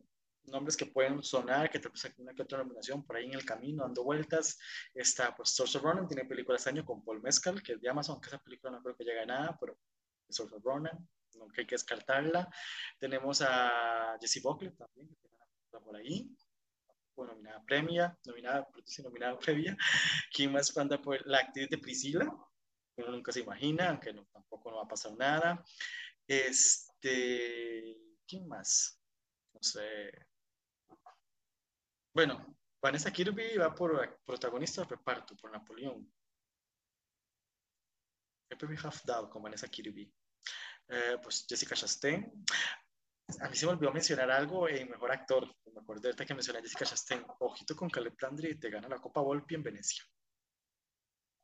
[0.44, 3.44] nombres que pueden sonar, que te puse una que otra nominación por ahí en el
[3.44, 4.58] camino, dando vueltas.
[4.94, 7.88] Está, pues, Source of Ronan, tiene película este año con Paul Mescal, que es de
[7.88, 9.78] Amazon, que esa película no creo que llegue a nada, pero
[10.30, 12.48] Source of Ronan, no hay que descartarla.
[12.98, 15.36] Tenemos a Jesse Buckley también, que tiene
[15.72, 16.34] una por ahí
[17.16, 18.68] bueno, nominada premia, nominada,
[19.02, 19.76] nominada previa.
[20.32, 22.24] ¿Quién más falta por la actriz de Priscila?
[22.96, 25.64] Uno nunca se imagina, aunque no, tampoco no va a pasar nada.
[26.26, 29.00] Este, ¿quién más?
[29.52, 30.12] No sé.
[32.14, 36.10] Bueno, Vanessa Kirby va por protagonista de reparto, por Napoleón.
[38.50, 40.12] Happy Half Down con Vanessa Kirby.
[40.88, 42.32] Eh, pues Jessica Chastain
[43.40, 45.46] a mí se me olvidó mencionar algo en Mejor Actor.
[45.72, 47.24] Me acuerdo ahorita que mencioné a Jessica Chastain.
[47.40, 50.04] Ojito con Caleb Landry te gana la Copa Volpi en Venecia.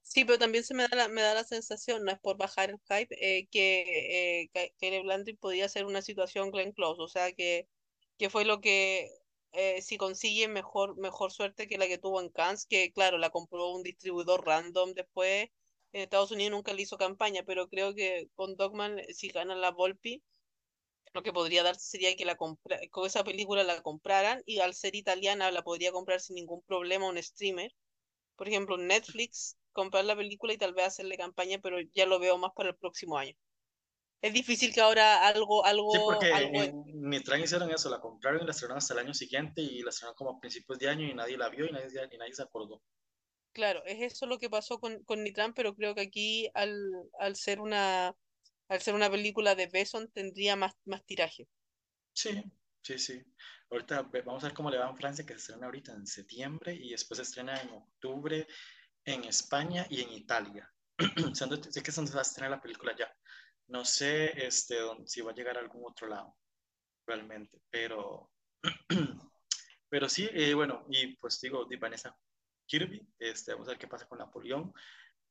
[0.02, 2.70] Sí, pero también se me da la, me da la sensación, no es por bajar
[2.70, 7.00] el hype, eh, que eh, Caleb Landry podía ser una situación Glenn Close.
[7.00, 7.68] O sea, que,
[8.18, 9.10] que fue lo que,
[9.52, 13.30] eh, si consigue mejor, mejor suerte que la que tuvo en Cannes, que claro, la
[13.30, 15.48] compró un distribuidor random después.
[15.92, 19.70] En Estados Unidos nunca le hizo campaña, pero creo que con Dogman, si gana la
[19.70, 20.22] Volpi,
[21.12, 24.74] Lo que podría darse sería que la compra con esa película la compraran y al
[24.74, 27.72] ser italiana la podría comprar sin ningún problema un streamer.
[28.36, 32.38] Por ejemplo, Netflix, comprar la película y tal vez hacerle campaña, pero ya lo veo
[32.38, 33.34] más para el próximo año.
[34.22, 38.40] Es difícil que ahora algo, algo, Sí, porque algo en Nitran hicieron eso, la compraron
[38.42, 41.06] y la estrenaron hasta el año siguiente y la estrenaron como a principios de año
[41.06, 42.82] y nadie la vio y nadie, y nadie se acordó.
[43.52, 46.72] Claro, es eso lo que pasó con, con Nitran, pero creo que aquí al,
[47.18, 48.14] al ser una
[48.72, 51.46] al ser una película de Besson tendría más, más tiraje.
[52.14, 52.42] Sí,
[52.82, 53.22] sí, sí.
[53.70, 56.74] Ahorita vamos a ver cómo le va en Francia, que se estrena ahorita en septiembre
[56.74, 58.46] y después se estrena en octubre
[59.04, 60.72] en España y en Italia.
[61.34, 63.14] Sé que es donde va a estrenar la película ya.
[63.68, 66.34] No sé este, si va a llegar a algún otro lado,
[67.06, 68.30] realmente, pero,
[69.88, 72.16] pero sí, eh, bueno, y pues digo, di Vanessa
[72.66, 74.72] Kirby, este, vamos a ver qué pasa con Napoleón.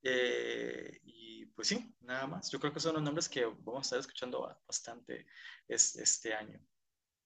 [0.04, 2.52] Eh, y pues sí, nada más.
[2.52, 5.28] Yo creo que son los nombres que vamos a estar escuchando ba- bastante
[5.68, 6.60] es- este año.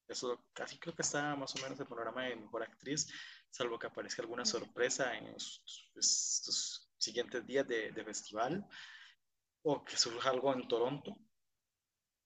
[0.07, 3.07] Eso casi creo que está más o menos el panorama de mejor actriz,
[3.49, 8.65] salvo que aparezca alguna sorpresa en estos, siguientes días de, de festival
[9.63, 11.15] o que surja algo en Toronto,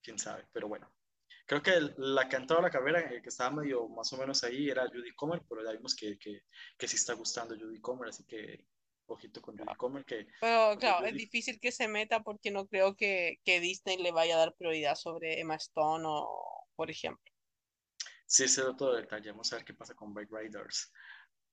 [0.02, 0.92] quién sabe, pero bueno.
[1.46, 4.12] Creo que el- la que ha entrado a la carrera, eh, que estaba medio más
[4.14, 6.44] o menos ahí, era Judy Comer, pero ya vimos que, que,
[6.78, 8.66] que sí está gustando Judy Comer, así que
[9.14, 12.96] ojito con Judy Comer, que Pero claro, es difícil que se meta porque no creo
[12.96, 17.32] que, que Disney le vaya a dar prioridad sobre Emma Stone o, por ejemplo.
[18.26, 20.92] sí se da todo el detalle, vamos a ver qué pasa con Bike Riders.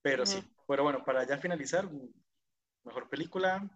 [0.03, 0.49] Pero sí, Ujú.
[0.69, 1.89] pero bueno, para ya finalizar,
[2.85, 3.69] mejor película,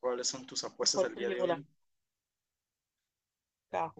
[0.00, 1.66] ¿cuáles son tus apuestas Mejor del día de película, hoy?
[3.70, 3.94] claro.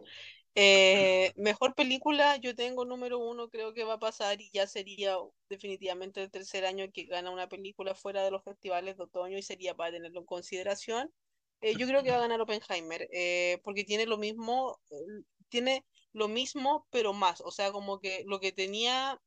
[0.54, 5.16] Eh, mejor película, yo tengo número uno, creo que va a pasar y ya sería
[5.48, 9.42] definitivamente el tercer año que gana una película fuera de los festivales de otoño y
[9.42, 11.10] sería para tenerlo en consideración.
[11.62, 14.78] Eh, yo creo que va a ganar Oppenheimer, eh, porque tiene lo mismo,
[15.48, 17.40] tiene lo mismo, pero más.
[17.40, 19.18] O sea, como que lo que tenía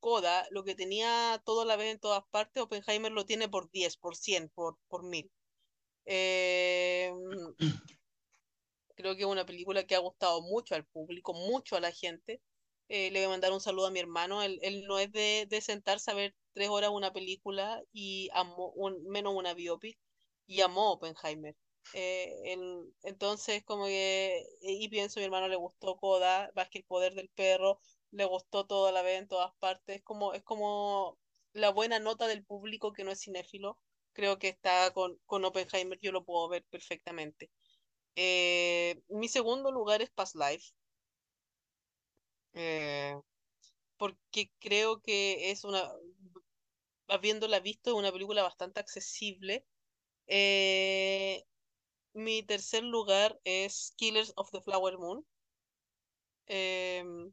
[0.00, 3.70] Coda, lo que tenía todo a la vez en todas partes, Oppenheimer lo tiene por
[3.70, 5.30] 10, por 100, por, por 1000.
[8.94, 12.40] Creo que es una película que ha gustado mucho al público, mucho a la gente.
[12.88, 14.42] Eh, le voy a mandar un saludo a mi hermano.
[14.42, 18.68] Él, él no es de, de sentarse a ver tres horas una película y amó,
[18.76, 19.98] un, menos una biopic,
[20.46, 21.56] y amó Oppenheimer.
[21.92, 26.84] Eh, él- entonces, como que, y pienso, mi hermano le gustó Coda, más que el
[26.84, 27.80] poder del perro,
[28.10, 29.96] le gustó todo a la vez en todas partes.
[29.98, 31.18] Es como, es como
[31.52, 33.78] la buena nota del público que no es cinéfilo.
[34.12, 37.50] Creo que está con, con Oppenheimer, yo lo puedo ver perfectamente.
[38.16, 40.72] Eh, mi segundo lugar es Past Life,
[42.52, 43.14] eh,
[43.98, 45.92] porque creo que es una,
[47.08, 49.66] habiéndola visto, es una película bastante accesible.
[50.28, 51.44] Eh,
[52.14, 55.26] mi tercer lugar es Killers of the Flower Moon,
[56.46, 57.32] em,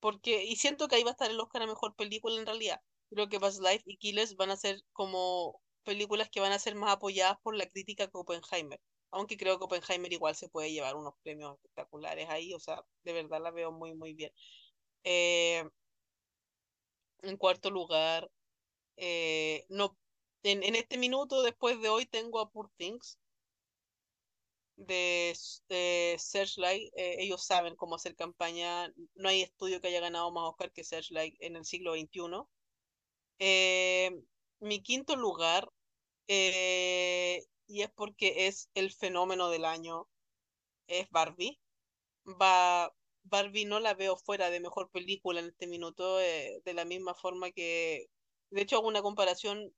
[0.00, 2.80] porque, y siento que ahí va a estar el Oscar a mejor película en realidad.
[3.10, 6.74] Creo que Past Life y Killers van a ser como películas que van a ser
[6.76, 8.80] más apoyadas por la crítica que Oppenheimer.
[9.10, 13.12] Aunque creo que Oppenheimer igual se puede llevar unos premios espectaculares ahí, o sea, de
[13.12, 14.32] verdad la veo muy, muy bien.
[15.04, 15.64] Eh,
[17.22, 18.30] en cuarto lugar,
[18.96, 19.98] eh, no,
[20.44, 23.20] en, en este minuto, después de hoy, tengo a Poor Things
[24.76, 25.36] de,
[25.68, 26.92] de Searchlight.
[26.96, 28.92] Eh, ellos saben cómo hacer campaña.
[29.14, 32.48] No hay estudio que haya ganado más Oscar que Searchlight en el siglo XXI.
[33.38, 34.12] Eh,
[34.60, 35.70] mi quinto lugar,
[36.28, 40.08] eh, y es porque es el fenómeno del año,
[40.88, 41.60] es Barbie.
[43.24, 47.14] Barbie no la veo fuera de mejor película en este minuto, eh, de la misma
[47.14, 48.06] forma que,
[48.50, 49.72] de hecho, hago una comparación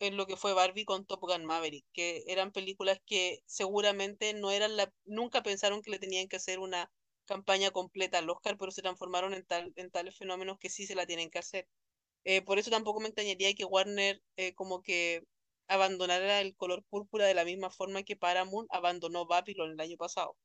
[0.00, 4.50] en lo que fue Barbie con Top Gun Maverick, que eran películas que seguramente no
[4.50, 6.90] eran la, nunca pensaron que le tenían que hacer una
[7.26, 10.94] campaña completa al Oscar, pero se transformaron en tal, en tales fenómenos que sí se
[10.94, 11.68] la tienen que hacer.
[12.24, 15.24] Eh, por eso tampoco me extrañaría que Warner eh, como que
[15.68, 20.36] abandonara el color púrpura de la misma forma que Paramount abandonó Babylon el año pasado,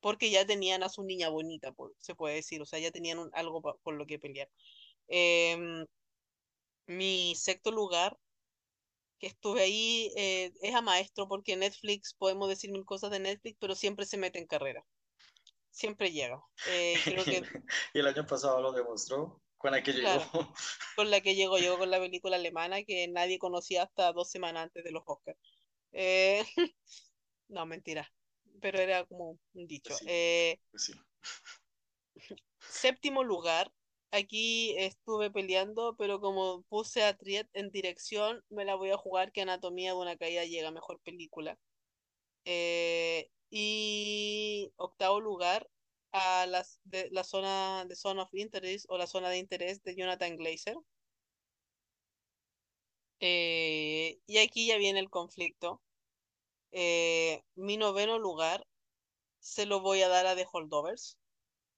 [0.00, 3.62] porque ya tenían a su niña bonita, se puede decir, o sea, ya tenían algo
[3.62, 4.48] pa- por lo que pelear.
[5.08, 5.86] Em,
[6.86, 8.18] mi sexto lugar,
[9.18, 13.56] que estuve ahí, eh, es a maestro, porque Netflix, podemos decir mil cosas de Netflix,
[13.60, 14.84] pero siempre se mete en carrera,
[15.70, 16.42] siempre llega.
[16.68, 16.94] Eh,
[17.94, 20.20] Y el año pasado lo demostró con la que llegó.
[20.20, 20.30] claro,
[20.94, 24.64] con la que llegó, llegó con la película alemana que nadie conocía hasta dos semanas
[24.64, 25.38] antes de los Oscars.
[25.92, 26.44] Eh,
[27.48, 28.12] no, mentira,
[28.60, 30.00] pero era como un dicho.
[30.00, 30.94] sí, Eh, pues sí.
[32.66, 33.72] séptimo lugar,
[34.10, 39.32] aquí estuve peleando, pero como puse a Triet en dirección, me la voy a jugar
[39.32, 41.58] que Anatomía de una caída llega a mejor película.
[42.44, 45.70] Eh, y octavo lugar,
[46.14, 49.96] a las de la zona de Zone of Interest o la zona de interés de
[49.96, 50.76] Jonathan Glazer.
[53.20, 55.82] Eh, y aquí ya viene el conflicto.
[56.70, 58.66] Eh, mi noveno lugar
[59.40, 61.18] se lo voy a dar a The Holdovers,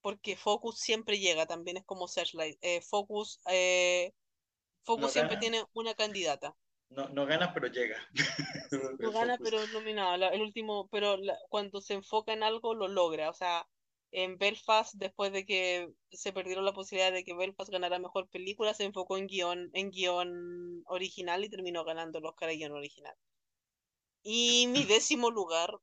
[0.02, 2.58] porque Focus siempre llega, también es como Searchlight.
[2.62, 3.40] Eh, Focus,
[4.84, 6.56] Focus No siempre gana, tiene una candidata.
[6.90, 7.96] no, no gana, pero llega.
[8.98, 9.50] No gana, Focus.
[9.50, 10.14] pero es nominado.
[10.30, 13.30] El último, pero la- cuando se enfoca en algo, lo logra.
[13.30, 13.66] O sea,
[14.12, 18.74] en Belfast, después de que se perdieron la posibilidad de que Belfast ganara mejor película,
[18.74, 23.14] se enfocó en guion, en guion original y terminó ganando el Oscar a guion original.
[24.22, 25.78] Y mi décimo lugar,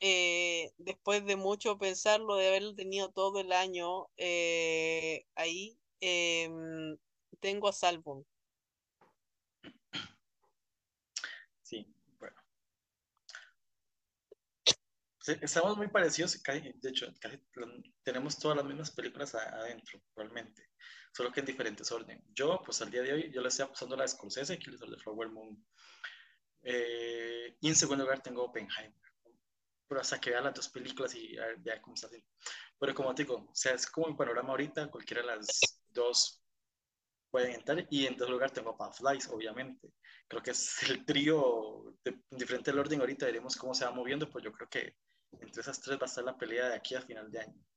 [0.00, 6.96] eh, después de mucho pensarlo, de haberlo tenido todo el año eh, ahí, em,
[7.40, 8.24] tengo a Salvo.
[11.62, 11.86] Sí,
[12.18, 12.36] bueno.
[14.64, 14.74] Sí,
[15.28, 17.38] estamos muy parecidos, de hecho, casi
[18.02, 20.70] tenemos todas las mismas películas adentro, realmente,
[21.12, 22.22] solo que en diferentes orden.
[22.34, 24.70] Yo, pues al día de hoy, yo le estoy apostando a la de Scorsese, que
[24.70, 25.64] es el de Flower Moon.
[26.62, 28.94] Eh, y en segundo lugar tengo Oppenheimer.
[29.86, 32.28] Pero hasta que vea las dos películas y a ver, ya cómo está haciendo.
[32.78, 36.42] Pero como te digo, o sea, es como el panorama ahorita, cualquiera de las dos
[37.30, 37.86] pueden entrar.
[37.90, 39.92] Y en tercer lugar tengo Flies, obviamente.
[40.28, 43.90] Creo que es el trío, de, en diferente el orden ahorita, veremos cómo se va
[43.90, 44.94] moviendo, pues yo creo que
[45.40, 47.68] entre esas tres va a estar la pelea de aquí a final de año.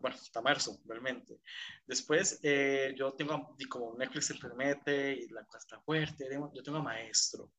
[0.00, 1.40] Bueno, hasta marzo, realmente.
[1.86, 6.78] Después, eh, yo tengo, como Netflix se mete y la cosa está fuerte, yo tengo
[6.78, 7.52] a Maestro.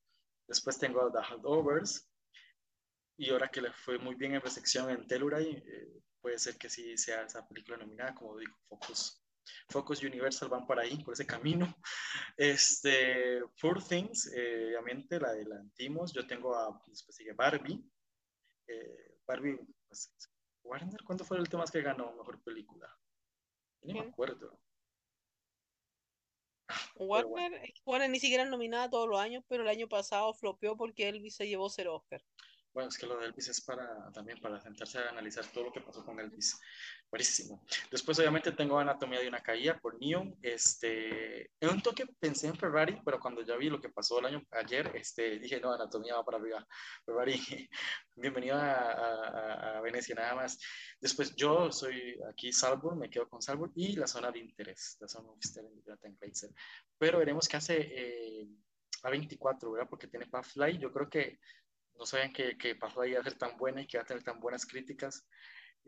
[0.47, 2.09] Después tengo a The Holdovers.
[3.17, 6.69] Y ahora que le fue muy bien en recepción en Telluride, eh, puede ser que
[6.69, 9.23] sí sea esa película nominada, como digo, Focus.
[9.69, 11.73] Focus Universal van por ahí, por ese camino.
[12.37, 16.13] Este, Poor Things, eh, obviamente la adelantamos.
[16.13, 17.83] Yo tengo a, después sigue Barbie.
[18.67, 20.11] Eh, Barbie, pues,
[20.63, 22.89] Warner, ¿cuándo fue el último que ganó mejor película?
[23.81, 24.59] Ni me acuerdo.
[26.95, 30.75] Pero bueno, Warner, Warner ni siquiera nominada todos los años, pero el año pasado flopeó
[30.75, 32.21] porque Elvis se llevó cero Oscar.
[32.77, 35.73] Bueno, es que lo de Elvis es para también para sentarse a analizar todo lo
[35.73, 36.59] que pasó con Elvis.
[37.09, 37.65] Buenísimo.
[37.89, 40.37] Después, obviamente, tengo Anatomía de una caída por Neon.
[40.43, 44.27] Este, en un toque pensé en Ferrari, pero cuando ya vi lo que pasó el
[44.27, 46.67] año ayer, este, dije, no, Anatomía va para arriba.
[47.05, 47.67] Ferrari,
[48.15, 50.59] bienvenido a, a, a Venecia, nada más.
[51.01, 55.07] Después, yo soy aquí Salzburg, me quedo con Salzburg y la zona de interés, la
[55.07, 56.51] zona de Jonathan Glazer.
[56.99, 58.47] Pero veremos qué hace eh,
[59.01, 59.89] A24, ¿verdad?
[59.89, 60.77] Porque tiene Pathfly.
[60.77, 61.39] Yo creo que
[61.97, 64.23] no sabían que, que Pathfly iba a ser tan buena y que iba a tener
[64.23, 65.25] tan buenas críticas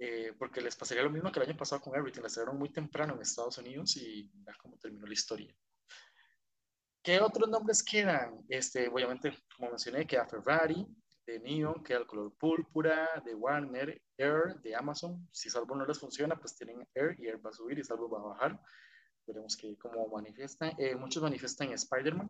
[0.01, 2.69] eh, porque les pasaría lo mismo que el año pasado con Everything, la estrenaron muy
[2.71, 5.53] temprano en Estados Unidos y ya cómo terminó la historia.
[7.03, 8.45] ¿Qué otros nombres quedan?
[8.47, 10.87] Este, obviamente, como mencioné, queda Ferrari,
[11.25, 15.27] de Neon, queda el color púrpura, de Warner, Air, de Amazon.
[15.33, 18.09] Si Salvo no les funciona, pues tienen Air y Air va a subir y Salvo
[18.09, 18.59] va a bajar.
[19.27, 20.73] Veremos que cómo manifiestan.
[20.77, 22.29] Eh, muchos manifiestan Spider-Man.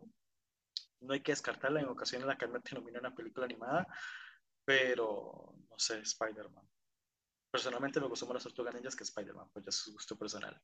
[1.00, 1.80] No hay que descartarla.
[1.80, 3.86] En ocasiones la Carmen te nomina una película animada,
[4.64, 6.68] pero no sé, Spider-Man.
[7.50, 10.60] Personalmente me gustó más las tortugas ninjas que Spider-Man, pues ya es su gusto personal.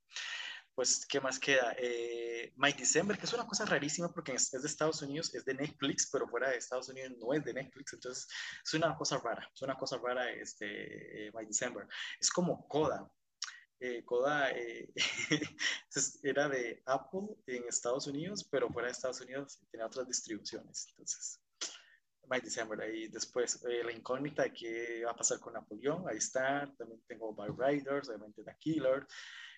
[0.76, 1.74] Pues, ¿qué más queda?
[1.78, 5.54] Eh, My December, que es una cosa rarísima porque es de Estados Unidos, es de
[5.54, 8.28] Netflix, pero fuera de Estados Unidos no es de Netflix, entonces
[8.62, 11.88] es una cosa rara, es una cosa rara este, eh, My December.
[12.20, 13.10] Es como Coda.
[13.78, 14.90] Eh, Coda eh,
[16.22, 21.40] era de Apple en Estados Unidos, pero fuera de Estados Unidos tenía otras distribuciones, entonces
[22.28, 22.80] My December.
[22.80, 26.08] Ahí después eh, la incógnita de qué va a pasar con Napoleón.
[26.08, 26.70] Ahí está.
[26.76, 29.06] También tengo By Riders, obviamente The Killer.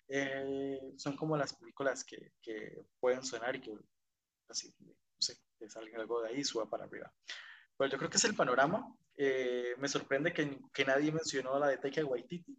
[0.09, 3.73] Eh, son como las películas que, que, pueden sonar y que
[4.49, 7.12] así, no sé, que salga algo de ahí suba para arriba.
[7.77, 8.95] Pero yo creo que es el panorama.
[9.16, 12.57] Eh, me sorprende que, que, nadie mencionó la de Taika Waititi.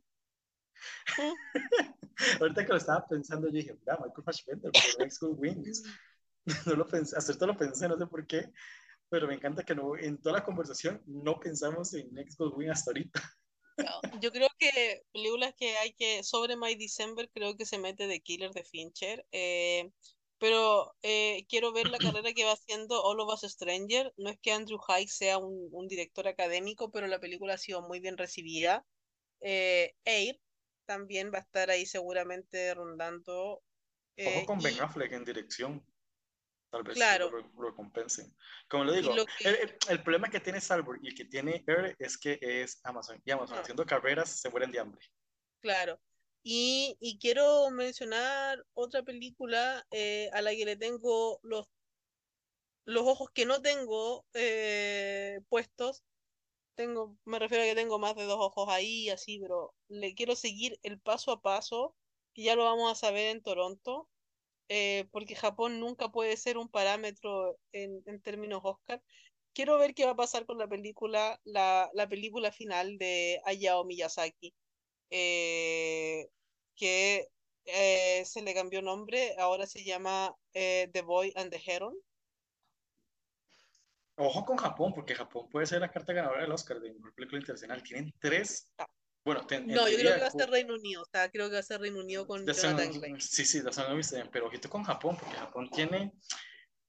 [1.18, 1.56] ¿Mm?
[2.42, 5.84] Ahorita que lo estaba pensando, yo dije, mira, Michael Fassbender, por Next Good Wings.
[6.66, 8.52] no lo pensé, esto lo pensé, no sé por qué
[9.10, 12.72] pero me encanta que no, en toda la conversación no pensamos en Next Good Win
[12.72, 13.22] hasta ahorita.
[13.78, 18.08] No, yo creo que películas que hay que, sobre My December, creo que se mete
[18.08, 19.90] The Killer de Fincher, eh,
[20.38, 24.14] pero eh, quiero ver la carrera que va haciendo All of Us Stranger.
[24.18, 27.82] No es que Andrew Haig sea un, un director académico, pero la película ha sido
[27.82, 28.86] muy bien recibida.
[29.42, 30.40] Eh, Air
[30.90, 33.62] también va a estar ahí seguramente rondando.
[34.18, 35.86] eh, Ojo con y, Ben Affleck en dirección.
[36.72, 37.30] Tal vez Claro.
[37.30, 38.36] lo, lo, compensen.
[38.68, 41.26] Como lo digo, lo que- el, el, el, problema que tiene Salzburg y el que
[41.26, 43.22] tiene Air es que es Amazon.
[43.24, 45.06] Y Amazon haciendo carreras se mueren de hambre.
[45.62, 46.02] Claro.
[46.42, 51.68] Y, y quiero mencionar otra película eh, a la que le tengo los,
[52.86, 56.04] los ojos que no tengo eh, puestos,
[56.80, 60.36] tengo, me refiero a que tengo más de dos ojos ahí, así, pero le quiero
[60.36, 61.98] seguir el paso a paso,
[62.34, 64.10] que ya lo vamos a saber en Toronto,
[64.70, 69.04] eh, porque Japón nunca puede ser un parámetro en, en términos Oscar.
[69.54, 73.86] Quiero ver qué va a pasar con la película, la, la película final de Hayao
[73.86, 74.56] Miyazaki,
[75.10, 76.28] eh,
[76.76, 77.28] que
[77.66, 81.96] eh, se le cambió nombre, ahora se llama The Boy and the Heron.
[84.22, 87.40] Ojo con Japón, porque Japón puede ser la carta ganadora del Oscar de mejor película
[87.40, 87.82] internacional.
[87.82, 88.74] Tienen tres.
[88.78, 88.86] Ah.
[89.24, 91.48] Bueno, ten- en No, yo creo que va a ser Reino Unido, o sea, creo
[91.48, 93.22] que va a ser Reino Unido con Jonathan Glazer.
[93.22, 93.62] sí, sí,
[94.32, 96.14] pero ojito con Japón, porque Japón tiene,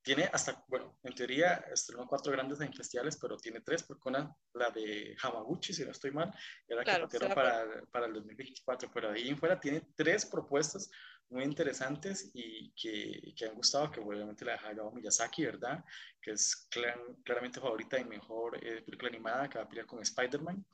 [0.03, 4.35] tiene hasta, bueno, en teoría estrenó cuatro grandes en festivales, pero tiene tres, porque una,
[4.55, 6.33] la de Hamaguchi, si no estoy mal,
[6.67, 9.83] era la Claro, que va para, para el 2024, pero de ahí en fuera tiene
[9.95, 10.91] tres propuestas
[11.31, 15.85] muy interesantes y que, que han gustado, que obviamente la de Hayao Miyazaki, ¿verdad?
[16.21, 20.01] Que es clar- claramente favorita y mejor eh, película animada, que va a pelear con
[20.03, 20.65] Spider-Man.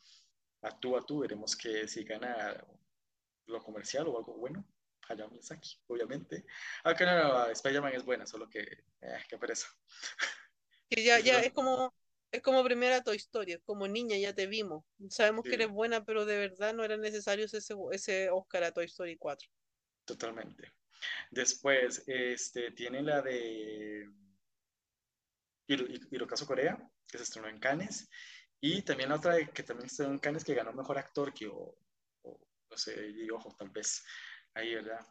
[0.62, 2.64] A tú a tú, veremos que si gana
[3.46, 4.64] lo comercial o algo bueno.
[5.08, 6.46] Hayao Miyazaki, obviamente.
[6.84, 8.60] Aunque no, no, Spider-Man es buena, solo que,
[9.02, 9.68] eh, qué pereza.
[10.90, 11.94] Que ya, ya es como,
[12.32, 14.84] es como primera Toy Story, como niña, ya te vimos.
[15.10, 15.56] Sabemos que Sí.
[15.56, 17.58] eres buena, pero de verdad no era necesario ese,
[17.92, 19.48] ese Oscar a Toy Story 4.
[20.06, 20.72] Totalmente.
[21.30, 24.08] Después, este, tiene la de
[25.68, 28.08] Hiro- Hirokazu Corea, que se estrenó en Cannes.
[28.60, 31.46] Y también la otra de- que también estrenó en Cannes, que ganó Mejor Actor, que,
[31.48, 31.76] o,
[32.22, 34.02] o, no sé, y ojo, tal vez,
[34.54, 35.04] ahí, ¿verdad?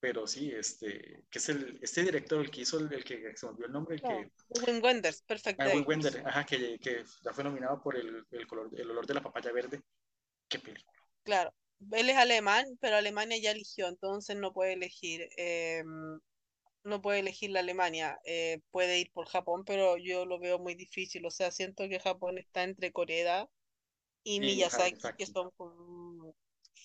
[0.00, 3.46] Pero sí, este, que es el, este director, el que hizo, el, el que se
[3.46, 4.32] me olvidó el nombre, el que,
[4.66, 5.68] Wim Wenders, Perfect ah.
[5.74, 9.14] Wim Wenders, ajá, que, que ya fue nominado por el, el, color, el olor de
[9.14, 9.82] la papaya verde.
[10.48, 10.98] Qué película.
[11.22, 11.54] Claro,
[11.92, 15.82] él es alemán, pero Alemania ya eligió, entonces no puede elegir, eh,
[16.84, 20.74] no puede elegir la Alemania, eh, puede ir por Japón, pero yo lo veo muy
[20.74, 23.48] difícil, o sea, siento que Japón está entre Corea
[24.24, 25.52] y Y Miyazaki, que son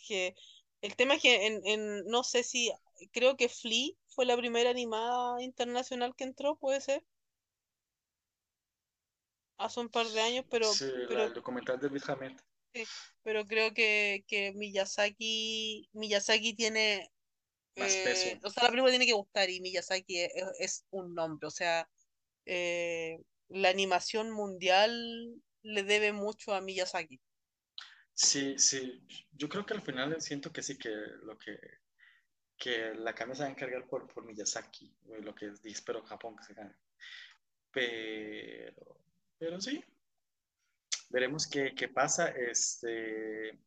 [0.08, 0.36] que
[0.82, 2.72] el tema es que en, en- no sé si,
[3.12, 7.04] creo que Flea fue la primera animada internacional que entró, puede ser,
[9.58, 12.34] hace un par de años, pero, Sí, pero el documental de Ahmed.
[12.76, 12.92] Sí,
[13.24, 17.12] pero creo que, que Miyazaki, Miyazaki tiene,
[17.78, 18.42] Más eh, peso.
[18.44, 21.90] o sea, la película tiene que gustar y Miyazaki es, es- un nombre, o sea,
[22.46, 23.20] eh,
[23.50, 27.22] la animación mundial le debe mucho a Miyazaki.
[28.14, 30.90] Sí, sí, yo creo que al final siento que sí, que
[31.24, 31.60] lo que,
[32.58, 36.04] que la cambia se va a encargar por, por Miyazaki, eh, lo que es, espero
[36.04, 36.76] Japón que se gane.
[37.72, 38.98] Pero,
[39.38, 39.84] pero sí,
[41.10, 42.30] veremos qué, qué pasa.
[42.30, 43.60] Este,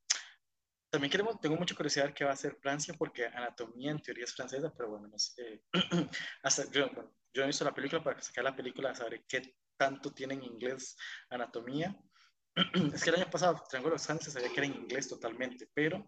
[0.91, 4.35] también queremos, tengo mucha curiosidad qué va a hacer Francia, porque Anatomía en teoría es
[4.35, 5.63] francesa, pero bueno, no sé.
[6.43, 10.13] Hasta, yo, bueno, yo he visto la película para sacar la película, saber qué tanto
[10.13, 10.97] tiene en inglés
[11.31, 11.97] Anatomía.
[12.95, 16.07] Es que el año pasado Triángulo de se sabía que era en inglés totalmente, pero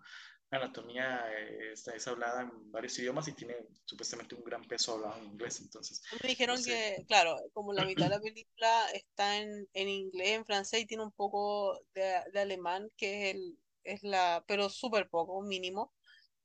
[0.51, 5.18] Anatomía eh, está, es hablada en varios idiomas y tiene supuestamente un gran peso hablado
[5.18, 6.72] en inglés, entonces, Me dijeron no sé.
[6.74, 10.86] que, claro, como la mitad de la película está en, en inglés, en francés y
[10.86, 15.94] tiene un poco de, de alemán, que es el, es la, pero súper poco, mínimo.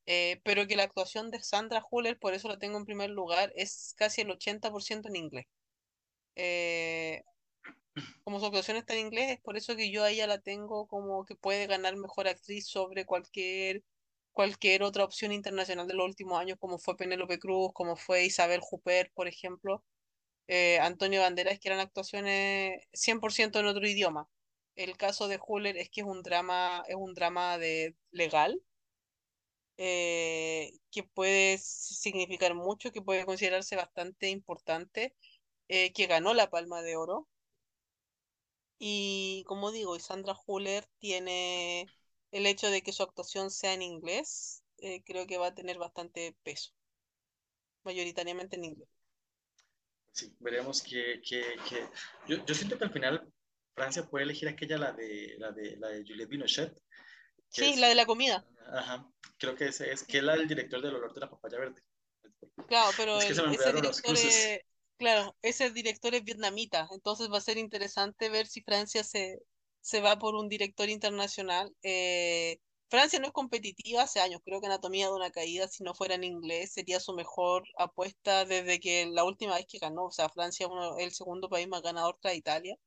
[0.08, 3.54] eh, pero que la actuación de Sandra Huller, por eso la tengo en primer lugar,
[3.56, 5.46] es casi el 80% en inglés.
[6.36, 7.24] Eh,
[8.24, 10.88] como su actuación está en inglés, es por eso que yo a ella la tengo
[10.88, 13.84] como que puede ganar mejor actriz sobre cualquier,
[14.36, 18.62] cualquier otra opción internacional de los últimos años, como fue Penélope Cruz, como fue Isabel
[18.70, 19.84] Huppert, por ejemplo,
[20.48, 24.30] eh, Antonio Banderas, que eran actuaciones 100% en otro idioma.
[24.76, 28.62] El caso de Huller es que es un drama, es un drama de legal,
[29.78, 35.16] eh, que puede significar mucho, que puede considerarse bastante importante,
[35.70, 37.28] eh, que ganó la Palma de Oro.
[38.80, 41.88] Y como digo, Sandra Huller tiene
[42.38, 45.78] el hecho de que su actuación sea en inglés, eh, creo que va a tener
[45.80, 46.72] bastante peso,
[47.86, 48.90] mayoritariamente en inglés.
[50.12, 51.88] Sí, veremos que, que, que...
[52.28, 53.28] Yo, yo siento que al final
[53.76, 56.74] Francia puede elegir aquella, la de, la de, la de Juliette Binochet.
[57.50, 59.08] Sí, es- la de la comida, Ajá,
[59.40, 61.82] creo que ese es, que es la del director del olor de la papaya verde.
[62.68, 64.60] claro, pero Es que el- ese director es,
[64.98, 69.40] claro, ese director es vietnamita, entonces va a ser interesante ver si Francia se,
[69.86, 71.76] se va por un director internacional.
[71.84, 72.60] Eh,
[72.90, 76.16] Francia no es competitiva hace años, creo que Anatomía de una caída, si no fuera
[76.16, 80.30] en inglés, sería su mejor apuesta desde que la última vez que ganó, o sea,
[80.30, 80.68] Francia
[80.98, 82.78] es el segundo país más ganador tras Italia,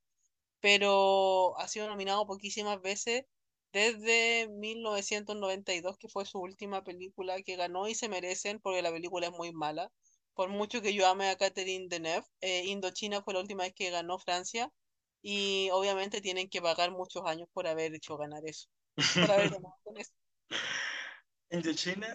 [0.60, 3.24] pero ha sido nominado poquísimas veces
[3.72, 9.28] desde 1992, que fue su última película que ganó y se merecen porque la película
[9.28, 9.92] es muy mala.
[10.34, 13.90] Por mucho que yo ame a Catherine Deneuve, eh, Indochina fue la última vez que
[13.90, 14.72] ganó Francia
[15.22, 18.68] y obviamente tienen que pagar muchos años por haber hecho ganar eso,
[19.18, 20.12] por haber ganado con eso.
[21.50, 22.08] Indochina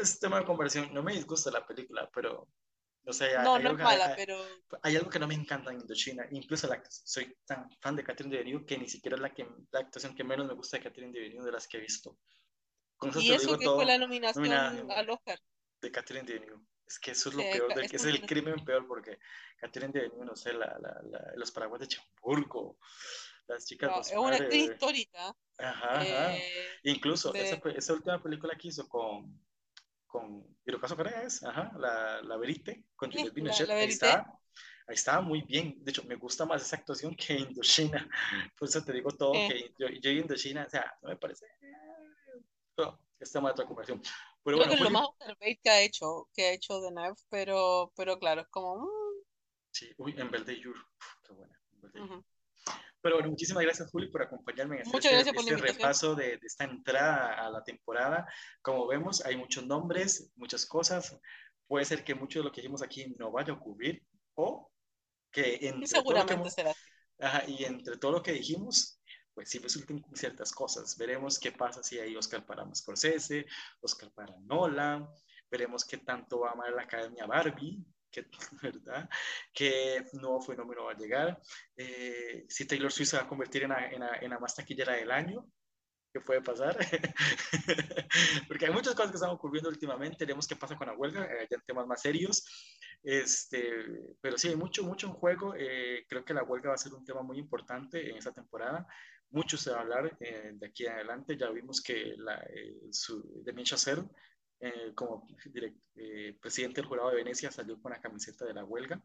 [0.00, 0.92] es tema de conversación.
[0.94, 2.48] No me disgusta la película, pero
[3.04, 4.36] o sea, No, hay, no algo es mala, hay- pero
[4.82, 6.26] hay algo que no me encanta en Indochina.
[6.30, 9.80] Incluso la, soy tan fan de Catherine Deneuve que ni siquiera es la, que, la
[9.80, 12.18] actuación que menos me gusta de Catherine Deneuve de las que he visto.
[12.96, 13.98] Con eso y te eso digo que fue la.
[13.98, 15.38] Nominada nominación al Oscar.
[15.80, 16.64] de Catherine Deneuve.
[16.86, 19.18] Es que eso es Sí, lo es, peor, de, es es el crimen peor porque
[19.60, 22.78] Catherine Deneuve, no sé, la, la, la- los paraguas de Chamburgo,
[23.48, 26.34] las chicas No, de es una actriz histórica Ajá, ajá.
[26.36, 29.40] eh, Incluso esa, de pe- esa última película que hizo con,
[30.06, 34.24] con Hirokazu es, ajá, la, la Verite, con sí, Juliette la ahí está,
[34.88, 35.76] ahí estaba muy bien.
[35.84, 38.08] De hecho, me gusta más esa actuación que Indochina.
[38.58, 41.46] Por eso te digo todo, eh, que yo, yo Indochina, o sea, no me parece.
[42.78, 44.02] No, es tema de otra conversación.
[44.46, 45.08] Pero creo bueno, que es lo Juli, más
[45.40, 48.88] bait que ha hecho, que ha hecho de Nerve, pero, pero claro, es como mm,
[49.72, 51.60] sí, uy, en Verde Yur, uf, qué buena.
[51.72, 52.04] En Yur.
[52.04, 52.24] ujú.
[53.02, 55.60] Pero bueno, muchísimas gracias, Juli, por acompañarme en este, este invitación.
[55.60, 58.26] repaso de, de esta entrada a la temporada.
[58.62, 61.16] Como vemos, hay muchos nombres, muchas cosas.
[61.68, 64.04] Puede ser que mucho de lo que dijimos aquí no vaya a ocurrir
[64.34, 64.70] o
[65.30, 66.74] que Y entre todo lo que seguramente hemos, será
[67.20, 68.95] ajá, y entre todo lo que dijimos,
[69.36, 70.96] pues sí resulten ciertas cosas.
[70.96, 73.44] Veremos qué pasa si hay Oscar para Scorsese,
[73.82, 75.06] Oscar para Nolan,
[75.50, 78.26] veremos qué tanto va a amar la Academia Barbie, que,
[78.62, 79.10] ¿verdad?
[79.52, 81.38] ¿Qué nuevo fenómeno va a llegar?
[81.76, 84.54] Eh, si Taylor Swift se va a convertir en la, en la, en la más
[84.54, 85.46] taquillera del año,
[86.14, 86.74] ¿qué puede pasar?
[88.48, 91.46] Porque hay muchas cosas que están ocurriendo últimamente, veremos qué pasa con la huelga, eh,
[91.50, 92.42] ya en temas más serios.
[93.02, 93.62] Este,
[94.22, 95.54] pero sí, hay mucho, mucho en juego.
[95.54, 98.86] Eh, creo que la huelga va a ser un tema muy importante en esta temporada.
[99.30, 101.36] Mucho se va a hablar eh, de aquí adelante.
[101.36, 104.04] Ya vimos que la, eh, su, Damien Chazelle,
[104.60, 105.26] eh, como
[105.96, 109.02] eh, presidente del jurado de Venecia, salió con la camiseta de la huelga.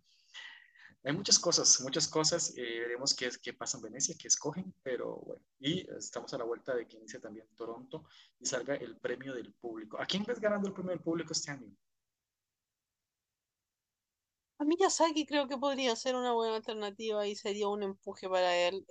[1.03, 2.53] Hay muchas cosas, muchas cosas.
[2.55, 5.43] Veremos qué, es, qué pasa en Venecia, qué escogen, pero bueno.
[5.59, 8.05] Y estamos a la vuelta de que inicie también Toronto
[8.39, 9.99] y salga el premio del público.
[9.99, 11.75] ¿A quién ves ganando el premio del público este año?
[14.59, 18.85] A Miyazaki creo que podría ser una buena alternativa y sería un empuje para él.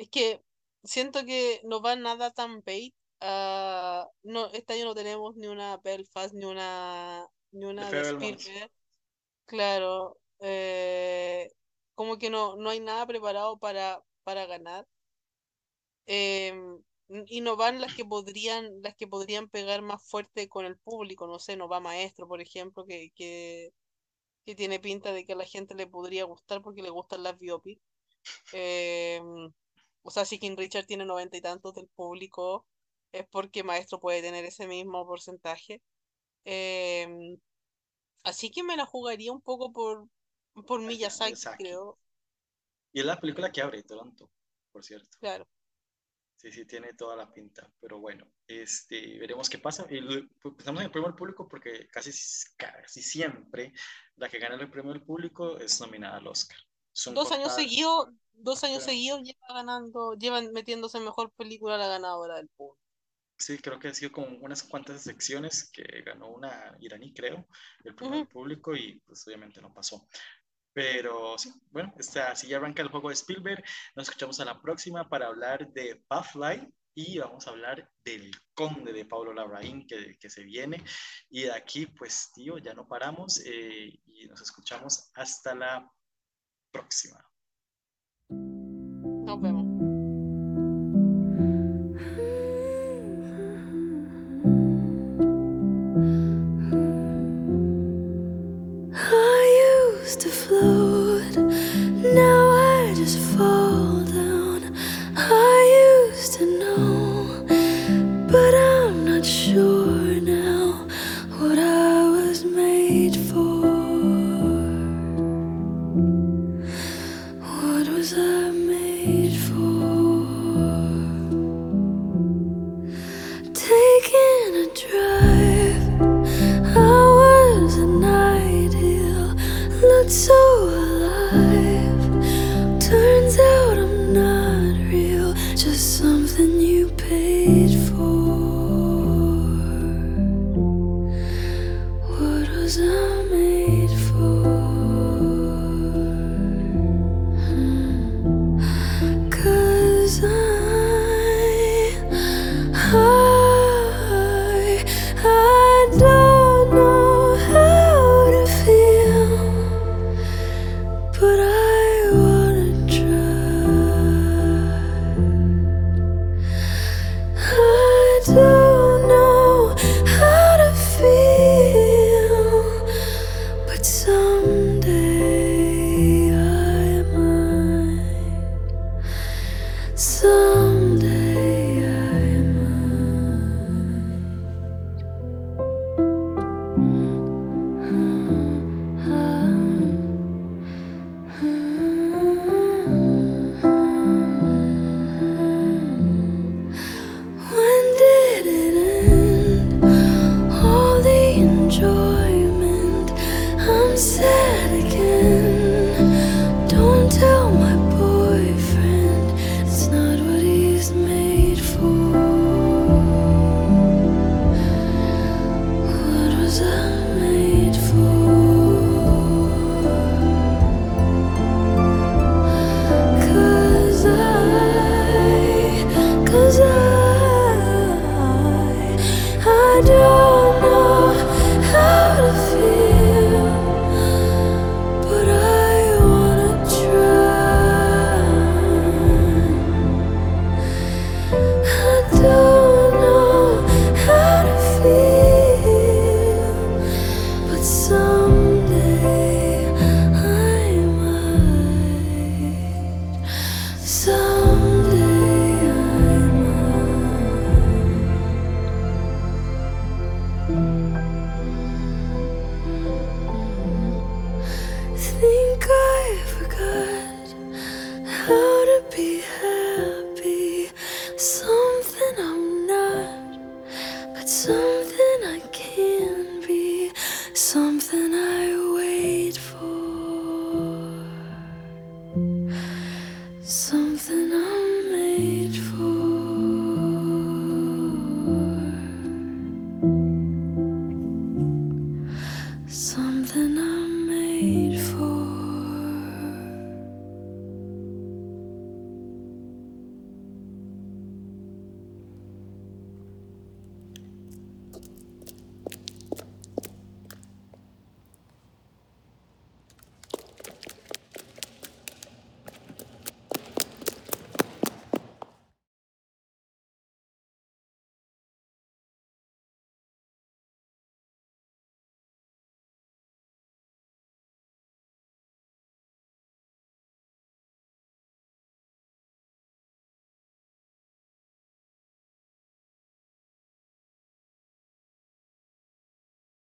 [0.00, 0.42] Es que
[0.82, 2.94] siento que no va nada tan bait.
[3.20, 8.00] ah, no, este año no tenemos ni una Belfast, ni una, ni una de.
[8.00, 8.70] Spielberg.
[9.44, 11.50] Claro, eh,
[11.94, 14.86] como que no, no hay nada preparado para, para ganar.
[16.06, 16.82] Em,
[17.26, 21.26] y no van las que podrían, las que podrían pegar más fuerte con el público.
[21.26, 23.70] No sé, no va Maestro, por ejemplo, que, que,
[24.46, 27.38] que tiene pinta de que a la gente le podría gustar porque le gustan las
[27.38, 27.80] biopic.
[28.52, 29.52] Em,
[30.02, 32.66] o sea, si King Richard tiene noventa y tantos del público,
[33.12, 35.82] es porque Maestro puede tener ese mismo porcentaje.
[36.44, 37.38] Em,
[38.24, 40.08] así que me la jugaría un poco por,
[40.66, 41.64] por Miyazaki, Miyazaki.
[41.64, 41.98] creo.
[42.92, 44.30] Y es la película que abre Toronto,
[44.72, 45.18] por cierto.
[45.20, 45.46] Claro.
[46.36, 47.70] Sí, sí, tiene toda la pinta.
[47.80, 49.86] Pero bueno, este, veremos qué pasa.
[49.90, 52.10] Lo- pues, estamos en el premio del público porque casi,
[52.56, 53.72] casi siempre
[54.16, 56.58] la que gana el premio del público es nominada al Oscar.
[56.92, 61.88] Son Dos años seguidos, dos años seguidos lleva ganando, llevan metiéndose en mejor película la
[61.88, 62.78] ganadora del público.
[63.38, 67.46] Sí, creo que ha sido como unas cuantas secciones que ganó una iraní, creo,
[67.84, 68.32] el premio del Ujú.
[68.32, 70.06] público y pues obviamente no pasó.
[70.72, 73.64] Pero sí, bueno, esta, así ya arranca el juego de Spielberg.
[73.96, 78.92] Nos escuchamos a la próxima para hablar de Buffly y vamos a hablar del Conde
[78.92, 80.84] de Pablo Larraín que, que se viene.
[81.30, 85.90] Y de aquí, pues, tío, ya no paramos eh, y nos escuchamos hasta la
[86.72, 87.24] próxima.
[88.30, 89.69] Nos vemos.